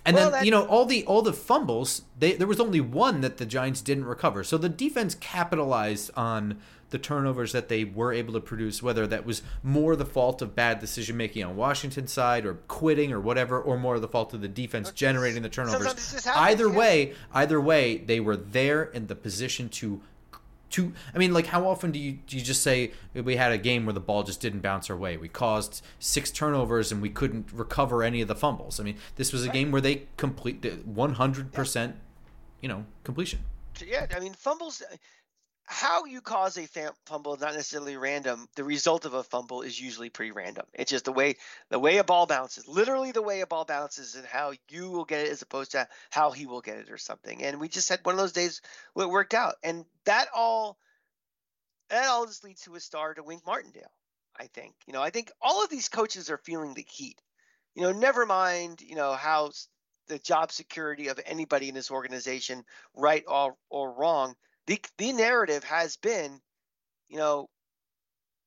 and 0.06 0.16
well, 0.16 0.32
then 0.32 0.46
you 0.46 0.52
know 0.52 0.66
all 0.66 0.86
the 0.86 1.04
all 1.06 1.22
the 1.22 1.34
fumbles. 1.34 2.04
They, 2.18 2.34
there 2.34 2.48
was 2.48 2.60
only 2.60 2.82
one 2.82 3.22
that 3.22 3.38
the 3.38 3.46
Giants 3.46 3.82
didn't 3.82 4.06
recover. 4.06 4.44
So 4.44 4.58
the 4.58 4.70
defense 4.70 5.16
capitalized 5.16 6.12
on 6.16 6.60
the 6.92 7.00
turnovers 7.00 7.52
that 7.52 7.68
they 7.68 7.84
were 7.84 8.14
able 8.14 8.34
to 8.34 8.40
produce, 8.40 8.84
whether 8.84 9.08
that 9.08 9.26
was 9.26 9.42
more 9.64 9.96
the 9.96 10.06
fault 10.06 10.42
of 10.42 10.56
bad 10.56 10.80
decision 10.80 11.18
making 11.18 11.44
on 11.44 11.56
Washington's 11.56 12.14
side 12.14 12.46
or 12.46 12.54
quitting 12.68 13.12
or 13.12 13.20
whatever, 13.20 13.60
or 13.60 13.78
more 13.78 14.00
the 14.00 14.08
fault 14.08 14.34
of 14.34 14.42
the 14.42 14.48
defense 14.48 14.92
generating 14.92 15.42
the 15.42 15.50
turnovers. 15.50 16.26
Either 16.28 16.70
way, 16.70 17.14
either 17.34 17.60
way, 17.60 17.98
they 17.98 18.20
were 18.20 18.38
there 18.38 18.84
in 18.84 19.08
the 19.08 19.16
position 19.16 19.68
to 19.70 20.02
to 20.72 20.94
I 21.14 21.18
mean 21.18 21.34
like 21.34 21.48
how 21.48 21.68
often 21.68 21.92
do 21.92 22.00
you 22.00 22.14
do 22.28 22.38
you 22.38 22.44
just 22.44 22.62
say 22.62 22.92
we 23.14 23.36
had 23.36 23.52
a 23.52 23.58
game 23.58 23.86
where 23.86 23.94
the 23.94 24.00
ball 24.00 24.24
just 24.24 24.42
didn't 24.42 24.62
bounce 24.62 24.90
our 24.90 24.98
way. 24.98 25.18
We 25.18 25.28
caused 25.28 25.84
six 26.00 26.32
turnovers 26.32 26.92
and 26.92 27.02
we 27.02 27.10
couldn't 27.10 27.52
recover 27.54 28.04
any 28.04 28.22
of 28.22 28.28
the 28.28 28.36
fumbles. 28.36 28.80
I 28.80 28.84
mean, 28.84 28.98
this 29.16 29.32
was 29.32 29.44
a 29.44 29.48
right. 29.48 29.54
game 29.54 29.72
where 29.72 29.82
they 29.82 30.04
complete 30.18 30.62
100%, 30.62 31.76
yeah. 31.76 31.92
you 32.62 32.70
know, 32.70 32.86
completion. 33.04 33.40
Yeah, 33.86 34.08
I 34.16 34.20
mean 34.20 34.34
fumbles 34.34 34.82
how 35.68 36.06
you 36.06 36.22
cause 36.22 36.58
a 36.58 36.68
fumble 37.06 37.34
is 37.34 37.42
not 37.42 37.54
necessarily 37.54 37.98
random. 37.98 38.48
The 38.56 38.64
result 38.64 39.06
of 39.06 39.14
a 39.14 39.24
fumble 39.24 39.64
is 39.64 39.80
usually 39.80 40.10
pretty 40.10 40.32
random. 40.32 40.66
It's 40.74 40.92
just 40.92 41.06
the 41.06 41.12
way 41.12 41.38
the 41.70 41.80
way 41.80 41.98
a 41.98 42.04
ball 42.04 42.28
bounces, 42.28 42.68
literally 42.68 43.12
the 43.12 43.22
way 43.22 43.42
a 43.42 43.48
ball 43.48 43.66
bounces, 43.66 44.16
and 44.16 44.26
how 44.26 44.54
you 44.70 44.92
will 44.92 45.06
get 45.06 45.22
it 45.22 45.32
as 45.32 45.42
opposed 45.42 45.72
to 45.72 45.88
how 46.12 46.32
he 46.32 46.46
will 46.46 46.62
get 46.62 46.78
it 46.78 46.92
or 46.92 46.98
something. 46.98 47.44
And 47.44 47.60
we 47.60 47.68
just 47.68 47.90
had 47.90 48.00
one 48.04 48.14
of 48.14 48.20
those 48.20 48.32
days 48.32 48.62
where 48.94 49.08
it 49.08 49.12
worked 49.12 49.34
out, 49.34 49.56
and 49.64 49.86
that 50.06 50.28
all 50.36 50.78
that 51.90 52.08
all 52.08 52.28
just 52.28 52.44
leads 52.44 52.62
to 52.62 52.76
a 52.76 52.80
star 52.80 53.14
to 53.14 53.24
Wink 53.24 53.46
Martindale. 53.46 53.92
I 54.38 54.48
think 54.48 54.76
you 54.86 54.94
know. 54.94 55.02
I 55.02 55.10
think 55.10 55.32
all 55.42 55.64
of 55.64 55.70
these 55.70 55.90
coaches 55.90 56.30
are 56.30 56.38
feeling 56.38 56.76
the 56.76 56.86
heat. 56.88 57.20
You 57.74 57.84
know, 57.84 57.92
never 57.92 58.26
mind. 58.26 58.82
You 58.82 58.96
know 58.96 59.14
how 59.14 59.52
the 60.08 60.20
job 60.20 60.52
security 60.52 61.08
of 61.08 61.20
anybody 61.26 61.70
in 61.70 61.76
this 61.76 61.90
organization, 61.90 62.64
right 62.96 63.24
or 63.28 63.56
or 63.70 63.92
wrong 63.94 64.36
the 64.68 64.80
the 64.98 65.14
narrative 65.14 65.64
has 65.64 65.98
been, 65.98 66.40
you 67.10 67.18
know, 67.18 67.48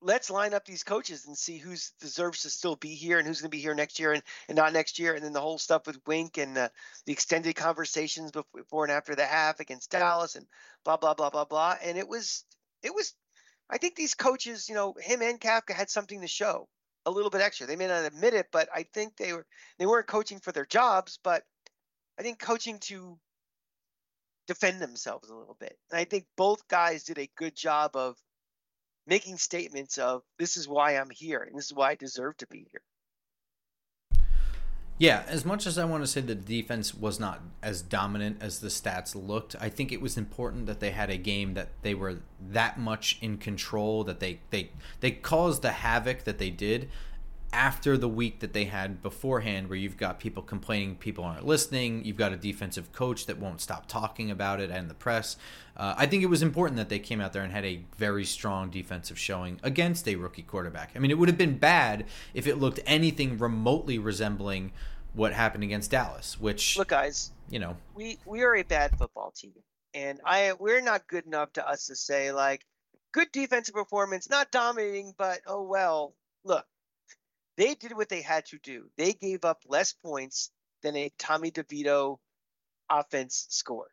let's 0.00 0.30
line 0.30 0.54
up 0.54 0.64
these 0.64 0.84
coaches 0.84 1.26
and 1.26 1.36
see 1.36 1.58
who's 1.58 1.92
deserves 2.00 2.42
to 2.42 2.50
still 2.50 2.76
be 2.76 2.94
here 2.94 3.18
and 3.18 3.26
who's 3.26 3.40
going 3.40 3.50
to 3.50 3.56
be 3.56 3.60
here 3.62 3.74
next 3.74 3.98
year 3.98 4.12
and, 4.12 4.22
and 4.48 4.56
not 4.56 4.72
next 4.72 4.98
year. 4.98 5.14
And 5.14 5.24
then 5.24 5.32
the 5.32 5.40
whole 5.40 5.58
stuff 5.58 5.86
with 5.86 6.00
Wink 6.06 6.38
and 6.38 6.56
the, 6.56 6.70
the 7.06 7.12
extended 7.12 7.56
conversations 7.56 8.30
before 8.30 8.84
and 8.84 8.92
after 8.92 9.14
the 9.14 9.26
half 9.26 9.60
against 9.60 9.90
Dallas 9.90 10.36
and 10.36 10.46
blah 10.84 10.96
blah 10.96 11.14
blah 11.14 11.30
blah 11.30 11.44
blah. 11.44 11.76
And 11.82 11.98
it 11.98 12.08
was 12.08 12.44
it 12.82 12.94
was, 12.94 13.14
I 13.68 13.78
think 13.78 13.96
these 13.96 14.14
coaches, 14.14 14.68
you 14.68 14.74
know, 14.74 14.94
him 15.00 15.22
and 15.22 15.40
Kafka 15.40 15.72
had 15.72 15.90
something 15.90 16.20
to 16.20 16.28
show 16.28 16.68
a 17.06 17.10
little 17.10 17.30
bit 17.30 17.40
extra. 17.40 17.66
They 17.66 17.76
may 17.76 17.88
not 17.88 18.04
admit 18.04 18.34
it, 18.34 18.48
but 18.52 18.68
I 18.74 18.84
think 18.94 19.16
they 19.16 19.32
were 19.32 19.46
they 19.78 19.86
weren't 19.86 20.06
coaching 20.06 20.40
for 20.40 20.52
their 20.52 20.66
jobs, 20.66 21.18
but 21.22 21.42
I 22.18 22.22
think 22.22 22.38
coaching 22.38 22.78
to 22.80 23.18
defend 24.48 24.80
themselves 24.80 25.28
a 25.28 25.34
little 25.34 25.56
bit. 25.60 25.78
And 25.92 26.00
I 26.00 26.04
think 26.04 26.24
both 26.36 26.66
guys 26.66 27.04
did 27.04 27.18
a 27.18 27.30
good 27.36 27.54
job 27.54 27.94
of 27.94 28.16
making 29.06 29.36
statements 29.36 29.98
of 29.98 30.22
this 30.38 30.56
is 30.56 30.66
why 30.66 30.96
I'm 30.96 31.10
here 31.10 31.42
and 31.42 31.56
this 31.56 31.66
is 31.66 31.74
why 31.74 31.90
I 31.90 31.94
deserve 31.94 32.36
to 32.38 32.46
be 32.48 32.66
here. 32.70 32.82
Yeah, 35.00 35.22
as 35.28 35.44
much 35.44 35.64
as 35.64 35.78
I 35.78 35.84
want 35.84 36.02
to 36.02 36.08
say 36.08 36.20
the 36.22 36.34
defense 36.34 36.92
was 36.92 37.20
not 37.20 37.40
as 37.62 37.82
dominant 37.82 38.38
as 38.40 38.58
the 38.58 38.66
stats 38.66 39.14
looked, 39.14 39.54
I 39.60 39.68
think 39.68 39.92
it 39.92 40.00
was 40.00 40.16
important 40.16 40.66
that 40.66 40.80
they 40.80 40.90
had 40.90 41.08
a 41.08 41.16
game 41.16 41.54
that 41.54 41.68
they 41.82 41.94
were 41.94 42.16
that 42.50 42.80
much 42.80 43.16
in 43.20 43.38
control 43.38 44.02
that 44.04 44.18
they 44.18 44.40
they 44.50 44.70
they 44.98 45.12
caused 45.12 45.62
the 45.62 45.70
havoc 45.70 46.24
that 46.24 46.38
they 46.38 46.50
did 46.50 46.88
after 47.52 47.96
the 47.96 48.08
week 48.08 48.40
that 48.40 48.52
they 48.52 48.66
had 48.66 49.02
beforehand, 49.02 49.68
where 49.68 49.78
you've 49.78 49.96
got 49.96 50.20
people 50.20 50.42
complaining 50.42 50.96
people 50.96 51.24
aren't 51.24 51.46
listening, 51.46 52.04
you've 52.04 52.16
got 52.16 52.32
a 52.32 52.36
defensive 52.36 52.92
coach 52.92 53.26
that 53.26 53.38
won't 53.38 53.60
stop 53.60 53.86
talking 53.86 54.30
about 54.30 54.60
it 54.60 54.70
and 54.70 54.90
the 54.90 54.94
press. 54.94 55.36
Uh, 55.76 55.94
I 55.96 56.06
think 56.06 56.22
it 56.22 56.26
was 56.26 56.42
important 56.42 56.76
that 56.76 56.88
they 56.88 56.98
came 56.98 57.20
out 57.20 57.32
there 57.32 57.42
and 57.42 57.52
had 57.52 57.64
a 57.64 57.82
very 57.96 58.24
strong 58.24 58.68
defensive 58.70 59.18
showing 59.18 59.60
against 59.62 60.06
a 60.08 60.16
rookie 60.16 60.42
quarterback. 60.42 60.92
I 60.94 60.98
mean, 60.98 61.10
it 61.10 61.18
would 61.18 61.28
have 61.28 61.38
been 61.38 61.56
bad 61.56 62.04
if 62.34 62.46
it 62.46 62.56
looked 62.56 62.80
anything 62.84 63.38
remotely 63.38 63.98
resembling 63.98 64.72
what 65.14 65.32
happened 65.32 65.64
against 65.64 65.90
Dallas, 65.90 66.38
which 66.38 66.76
look, 66.76 66.88
guys, 66.88 67.32
you 67.48 67.58
know, 67.58 67.76
we 67.94 68.18
we 68.26 68.42
are 68.42 68.56
a 68.56 68.62
bad 68.62 68.96
football 68.98 69.30
team, 69.30 69.54
and 69.94 70.20
I 70.24 70.52
we're 70.58 70.82
not 70.82 71.06
good 71.06 71.26
enough 71.26 71.52
to 71.54 71.66
us 71.66 71.86
to 71.86 71.96
say 71.96 72.30
like 72.30 72.64
good 73.12 73.32
defensive 73.32 73.74
performance, 73.74 74.28
not 74.28 74.50
dominating, 74.50 75.14
but 75.16 75.40
oh 75.46 75.62
well. 75.62 76.14
Look, 76.44 76.66
they 77.58 77.74
did 77.74 77.94
what 77.94 78.08
they 78.08 78.22
had 78.22 78.46
to 78.46 78.58
do. 78.62 78.88
They 78.96 79.12
gave 79.12 79.44
up 79.44 79.64
less 79.66 79.92
points 79.92 80.50
than 80.82 80.96
a 80.96 81.12
Tommy 81.18 81.50
DeVito 81.50 82.18
offense 82.88 83.46
scored. 83.50 83.90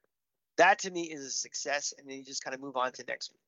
That 0.58 0.80
to 0.80 0.92
me 0.92 1.02
is 1.02 1.26
a 1.26 1.32
success, 1.32 1.94
and 1.98 2.08
then 2.08 2.18
you 2.18 2.24
just 2.24 2.44
kind 2.44 2.54
of 2.54 2.62
move 2.62 2.78
on 2.78 2.92
to 2.94 3.04
next 3.08 3.32
week. 3.32 3.42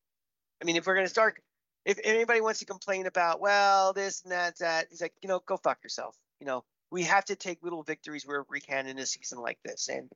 I 0.61 0.65
mean, 0.65 0.75
if 0.75 0.87
we're 0.87 0.95
going 0.95 1.05
to 1.05 1.11
start, 1.11 1.39
if 1.85 1.99
anybody 2.03 2.41
wants 2.41 2.59
to 2.59 2.65
complain 2.65 3.05
about, 3.05 3.39
well, 3.39 3.93
this 3.93 4.23
and 4.23 4.31
that, 4.31 4.57
that, 4.57 4.87
he's 4.89 5.01
like, 5.01 5.13
you 5.21 5.29
know, 5.29 5.39
go 5.45 5.55
fuck 5.55 5.77
yourself. 5.83 6.17
You 6.39 6.47
know, 6.47 6.63
we 6.91 7.03
have 7.03 7.25
to 7.25 7.35
take 7.35 7.63
little 7.63 7.83
victories 7.83 8.25
where 8.25 8.43
we 8.49 8.59
can 8.59 8.87
in 8.87 8.97
a 8.97 9.05
season 9.05 9.39
like 9.39 9.59
this. 9.63 9.87
And 9.87 10.09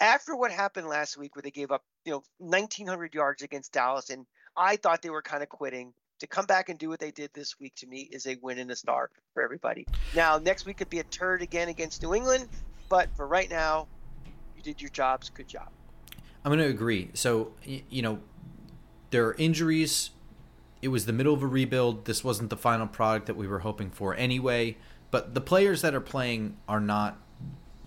after 0.00 0.34
what 0.34 0.50
happened 0.50 0.88
last 0.88 1.18
week, 1.18 1.36
where 1.36 1.42
they 1.42 1.50
gave 1.50 1.70
up, 1.70 1.84
you 2.06 2.12
know, 2.12 2.22
1,900 2.38 3.14
yards 3.14 3.42
against 3.42 3.72
Dallas, 3.72 4.08
and 4.08 4.26
I 4.56 4.76
thought 4.76 5.02
they 5.02 5.10
were 5.10 5.22
kind 5.22 5.42
of 5.42 5.50
quitting. 5.50 5.92
To 6.20 6.26
come 6.26 6.46
back 6.46 6.70
and 6.70 6.78
do 6.78 6.88
what 6.88 6.98
they 6.98 7.10
did 7.10 7.30
this 7.34 7.60
week 7.60 7.74
to 7.76 7.86
me 7.86 8.08
is 8.10 8.26
a 8.26 8.36
win 8.40 8.58
and 8.58 8.70
a 8.70 8.76
star 8.76 9.10
for 9.34 9.42
everybody. 9.42 9.86
Now, 10.14 10.38
next 10.38 10.64
week 10.64 10.78
could 10.78 10.88
be 10.88 11.00
a 11.00 11.04
turd 11.04 11.42
again 11.42 11.68
against 11.68 12.02
New 12.02 12.14
England, 12.14 12.48
but 12.88 13.14
for 13.16 13.26
right 13.26 13.50
now, 13.50 13.86
you 14.56 14.62
did 14.62 14.80
your 14.80 14.88
jobs. 14.90 15.28
Good 15.28 15.48
job. 15.48 15.68
I'm 16.42 16.50
going 16.50 16.60
to 16.60 16.70
agree. 16.70 17.10
So, 17.12 17.52
you 17.64 18.00
know, 18.00 18.20
there 19.10 19.26
are 19.26 19.34
injuries. 19.34 20.10
It 20.80 20.88
was 20.88 21.04
the 21.04 21.12
middle 21.12 21.34
of 21.34 21.42
a 21.42 21.46
rebuild. 21.46 22.06
This 22.06 22.24
wasn't 22.24 22.48
the 22.48 22.56
final 22.56 22.86
product 22.86 23.26
that 23.26 23.36
we 23.36 23.46
were 23.46 23.58
hoping 23.58 23.90
for 23.90 24.14
anyway. 24.14 24.78
But 25.10 25.34
the 25.34 25.40
players 25.42 25.82
that 25.82 25.94
are 25.94 26.00
playing 26.00 26.56
are 26.66 26.80
not 26.80 27.20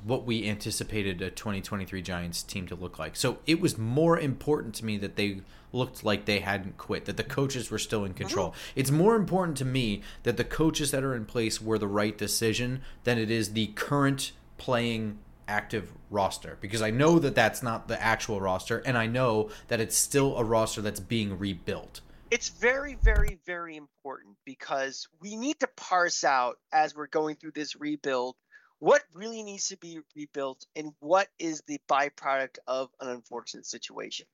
what 0.04 0.26
we 0.26 0.48
anticipated 0.48 1.22
a 1.22 1.30
2023 1.30 2.02
Giants 2.02 2.44
team 2.44 2.68
to 2.68 2.76
look 2.76 3.00
like. 3.00 3.16
So 3.16 3.40
it 3.46 3.60
was 3.60 3.78
more 3.78 4.20
important 4.20 4.76
to 4.76 4.86
me 4.86 4.98
that 4.98 5.16
they 5.16 5.42
looked 5.72 6.04
like 6.04 6.26
they 6.26 6.40
hadn't 6.40 6.78
quit, 6.78 7.06
that 7.06 7.18
the 7.18 7.24
coaches 7.24 7.70
were 7.70 7.80
still 7.80 8.06
in 8.06 8.14
control. 8.14 8.56
It's 8.76 8.92
more 8.92 9.16
important 9.16 9.58
to 9.58 9.66
me 9.66 10.02
that 10.24 10.38
the 10.38 10.44
coaches 10.44 10.92
that 10.92 11.04
are 11.04 11.16
in 11.16 11.26
place 11.26 11.62
were 11.62 11.78
the 11.78 11.88
right 11.88 12.18
decision 12.18 12.82
than 13.04 13.18
it 13.18 13.30
is 13.30 13.54
the 13.54 13.68
current 13.68 14.32
playing 14.58 15.20
active 15.48 15.92
roster 16.12 16.58
because 16.62 16.82
I 16.82 16.92
know 16.92 17.20
that 17.20 17.36
that's 17.36 17.64
not 17.64 17.88
the 17.88 18.02
actual 18.02 18.40
roster 18.40 18.80
and 18.86 18.98
I 18.98 19.08
know 19.08 19.50
that 19.68 19.80
it's 19.80 19.98
still 19.98 20.38
a 20.38 20.44
roster 20.44 20.82
that's 20.82 21.00
being 21.00 21.38
rebuilt. 21.38 22.02
It's 22.32 22.50
very, 22.50 22.96
very, 23.02 23.40
very 23.48 23.76
important 23.76 24.36
because 24.46 25.08
we 25.20 25.36
need 25.36 25.60
to 25.62 25.68
parse 25.76 26.24
out 26.24 26.60
as 26.72 26.96
we're 26.96 27.08
going 27.08 27.36
through 27.36 27.54
this 27.56 27.76
rebuild 27.76 28.36
what 28.80 29.04
really 29.14 29.44
needs 29.44 29.68
to 29.68 29.78
be 29.78 30.00
rebuilt 30.16 30.66
and 30.76 30.94
what 31.00 31.28
is 31.38 31.62
the 31.68 31.80
byproduct 31.90 32.58
of 32.68 32.90
an 33.00 33.10
unfortunate 33.10 33.66
situation. 33.66 34.26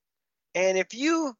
And 0.53 0.77
if 0.77 0.93
you 0.93 1.35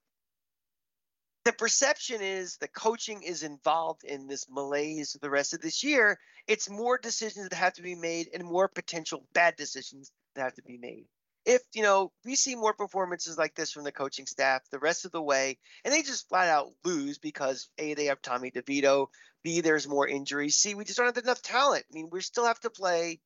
the 1.46 1.54
perception 1.54 2.22
is 2.22 2.58
the 2.58 2.68
coaching 2.68 3.22
is 3.22 3.44
involved 3.44 4.04
in 4.04 4.28
this 4.28 4.48
malaise 4.50 5.16
the 5.22 5.30
rest 5.30 5.54
of 5.54 5.62
this 5.62 5.84
year, 5.84 6.18
it's 6.48 6.70
more 6.70 6.98
decisions 6.98 7.50
that 7.50 7.56
have 7.56 7.74
to 7.74 7.84
be 7.84 7.94
made 7.94 8.30
and 8.34 8.44
more 8.44 8.68
potential 8.68 9.28
bad 9.34 9.56
decisions 9.56 10.12
that 10.34 10.42
have 10.42 10.56
to 10.56 10.64
be 10.64 10.78
made. 10.78 11.06
If, 11.46 11.62
you 11.74 11.84
know, 11.84 12.12
we 12.26 12.36
see 12.36 12.56
more 12.56 12.74
performances 12.74 13.38
like 13.38 13.54
this 13.54 13.72
from 13.72 13.84
the 13.84 13.92
coaching 13.92 14.26
staff 14.26 14.62
the 14.72 14.80
rest 14.80 15.06
of 15.06 15.12
the 15.12 15.22
way, 15.22 15.58
and 15.84 15.94
they 15.94 16.02
just 16.02 16.28
flat 16.28 16.50
out 16.50 16.72
lose 16.84 17.20
because 17.20 17.70
A, 17.78 17.94
they 17.94 18.06
have 18.06 18.22
Tommy 18.22 18.52
DeVito, 18.52 19.08
B, 19.44 19.62
there's 19.62 19.88
more 19.88 20.08
injuries. 20.08 20.56
C, 20.56 20.74
we 20.74 20.86
just 20.86 20.98
don't 20.98 21.06
have 21.06 21.24
enough 21.24 21.42
talent. 21.44 21.86
I 21.92 21.94
mean, 21.94 22.10
we 22.12 22.22
still 22.22 22.48
have 22.48 22.60
to 22.62 22.72
play. 22.72 23.20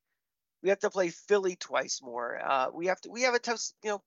We 0.62 0.68
have 0.68 0.80
to 0.80 0.90
play 0.90 1.08
Philly 1.08 1.56
twice 1.56 2.00
more. 2.02 2.38
Uh, 2.44 2.66
we 2.74 2.88
have 2.88 3.00
to. 3.00 3.10
We 3.10 3.22
have 3.22 3.32
a 3.32 3.38
tough. 3.38 3.62
You 3.82 3.92
know, 3.92 4.02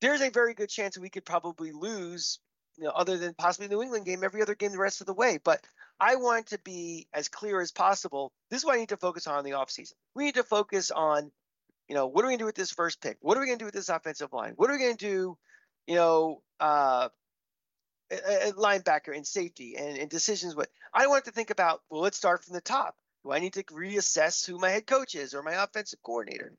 there's 0.00 0.22
a 0.22 0.30
very 0.30 0.54
good 0.54 0.70
chance 0.70 0.96
we 0.96 1.10
could 1.10 1.26
probably 1.26 1.72
lose. 1.72 2.38
You 2.78 2.84
know, 2.84 2.90
other 2.90 3.18
than 3.18 3.34
possibly 3.34 3.68
New 3.68 3.82
England 3.82 4.06
game, 4.06 4.24
every 4.24 4.40
other 4.42 4.54
game 4.54 4.72
the 4.72 4.78
rest 4.78 5.02
of 5.02 5.06
the 5.06 5.12
way. 5.12 5.38
But 5.44 5.60
I 6.00 6.16
want 6.16 6.46
to 6.48 6.58
be 6.58 7.06
as 7.12 7.28
clear 7.28 7.60
as 7.60 7.70
possible. 7.70 8.32
This 8.50 8.60
is 8.60 8.64
what 8.64 8.74
I 8.74 8.78
need 8.78 8.88
to 8.88 8.96
focus 8.96 9.26
on 9.26 9.38
in 9.38 9.44
the 9.44 9.58
offseason. 9.58 9.92
We 10.16 10.24
need 10.24 10.34
to 10.36 10.42
focus 10.42 10.90
on, 10.90 11.30
you 11.88 11.94
know, 11.94 12.06
what 12.06 12.24
are 12.24 12.28
we 12.28 12.32
going 12.32 12.38
to 12.38 12.42
do 12.42 12.46
with 12.46 12.54
this 12.54 12.70
first 12.70 13.00
pick? 13.00 13.18
What 13.20 13.36
are 13.36 13.40
we 13.40 13.46
going 13.46 13.58
to 13.58 13.62
do 13.62 13.66
with 13.66 13.74
this 13.74 13.88
offensive 13.88 14.32
line? 14.32 14.54
What 14.56 14.70
are 14.70 14.74
we 14.74 14.78
going 14.78 14.96
to 14.96 15.06
do, 15.06 15.38
you 15.86 15.96
know, 15.96 16.42
uh, 16.60 17.08
a, 18.10 18.52
linebacker 18.52 19.14
and 19.14 19.26
safety 19.26 19.76
and, 19.76 19.98
and 19.98 20.10
decisions. 20.10 20.54
What 20.54 20.68
I 20.92 21.06
want 21.06 21.24
to 21.26 21.30
think 21.30 21.50
about. 21.50 21.82
Well, 21.90 22.02
let's 22.02 22.16
start 22.16 22.44
from 22.44 22.54
the 22.54 22.60
top. 22.60 22.96
Do 23.24 23.32
I 23.32 23.38
need 23.38 23.54
to 23.54 23.62
reassess 23.64 24.46
who 24.46 24.58
my 24.58 24.70
head 24.70 24.86
coach 24.86 25.14
is 25.14 25.34
or 25.34 25.42
my 25.42 25.62
offensive 25.62 26.02
coordinator? 26.02 26.52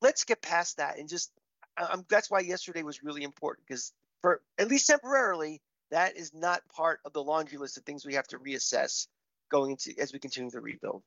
Let's 0.00 0.24
get 0.24 0.42
past 0.42 0.78
that 0.78 0.98
and 0.98 1.08
just. 1.08 1.30
I'm, 1.78 2.06
that's 2.08 2.30
why 2.30 2.40
yesterday 2.40 2.82
was 2.82 3.02
really 3.02 3.22
important 3.22 3.66
because 3.66 3.92
for 4.22 4.40
at 4.56 4.68
least 4.68 4.86
temporarily, 4.86 5.60
that 5.90 6.16
is 6.16 6.32
not 6.32 6.66
part 6.74 7.00
of 7.04 7.12
the 7.12 7.22
laundry 7.22 7.58
list 7.58 7.76
of 7.76 7.84
things 7.84 8.06
we 8.06 8.14
have 8.14 8.26
to 8.28 8.38
reassess 8.38 9.08
going 9.50 9.72
into 9.72 9.92
as 10.00 10.12
we 10.12 10.18
continue 10.18 10.50
the 10.50 10.60
rebuild. 10.60 11.02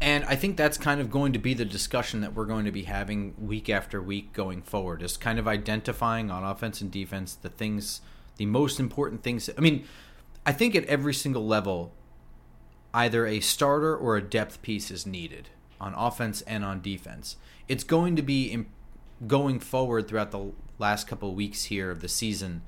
And 0.00 0.24
I 0.24 0.34
think 0.34 0.56
that's 0.56 0.78
kind 0.78 1.00
of 1.00 1.10
going 1.10 1.34
to 1.34 1.38
be 1.38 1.52
the 1.52 1.66
discussion 1.66 2.22
that 2.22 2.34
we're 2.34 2.46
going 2.46 2.64
to 2.64 2.72
be 2.72 2.84
having 2.84 3.34
week 3.38 3.68
after 3.68 4.00
week 4.00 4.32
going 4.32 4.62
forward 4.62 5.02
is 5.02 5.16
kind 5.18 5.38
of 5.38 5.46
identifying 5.46 6.30
on 6.30 6.42
offense 6.42 6.80
and 6.80 6.90
defense 6.90 7.34
the 7.34 7.50
things, 7.50 8.00
the 8.38 8.46
most 8.46 8.80
important 8.80 9.22
things. 9.22 9.50
I 9.56 9.60
mean, 9.60 9.84
I 10.46 10.52
think 10.52 10.74
at 10.74 10.86
every 10.86 11.12
single 11.12 11.46
level, 11.46 11.92
either 12.94 13.26
a 13.26 13.40
starter 13.40 13.94
or 13.94 14.16
a 14.16 14.22
depth 14.22 14.62
piece 14.62 14.90
is 14.90 15.06
needed 15.06 15.50
on 15.78 15.92
offense 15.94 16.40
and 16.42 16.64
on 16.64 16.80
defense. 16.80 17.36
It's 17.68 17.84
going 17.84 18.16
to 18.16 18.22
be 18.22 18.64
going 19.26 19.60
forward 19.60 20.08
throughout 20.08 20.30
the 20.30 20.52
last 20.78 21.06
couple 21.06 21.28
of 21.28 21.34
weeks 21.34 21.64
here 21.64 21.90
of 21.90 22.00
the 22.00 22.08
season, 22.08 22.62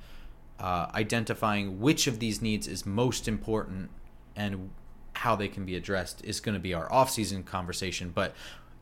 uh, 0.61 0.89
identifying 0.95 1.81
which 1.81 2.07
of 2.07 2.19
these 2.19 2.43
needs 2.43 2.69
is 2.69 2.85
most 2.85 3.27
important 3.27 3.91
and 4.37 4.71
how 5.15 5.37
they 5.37 5.49
can 5.49 5.65
be 5.65 5.77
addressed 5.77 6.25
is 6.25 6.41
going 6.41 6.55
to 6.55 6.61
be 6.61 6.75
our 6.75 6.93
off-season 6.93 7.43
conversation 7.43 8.11
but 8.15 8.35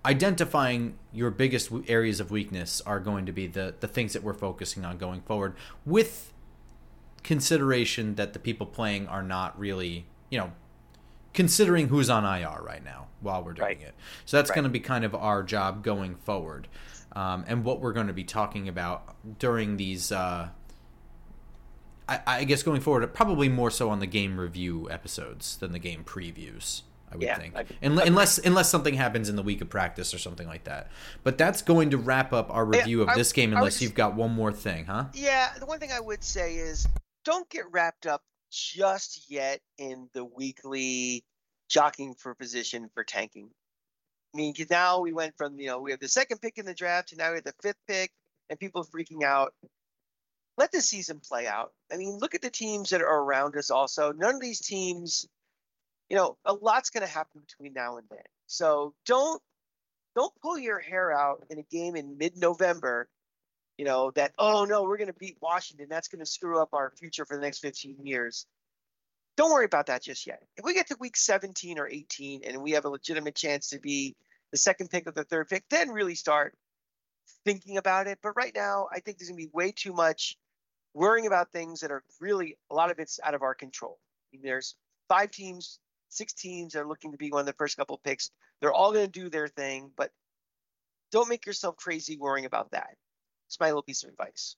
identifying 0.04 0.96
your 1.12 1.30
biggest 1.30 1.70
areas 1.86 2.20
of 2.20 2.30
weakness 2.30 2.80
are 2.86 3.00
going 3.00 3.26
to 3.26 3.32
be 3.32 3.46
the 3.46 3.74
the 3.80 3.88
things 3.88 4.12
that 4.12 4.22
we're 4.22 4.34
focusing 4.34 4.84
on 4.84 4.96
going 4.96 5.20
forward 5.22 5.54
with 5.84 6.32
consideration 7.22 8.14
that 8.14 8.32
the 8.32 8.38
people 8.38 8.66
playing 8.66 9.06
are 9.08 9.22
not 9.22 9.58
really 9.58 10.06
you 10.30 10.38
know 10.38 10.52
considering 11.34 11.88
who's 11.88 12.08
on 12.08 12.24
IR 12.24 12.62
right 12.62 12.84
now 12.84 13.06
while 13.20 13.44
we're 13.44 13.52
doing 13.52 13.66
right. 13.66 13.80
it 13.80 13.94
so 14.24 14.36
that's 14.36 14.50
right. 14.50 14.54
going 14.54 14.64
to 14.64 14.70
be 14.70 14.80
kind 14.80 15.04
of 15.04 15.14
our 15.14 15.42
job 15.42 15.84
going 15.84 16.16
forward 16.16 16.66
um, 17.12 17.44
and 17.46 17.64
what 17.64 17.80
we're 17.80 17.92
going 17.92 18.06
to 18.06 18.12
be 18.12 18.24
talking 18.24 18.68
about 18.68 19.16
during 19.38 19.76
these 19.76 20.10
uh, 20.12 20.48
I, 22.10 22.20
I 22.26 22.44
guess 22.44 22.62
going 22.64 22.80
forward, 22.80 23.06
probably 23.14 23.48
more 23.48 23.70
so 23.70 23.88
on 23.88 24.00
the 24.00 24.06
game 24.06 24.38
review 24.38 24.90
episodes 24.90 25.56
than 25.56 25.70
the 25.72 25.78
game 25.78 26.02
previews. 26.04 26.82
I 27.12 27.16
would 27.16 27.24
yeah, 27.24 27.38
think, 27.38 27.56
I, 27.56 27.64
unless 27.82 28.38
unless 28.38 28.70
something 28.70 28.94
happens 28.94 29.28
in 29.28 29.34
the 29.34 29.42
week 29.42 29.60
of 29.60 29.68
practice 29.68 30.14
or 30.14 30.18
something 30.18 30.46
like 30.46 30.64
that. 30.64 30.90
But 31.24 31.38
that's 31.38 31.60
going 31.60 31.90
to 31.90 31.96
wrap 31.96 32.32
up 32.32 32.50
our 32.54 32.64
review 32.64 33.02
of 33.02 33.14
this 33.16 33.32
game, 33.32 33.52
unless 33.52 33.82
you've 33.82 33.94
got 33.94 34.14
one 34.14 34.30
more 34.32 34.52
thing, 34.52 34.84
huh? 34.84 35.06
Yeah, 35.14 35.48
the 35.58 35.66
one 35.66 35.80
thing 35.80 35.90
I 35.90 35.98
would 35.98 36.22
say 36.22 36.56
is 36.56 36.86
don't 37.24 37.48
get 37.50 37.64
wrapped 37.72 38.06
up 38.06 38.22
just 38.52 39.28
yet 39.28 39.60
in 39.78 40.08
the 40.14 40.24
weekly 40.24 41.24
jockeying 41.68 42.14
for 42.14 42.34
position 42.34 42.88
for 42.94 43.02
tanking. 43.02 43.50
I 44.32 44.36
mean, 44.36 44.54
now 44.70 45.00
we 45.00 45.12
went 45.12 45.36
from 45.36 45.58
you 45.58 45.66
know 45.66 45.80
we 45.80 45.90
have 45.90 46.00
the 46.00 46.08
second 46.08 46.38
pick 46.38 46.58
in 46.58 46.66
the 46.66 46.74
draft 46.74 47.08
to 47.08 47.16
now 47.16 47.30
we 47.30 47.36
have 47.36 47.44
the 47.44 47.54
fifth 47.60 47.80
pick, 47.88 48.12
and 48.50 48.58
people 48.58 48.84
freaking 48.84 49.24
out 49.24 49.52
let 50.60 50.72
the 50.72 50.82
season 50.82 51.20
play 51.26 51.46
out. 51.46 51.72
I 51.90 51.96
mean, 51.96 52.18
look 52.18 52.34
at 52.34 52.42
the 52.42 52.50
teams 52.50 52.90
that 52.90 53.00
are 53.00 53.22
around 53.22 53.56
us 53.56 53.70
also. 53.70 54.12
None 54.12 54.34
of 54.34 54.42
these 54.42 54.60
teams, 54.60 55.26
you 56.10 56.18
know, 56.18 56.36
a 56.44 56.52
lot's 56.52 56.90
going 56.90 57.00
to 57.04 57.10
happen 57.10 57.40
between 57.40 57.72
now 57.72 57.96
and 57.96 58.06
then. 58.10 58.18
So 58.46 58.92
don't 59.06 59.40
don't 60.14 60.34
pull 60.42 60.58
your 60.58 60.78
hair 60.78 61.12
out 61.12 61.46
in 61.48 61.58
a 61.58 61.62
game 61.62 61.96
in 61.96 62.18
mid-November, 62.18 63.08
you 63.78 63.86
know, 63.86 64.10
that 64.16 64.34
oh 64.38 64.66
no, 64.66 64.82
we're 64.82 64.98
going 64.98 65.06
to 65.10 65.18
beat 65.18 65.38
Washington. 65.40 65.86
That's 65.88 66.08
going 66.08 66.22
to 66.22 66.30
screw 66.30 66.60
up 66.60 66.74
our 66.74 66.92
future 66.94 67.24
for 67.24 67.36
the 67.36 67.42
next 67.42 67.60
15 67.60 68.04
years. 68.04 68.46
Don't 69.38 69.52
worry 69.52 69.64
about 69.64 69.86
that 69.86 70.02
just 70.02 70.26
yet. 70.26 70.42
If 70.58 70.64
we 70.66 70.74
get 70.74 70.88
to 70.88 70.96
week 71.00 71.16
17 71.16 71.78
or 71.78 71.88
18 71.88 72.42
and 72.44 72.60
we 72.60 72.72
have 72.72 72.84
a 72.84 72.90
legitimate 72.90 73.34
chance 73.34 73.70
to 73.70 73.78
be 73.78 74.14
the 74.52 74.58
second 74.58 74.90
pick 74.90 75.06
or 75.06 75.12
the 75.12 75.24
third 75.24 75.48
pick, 75.48 75.64
then 75.70 75.88
really 75.88 76.16
start 76.16 76.54
thinking 77.46 77.78
about 77.78 78.08
it. 78.08 78.18
But 78.22 78.36
right 78.36 78.52
now, 78.54 78.88
I 78.92 79.00
think 79.00 79.16
there's 79.16 79.30
going 79.30 79.40
to 79.40 79.46
be 79.46 79.50
way 79.54 79.72
too 79.72 79.94
much 79.94 80.36
worrying 80.94 81.26
about 81.26 81.52
things 81.52 81.80
that 81.80 81.90
are 81.90 82.02
really 82.20 82.56
a 82.70 82.74
lot 82.74 82.90
of 82.90 82.98
it's 82.98 83.20
out 83.24 83.34
of 83.34 83.42
our 83.42 83.54
control. 83.54 83.98
I 84.32 84.36
mean, 84.36 84.42
there's 84.42 84.74
five 85.08 85.30
teams, 85.30 85.78
six 86.08 86.32
teams 86.32 86.74
are 86.74 86.86
looking 86.86 87.12
to 87.12 87.18
be 87.18 87.30
one 87.30 87.40
of 87.40 87.46
the 87.46 87.52
first 87.54 87.76
couple 87.76 87.98
picks. 88.02 88.30
They're 88.60 88.72
all 88.72 88.92
going 88.92 89.06
to 89.06 89.20
do 89.20 89.28
their 89.28 89.48
thing, 89.48 89.90
but 89.96 90.10
don't 91.10 91.28
make 91.28 91.46
yourself 91.46 91.76
crazy 91.76 92.16
worrying 92.16 92.46
about 92.46 92.70
that. 92.72 92.96
It's 93.48 93.58
my 93.58 93.66
little 93.66 93.82
piece 93.82 94.02
of 94.04 94.10
advice. 94.10 94.56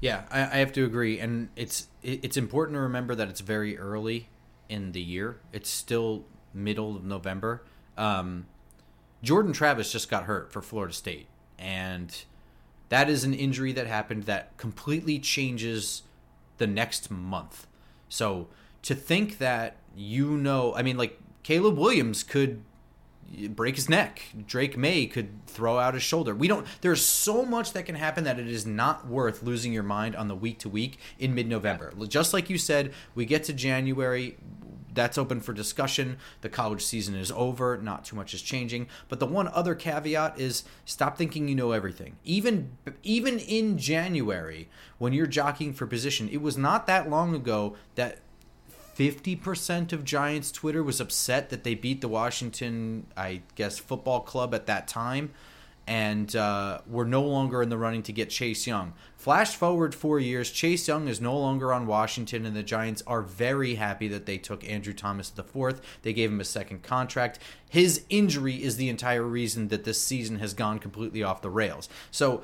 Yeah, 0.00 0.24
I, 0.30 0.40
I 0.40 0.56
have 0.58 0.72
to 0.72 0.84
agree, 0.84 1.20
and 1.20 1.48
it's 1.56 1.88
it's 2.02 2.36
important 2.36 2.76
to 2.76 2.80
remember 2.80 3.14
that 3.14 3.28
it's 3.28 3.40
very 3.40 3.78
early 3.78 4.28
in 4.68 4.92
the 4.92 5.00
year. 5.00 5.40
It's 5.52 5.70
still 5.70 6.26
middle 6.52 6.96
of 6.96 7.04
November. 7.04 7.62
Um, 7.96 8.46
Jordan 9.22 9.52
Travis 9.52 9.90
just 9.90 10.10
got 10.10 10.24
hurt 10.24 10.52
for 10.52 10.60
Florida 10.60 10.92
State, 10.92 11.28
and 11.58 12.24
That 12.88 13.10
is 13.10 13.24
an 13.24 13.34
injury 13.34 13.72
that 13.72 13.86
happened 13.86 14.24
that 14.24 14.56
completely 14.56 15.18
changes 15.18 16.02
the 16.58 16.66
next 16.66 17.10
month. 17.10 17.66
So 18.08 18.48
to 18.82 18.94
think 18.94 19.38
that 19.38 19.76
you 19.96 20.36
know, 20.36 20.74
I 20.74 20.82
mean, 20.82 20.96
like 20.96 21.18
Caleb 21.42 21.78
Williams 21.78 22.22
could 22.22 22.62
break 23.48 23.74
his 23.76 23.88
neck. 23.88 24.22
Drake 24.46 24.76
Maye 24.76 25.06
could 25.06 25.46
throw 25.46 25.78
out 25.78 25.94
his 25.94 26.02
shoulder. 26.02 26.34
We 26.34 26.48
don't. 26.48 26.66
There's 26.80 27.04
so 27.04 27.44
much 27.44 27.72
that 27.72 27.84
can 27.84 27.94
happen 27.94 28.24
that 28.24 28.38
it 28.38 28.46
is 28.48 28.66
not 28.66 29.06
worth 29.06 29.42
losing 29.42 29.72
your 29.72 29.82
mind 29.82 30.14
on 30.14 30.28
the 30.28 30.34
week 30.34 30.58
to 30.60 30.68
week 30.68 30.98
in 31.18 31.34
mid 31.34 31.48
November. 31.48 31.92
Just 32.08 32.32
like 32.32 32.50
you 32.50 32.58
said, 32.58 32.92
we 33.14 33.24
get 33.24 33.44
to 33.44 33.52
January. 33.52 34.36
That's 34.96 35.16
open 35.16 35.40
for 35.40 35.52
discussion. 35.52 36.16
The 36.40 36.48
college 36.48 36.84
season 36.84 37.14
is 37.14 37.30
over. 37.30 37.76
Not 37.76 38.04
too 38.04 38.16
much 38.16 38.34
is 38.34 38.42
changing. 38.42 38.88
But 39.08 39.20
the 39.20 39.26
one 39.26 39.46
other 39.48 39.76
caveat 39.76 40.40
is 40.40 40.64
stop 40.84 41.16
thinking 41.16 41.46
you 41.46 41.54
know 41.54 41.70
everything. 41.70 42.16
Even 42.24 42.76
even 43.04 43.38
in 43.38 43.78
January, 43.78 44.68
when 44.98 45.12
you're 45.12 45.26
jockeying 45.26 45.74
for 45.74 45.86
position, 45.86 46.28
it 46.30 46.42
was 46.42 46.58
not 46.58 46.88
that 46.88 47.08
long 47.08 47.34
ago 47.34 47.76
that 47.94 48.18
50% 48.96 49.92
of 49.92 50.04
Giants 50.04 50.50
Twitter 50.50 50.82
was 50.82 51.00
upset 51.00 51.50
that 51.50 51.64
they 51.64 51.74
beat 51.74 52.00
the 52.00 52.08
Washington, 52.08 53.06
I 53.14 53.42
guess, 53.54 53.78
football 53.78 54.20
club 54.20 54.54
at 54.54 54.64
that 54.66 54.88
time 54.88 55.32
and 55.86 56.34
uh, 56.34 56.80
we're 56.86 57.04
no 57.04 57.22
longer 57.22 57.62
in 57.62 57.68
the 57.68 57.78
running 57.78 58.02
to 58.04 58.12
get 58.12 58.30
Chase 58.30 58.66
Young. 58.66 58.92
Flash 59.16 59.54
forward 59.54 59.94
four 59.94 60.18
years, 60.18 60.50
Chase 60.50 60.88
Young 60.88 61.08
is 61.08 61.20
no 61.20 61.36
longer 61.36 61.72
on 61.72 61.86
Washington, 61.86 62.44
and 62.44 62.56
the 62.56 62.62
Giants 62.62 63.02
are 63.06 63.22
very 63.22 63.76
happy 63.76 64.08
that 64.08 64.26
they 64.26 64.38
took 64.38 64.68
Andrew 64.68 64.92
Thomas 64.92 65.32
IV. 65.36 65.80
They 66.02 66.12
gave 66.12 66.30
him 66.30 66.40
a 66.40 66.44
second 66.44 66.82
contract. 66.82 67.38
His 67.68 68.04
injury 68.08 68.62
is 68.62 68.76
the 68.76 68.88
entire 68.88 69.22
reason 69.22 69.68
that 69.68 69.84
this 69.84 70.00
season 70.02 70.38
has 70.38 70.54
gone 70.54 70.78
completely 70.78 71.22
off 71.22 71.42
the 71.42 71.50
rails. 71.50 71.88
So 72.10 72.42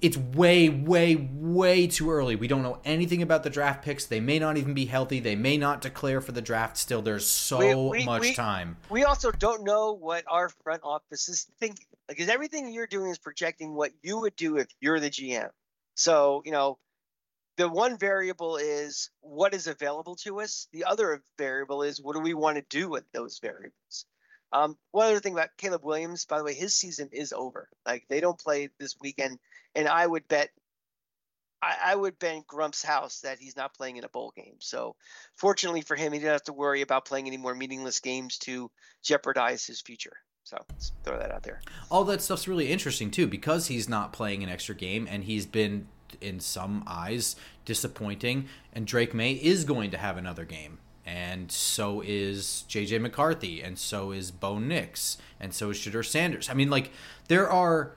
it's 0.00 0.16
way, 0.16 0.68
way, 0.68 1.16
way 1.16 1.86
too 1.86 2.10
early. 2.10 2.36
We 2.36 2.48
don't 2.48 2.62
know 2.62 2.80
anything 2.84 3.22
about 3.22 3.42
the 3.42 3.50
draft 3.50 3.84
picks. 3.84 4.06
They 4.06 4.20
may 4.20 4.38
not 4.38 4.56
even 4.56 4.72
be 4.72 4.86
healthy. 4.86 5.20
They 5.20 5.36
may 5.36 5.58
not 5.58 5.82
declare 5.82 6.20
for 6.20 6.32
the 6.32 6.40
draft 6.40 6.78
still. 6.78 7.02
There's 7.02 7.26
so 7.26 7.88
we, 7.88 7.98
we, 7.98 8.04
much 8.04 8.22
we, 8.22 8.34
time. 8.34 8.76
We 8.88 9.04
also 9.04 9.30
don't 9.30 9.64
know 9.64 9.92
what 9.92 10.24
our 10.26 10.48
front 10.48 10.82
office 10.82 11.28
is 11.28 11.46
thinking. 11.60 11.86
Because 12.08 12.28
everything 12.28 12.72
you're 12.72 12.86
doing 12.86 13.10
is 13.10 13.18
projecting 13.18 13.74
what 13.74 13.92
you 14.02 14.20
would 14.20 14.36
do 14.36 14.56
if 14.56 14.68
you're 14.80 15.00
the 15.00 15.10
GM. 15.10 15.48
So, 15.94 16.42
you 16.44 16.52
know, 16.52 16.78
the 17.56 17.68
one 17.68 17.96
variable 17.98 18.56
is 18.56 19.10
what 19.20 19.54
is 19.54 19.66
available 19.66 20.16
to 20.16 20.40
us. 20.40 20.68
The 20.72 20.84
other 20.84 21.22
variable 21.38 21.82
is 21.82 22.00
what 22.00 22.14
do 22.14 22.20
we 22.20 22.34
want 22.34 22.56
to 22.56 22.64
do 22.68 22.88
with 22.88 23.04
those 23.12 23.38
variables. 23.38 24.06
Um, 24.54 24.78
one 24.92 25.08
other 25.08 25.18
thing 25.18 25.32
about 25.32 25.48
Caleb 25.58 25.84
Williams, 25.84 26.26
by 26.26 26.38
the 26.38 26.44
way, 26.44 26.54
his 26.54 26.76
season 26.76 27.08
is 27.10 27.32
over. 27.32 27.68
Like 27.84 28.04
they 28.08 28.20
don't 28.20 28.38
play 28.38 28.68
this 28.78 28.94
weekend, 29.00 29.40
and 29.74 29.88
I 29.88 30.06
would 30.06 30.28
bet, 30.28 30.50
I, 31.60 31.74
I 31.86 31.96
would 31.96 32.20
bet 32.20 32.46
Grump's 32.46 32.84
house 32.84 33.22
that 33.22 33.40
he's 33.40 33.56
not 33.56 33.74
playing 33.74 33.96
in 33.96 34.04
a 34.04 34.08
bowl 34.08 34.32
game. 34.36 34.54
So, 34.60 34.94
fortunately 35.36 35.80
for 35.80 35.96
him, 35.96 36.12
he 36.12 36.20
didn't 36.20 36.32
have 36.32 36.44
to 36.44 36.52
worry 36.52 36.82
about 36.82 37.04
playing 37.04 37.26
any 37.26 37.36
more 37.36 37.52
meaningless 37.52 37.98
games 37.98 38.38
to 38.38 38.70
jeopardize 39.02 39.66
his 39.66 39.80
future. 39.80 40.16
So 40.44 40.58
let's 40.70 40.92
throw 41.02 41.18
that 41.18 41.32
out 41.32 41.42
there. 41.42 41.60
All 41.90 42.04
that 42.04 42.22
stuff's 42.22 42.46
really 42.46 42.70
interesting 42.70 43.10
too, 43.10 43.26
because 43.26 43.66
he's 43.66 43.88
not 43.88 44.12
playing 44.12 44.44
an 44.44 44.50
extra 44.50 44.76
game, 44.76 45.08
and 45.10 45.24
he's 45.24 45.46
been 45.46 45.88
in 46.20 46.38
some 46.38 46.84
eyes 46.86 47.34
disappointing. 47.64 48.46
And 48.72 48.86
Drake 48.86 49.14
Maye 49.14 49.32
is 49.32 49.64
going 49.64 49.90
to 49.90 49.98
have 49.98 50.16
another 50.16 50.44
game 50.44 50.78
and 51.06 51.52
so 51.52 52.02
is 52.04 52.64
JJ 52.68 53.00
McCarthy, 53.00 53.62
and 53.62 53.78
so 53.78 54.10
is 54.10 54.30
Bo 54.30 54.58
Nix, 54.58 55.18
and 55.38 55.52
so 55.52 55.70
is 55.70 55.78
Shedeur 55.78 56.04
Sanders. 56.04 56.48
I 56.48 56.54
mean, 56.54 56.70
like 56.70 56.90
there 57.28 57.48
are 57.50 57.92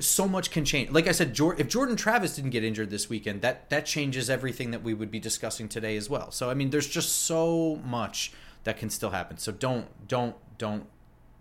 so 0.00 0.26
much 0.26 0.50
can 0.50 0.64
change. 0.64 0.90
Like 0.90 1.06
I 1.06 1.12
said, 1.12 1.38
if 1.38 1.68
Jordan 1.68 1.96
Travis 1.96 2.34
didn't 2.36 2.50
get 2.50 2.64
injured 2.64 2.90
this 2.90 3.08
weekend, 3.08 3.42
that 3.42 3.70
that 3.70 3.86
changes 3.86 4.30
everything 4.30 4.70
that 4.72 4.82
we 4.82 4.94
would 4.94 5.10
be 5.10 5.20
discussing 5.20 5.68
today 5.68 5.96
as 5.96 6.10
well. 6.10 6.30
So 6.30 6.50
I 6.50 6.54
mean, 6.54 6.70
there's 6.70 6.88
just 6.88 7.24
so 7.24 7.80
much 7.84 8.32
that 8.64 8.78
can 8.78 8.90
still 8.90 9.10
happen. 9.10 9.36
So 9.38 9.52
don't 9.52 9.86
don't 10.08 10.36
don't 10.58 10.86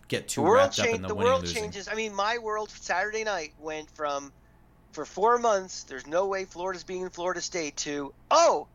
get 0.08 0.28
too 0.28 0.44
wrapped 0.44 0.76
change, 0.76 0.90
up 0.90 0.96
in 0.96 1.02
the, 1.02 1.08
the 1.10 1.16
world 1.16 1.42
losing. 1.42 1.64
changes. 1.64 1.88
I 1.88 1.96
mean, 1.96 2.14
my 2.14 2.38
world 2.38 2.70
Saturday 2.70 3.24
night 3.24 3.54
went 3.60 3.90
from 3.90 4.32
for 4.92 5.06
four 5.06 5.38
months. 5.38 5.84
There's 5.84 6.08
no 6.08 6.28
way 6.28 6.46
Florida's 6.46 6.84
being 6.84 7.02
in 7.02 7.10
Florida 7.10 7.42
State 7.42 7.78
to 7.78 8.14
oh 8.30 8.68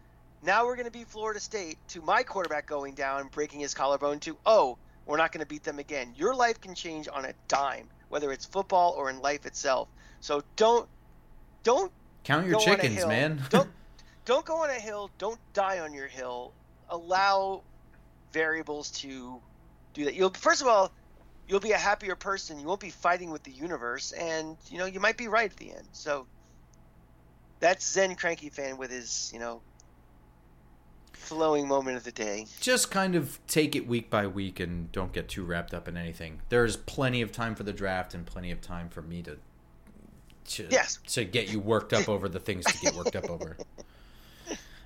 now 0.42 0.64
we're 0.64 0.76
going 0.76 0.86
to 0.86 0.92
beat 0.92 1.08
Florida 1.08 1.40
State 1.40 1.78
to 1.88 2.02
my 2.02 2.22
quarterback 2.22 2.66
going 2.66 2.94
down, 2.94 3.28
breaking 3.28 3.60
his 3.60 3.74
collarbone 3.74 4.20
to, 4.20 4.36
oh, 4.46 4.78
we're 5.06 5.16
not 5.16 5.32
going 5.32 5.40
to 5.40 5.46
beat 5.46 5.62
them 5.62 5.78
again. 5.78 6.12
Your 6.16 6.34
life 6.34 6.60
can 6.60 6.74
change 6.74 7.08
on 7.12 7.24
a 7.24 7.32
dime, 7.48 7.88
whether 8.08 8.32
it's 8.32 8.44
football 8.44 8.94
or 8.96 9.10
in 9.10 9.20
life 9.20 9.46
itself. 9.46 9.88
So 10.20 10.42
don't, 10.56 10.88
don't 11.62 11.92
count 12.24 12.46
your 12.46 12.60
chickens, 12.60 13.06
man. 13.06 13.40
don't, 13.50 13.68
don't 14.24 14.44
go 14.44 14.56
on 14.62 14.70
a 14.70 14.74
hill. 14.74 15.10
Don't 15.18 15.38
die 15.52 15.80
on 15.80 15.94
your 15.94 16.08
hill. 16.08 16.52
Allow 16.90 17.62
variables 18.32 18.90
to 18.90 19.40
do 19.94 20.04
that. 20.04 20.14
You'll 20.14 20.30
first 20.30 20.60
of 20.60 20.68
all, 20.68 20.92
you'll 21.48 21.60
be 21.60 21.72
a 21.72 21.78
happier 21.78 22.14
person. 22.14 22.60
You 22.60 22.66
won't 22.66 22.80
be 22.80 22.90
fighting 22.90 23.30
with 23.30 23.42
the 23.42 23.50
universe, 23.50 24.12
and 24.12 24.56
you 24.70 24.78
know 24.78 24.84
you 24.86 25.00
might 25.00 25.16
be 25.16 25.28
right 25.28 25.50
at 25.50 25.56
the 25.56 25.70
end. 25.72 25.88
So 25.92 26.26
that's 27.60 27.90
Zen 27.90 28.14
Cranky 28.14 28.50
fan 28.50 28.76
with 28.76 28.90
his 28.90 29.30
you 29.32 29.40
know 29.40 29.62
flowing 31.16 31.66
moment 31.66 31.96
of 31.96 32.04
the 32.04 32.12
day. 32.12 32.46
Just 32.60 32.90
kind 32.90 33.14
of 33.14 33.38
take 33.46 33.74
it 33.74 33.86
week 33.86 34.10
by 34.10 34.26
week 34.26 34.60
and 34.60 34.90
don't 34.92 35.12
get 35.12 35.28
too 35.28 35.44
wrapped 35.44 35.74
up 35.74 35.88
in 35.88 35.96
anything. 35.96 36.40
There's 36.48 36.76
plenty 36.76 37.22
of 37.22 37.32
time 37.32 37.54
for 37.54 37.62
the 37.64 37.72
draft 37.72 38.14
and 38.14 38.24
plenty 38.24 38.50
of 38.50 38.60
time 38.60 38.88
for 38.88 39.02
me 39.02 39.22
to 39.22 39.38
to, 40.48 40.68
yes. 40.70 41.00
to 41.08 41.24
get 41.24 41.50
you 41.52 41.58
worked 41.58 41.92
up 41.92 42.08
over 42.08 42.28
the 42.28 42.38
things 42.38 42.64
to 42.66 42.78
get 42.78 42.94
worked 42.94 43.16
up 43.16 43.28
over. 43.28 43.56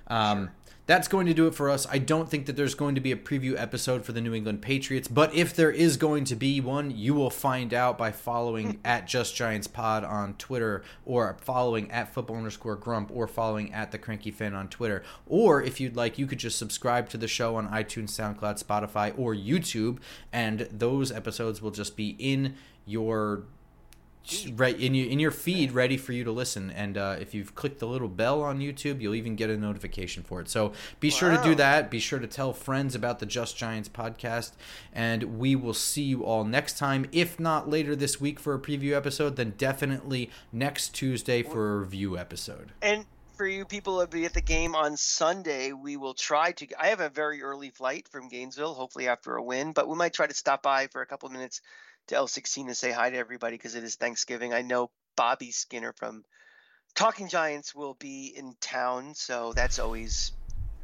Um, 0.07 0.49
that's 0.91 1.07
going 1.07 1.25
to 1.25 1.33
do 1.33 1.47
it 1.47 1.55
for 1.55 1.69
us. 1.69 1.87
I 1.89 1.99
don't 1.99 2.29
think 2.29 2.47
that 2.47 2.57
there's 2.57 2.75
going 2.75 2.95
to 2.95 3.01
be 3.01 3.13
a 3.13 3.15
preview 3.15 3.57
episode 3.57 4.03
for 4.03 4.11
the 4.11 4.19
New 4.19 4.33
England 4.33 4.61
Patriots, 4.61 5.07
but 5.07 5.33
if 5.33 5.55
there 5.55 5.71
is 5.71 5.95
going 5.95 6.25
to 6.25 6.35
be 6.35 6.59
one, 6.59 6.91
you 6.91 7.13
will 7.13 7.29
find 7.29 7.73
out 7.73 7.97
by 7.97 8.11
following 8.11 8.71
hmm. 8.73 8.79
at 8.83 9.07
Just 9.07 9.33
Giants 9.33 9.67
Pod 9.67 10.03
on 10.03 10.33
Twitter, 10.33 10.83
or 11.05 11.37
following 11.39 11.89
at 11.91 12.13
football 12.13 12.35
underscore 12.35 12.75
grump, 12.75 13.09
or 13.13 13.25
following 13.25 13.71
at 13.71 13.93
the 13.93 13.97
Cranky 13.97 14.31
Fan 14.31 14.53
on 14.53 14.67
Twitter. 14.67 15.01
Or 15.27 15.63
if 15.63 15.79
you'd 15.79 15.95
like, 15.95 16.19
you 16.19 16.27
could 16.27 16.39
just 16.39 16.59
subscribe 16.59 17.07
to 17.11 17.17
the 17.17 17.25
show 17.25 17.55
on 17.55 17.69
iTunes, 17.69 18.09
SoundCloud, 18.09 18.61
Spotify, 18.61 19.17
or 19.17 19.33
YouTube, 19.33 19.99
and 20.33 20.67
those 20.73 21.09
episodes 21.09 21.61
will 21.61 21.71
just 21.71 21.95
be 21.95 22.17
in 22.19 22.55
your 22.85 23.43
right 24.53 24.79
in 24.79 24.93
your 24.93 25.09
in 25.09 25.19
your 25.19 25.31
feed 25.31 25.71
ready 25.71 25.97
for 25.97 26.13
you 26.13 26.23
to 26.23 26.31
listen 26.31 26.71
and 26.71 26.97
uh, 26.97 27.15
if 27.19 27.33
you've 27.33 27.55
clicked 27.55 27.79
the 27.79 27.87
little 27.87 28.07
bell 28.07 28.41
on 28.41 28.59
youtube 28.59 29.01
you'll 29.01 29.15
even 29.15 29.35
get 29.35 29.49
a 29.49 29.57
notification 29.57 30.23
for 30.23 30.41
it. 30.41 30.49
So 30.49 30.73
be 30.99 31.09
wow. 31.09 31.15
sure 31.15 31.31
to 31.31 31.43
do 31.43 31.55
that. 31.55 31.89
Be 31.89 31.99
sure 31.99 32.19
to 32.19 32.27
tell 32.27 32.53
friends 32.53 32.95
about 32.95 33.19
the 33.19 33.25
just 33.25 33.57
giants 33.57 33.89
podcast 33.89 34.51
and 34.93 35.39
we 35.39 35.55
will 35.55 35.73
see 35.73 36.03
you 36.03 36.23
all 36.23 36.43
next 36.43 36.77
time 36.77 37.07
if 37.11 37.39
not 37.39 37.69
later 37.69 37.95
this 37.95 38.19
week 38.19 38.39
for 38.39 38.53
a 38.53 38.59
preview 38.59 38.95
episode 38.95 39.35
then 39.35 39.53
definitely 39.57 40.29
next 40.51 40.89
tuesday 40.89 41.43
for 41.43 41.75
a 41.75 41.79
review 41.79 42.17
episode. 42.17 42.71
And 42.81 43.05
for 43.35 43.47
you 43.47 43.65
people 43.65 43.93
who 43.93 43.99
will 43.99 44.07
be 44.07 44.25
at 44.25 44.33
the 44.33 44.41
game 44.41 44.75
on 44.75 44.95
sunday 44.95 45.71
we 45.71 45.97
will 45.97 46.13
try 46.13 46.51
to 46.51 46.67
i 46.79 46.87
have 46.87 46.99
a 46.99 47.09
very 47.09 47.41
early 47.41 47.71
flight 47.71 48.07
from 48.07 48.27
gainesville 48.27 48.75
hopefully 48.75 49.07
after 49.07 49.35
a 49.35 49.41
win 49.41 49.71
but 49.71 49.87
we 49.87 49.95
might 49.95 50.13
try 50.13 50.27
to 50.27 50.33
stop 50.33 50.61
by 50.61 50.85
for 50.87 51.01
a 51.01 51.07
couple 51.07 51.25
of 51.25 51.33
minutes 51.33 51.61
to 52.07 52.15
L16 52.15 52.67
to 52.67 52.75
say 52.75 52.91
hi 52.91 53.09
to 53.09 53.17
everybody 53.17 53.57
because 53.57 53.75
it 53.75 53.83
is 53.83 53.95
Thanksgiving. 53.95 54.53
I 54.53 54.61
know 54.61 54.91
Bobby 55.15 55.51
Skinner 55.51 55.93
from 55.93 56.23
Talking 56.93 57.29
Giants 57.29 57.73
will 57.73 57.95
be 57.95 58.33
in 58.35 58.55
town, 58.59 59.13
so 59.15 59.53
that's 59.53 59.79
always 59.79 60.33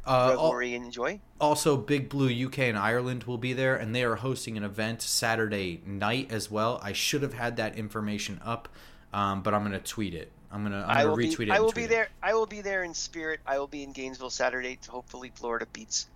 uh, 0.06 0.28
revelry 0.30 0.74
and 0.74 0.86
enjoy. 0.86 1.20
Also, 1.40 1.76
Big 1.76 2.08
Blue 2.08 2.46
UK 2.46 2.60
and 2.60 2.78
Ireland 2.78 3.24
will 3.24 3.38
be 3.38 3.52
there, 3.52 3.76
and 3.76 3.94
they 3.94 4.04
are 4.04 4.16
hosting 4.16 4.56
an 4.56 4.64
event 4.64 5.02
Saturday 5.02 5.82
night 5.84 6.32
as 6.32 6.50
well. 6.50 6.80
I 6.82 6.92
should 6.92 7.22
have 7.22 7.34
had 7.34 7.56
that 7.56 7.76
information 7.76 8.40
up, 8.42 8.68
um, 9.12 9.42
but 9.42 9.52
I'm 9.54 9.60
going 9.60 9.72
to 9.72 9.80
tweet 9.80 10.14
it. 10.14 10.32
I'm 10.50 10.62
gonna, 10.62 10.82
I'm 10.88 11.08
gonna 11.08 11.16
retweet 11.16 11.38
be, 11.38 11.44
it. 11.44 11.50
I 11.50 11.60
will 11.60 11.72
be 11.72 11.82
it. 11.82 11.90
there. 11.90 12.08
I 12.22 12.32
will 12.32 12.46
be 12.46 12.62
there 12.62 12.82
in 12.82 12.94
spirit. 12.94 13.40
I 13.44 13.58
will 13.58 13.66
be 13.66 13.82
in 13.82 13.92
Gainesville 13.92 14.30
Saturday. 14.30 14.78
To 14.82 14.90
hopefully, 14.90 15.30
Florida 15.34 15.66
beats 15.74 16.06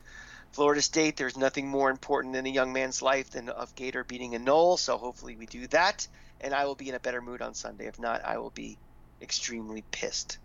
Florida 0.53 0.83
State, 0.83 1.17
there's 1.17 1.37
nothing 1.37 1.67
more 1.67 1.91
important 1.91 2.37
in 2.37 2.47
a 2.47 2.51
young 2.51 2.73
man's 2.73 3.01
life 3.01 3.31
than 3.31 3.49
of 3.49 3.75
Gator 3.75 4.05
beating 4.05 4.35
a 4.35 4.39
Nole. 4.39 4.77
So 4.77 4.99
hopefully 4.99 5.35
we 5.35 5.47
do 5.47 5.67
that, 5.69 6.07
and 6.41 6.55
I 6.55 6.67
will 6.67 6.75
be 6.75 6.91
in 6.91 6.95
a 6.95 7.01
better 7.01 7.23
mood 7.23 7.41
on 7.41 7.55
Sunday. 7.55 7.87
If 7.87 7.99
not, 7.99 8.25
I 8.25 8.39
will 8.39 8.51
be 8.51 8.77
extremely 9.23 9.83
pissed. 9.91 10.39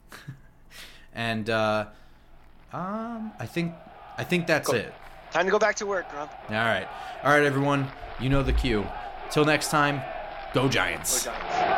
and 1.14 1.50
uh, 1.50 1.88
um, 2.72 3.34
I 3.38 3.46
think 3.46 3.74
I 4.18 4.24
think 4.24 4.48
that's 4.48 4.70
go. 4.70 4.78
it. 4.78 4.94
Time 5.32 5.46
to 5.46 5.52
go 5.52 5.60
back 5.60 5.76
to 5.76 5.86
work, 5.86 6.10
Grump. 6.10 6.32
All 6.50 6.56
right, 6.56 6.88
all 7.24 7.32
right, 7.32 7.44
everyone. 7.44 7.88
You 8.20 8.30
know 8.30 8.44
the 8.44 8.54
cue. 8.54 8.88
Till 9.30 9.44
next 9.44 9.70
time, 9.70 10.02
go 10.54 10.70
Giants. 10.70 11.26
Go 11.26 11.32
Giants. 11.32 11.77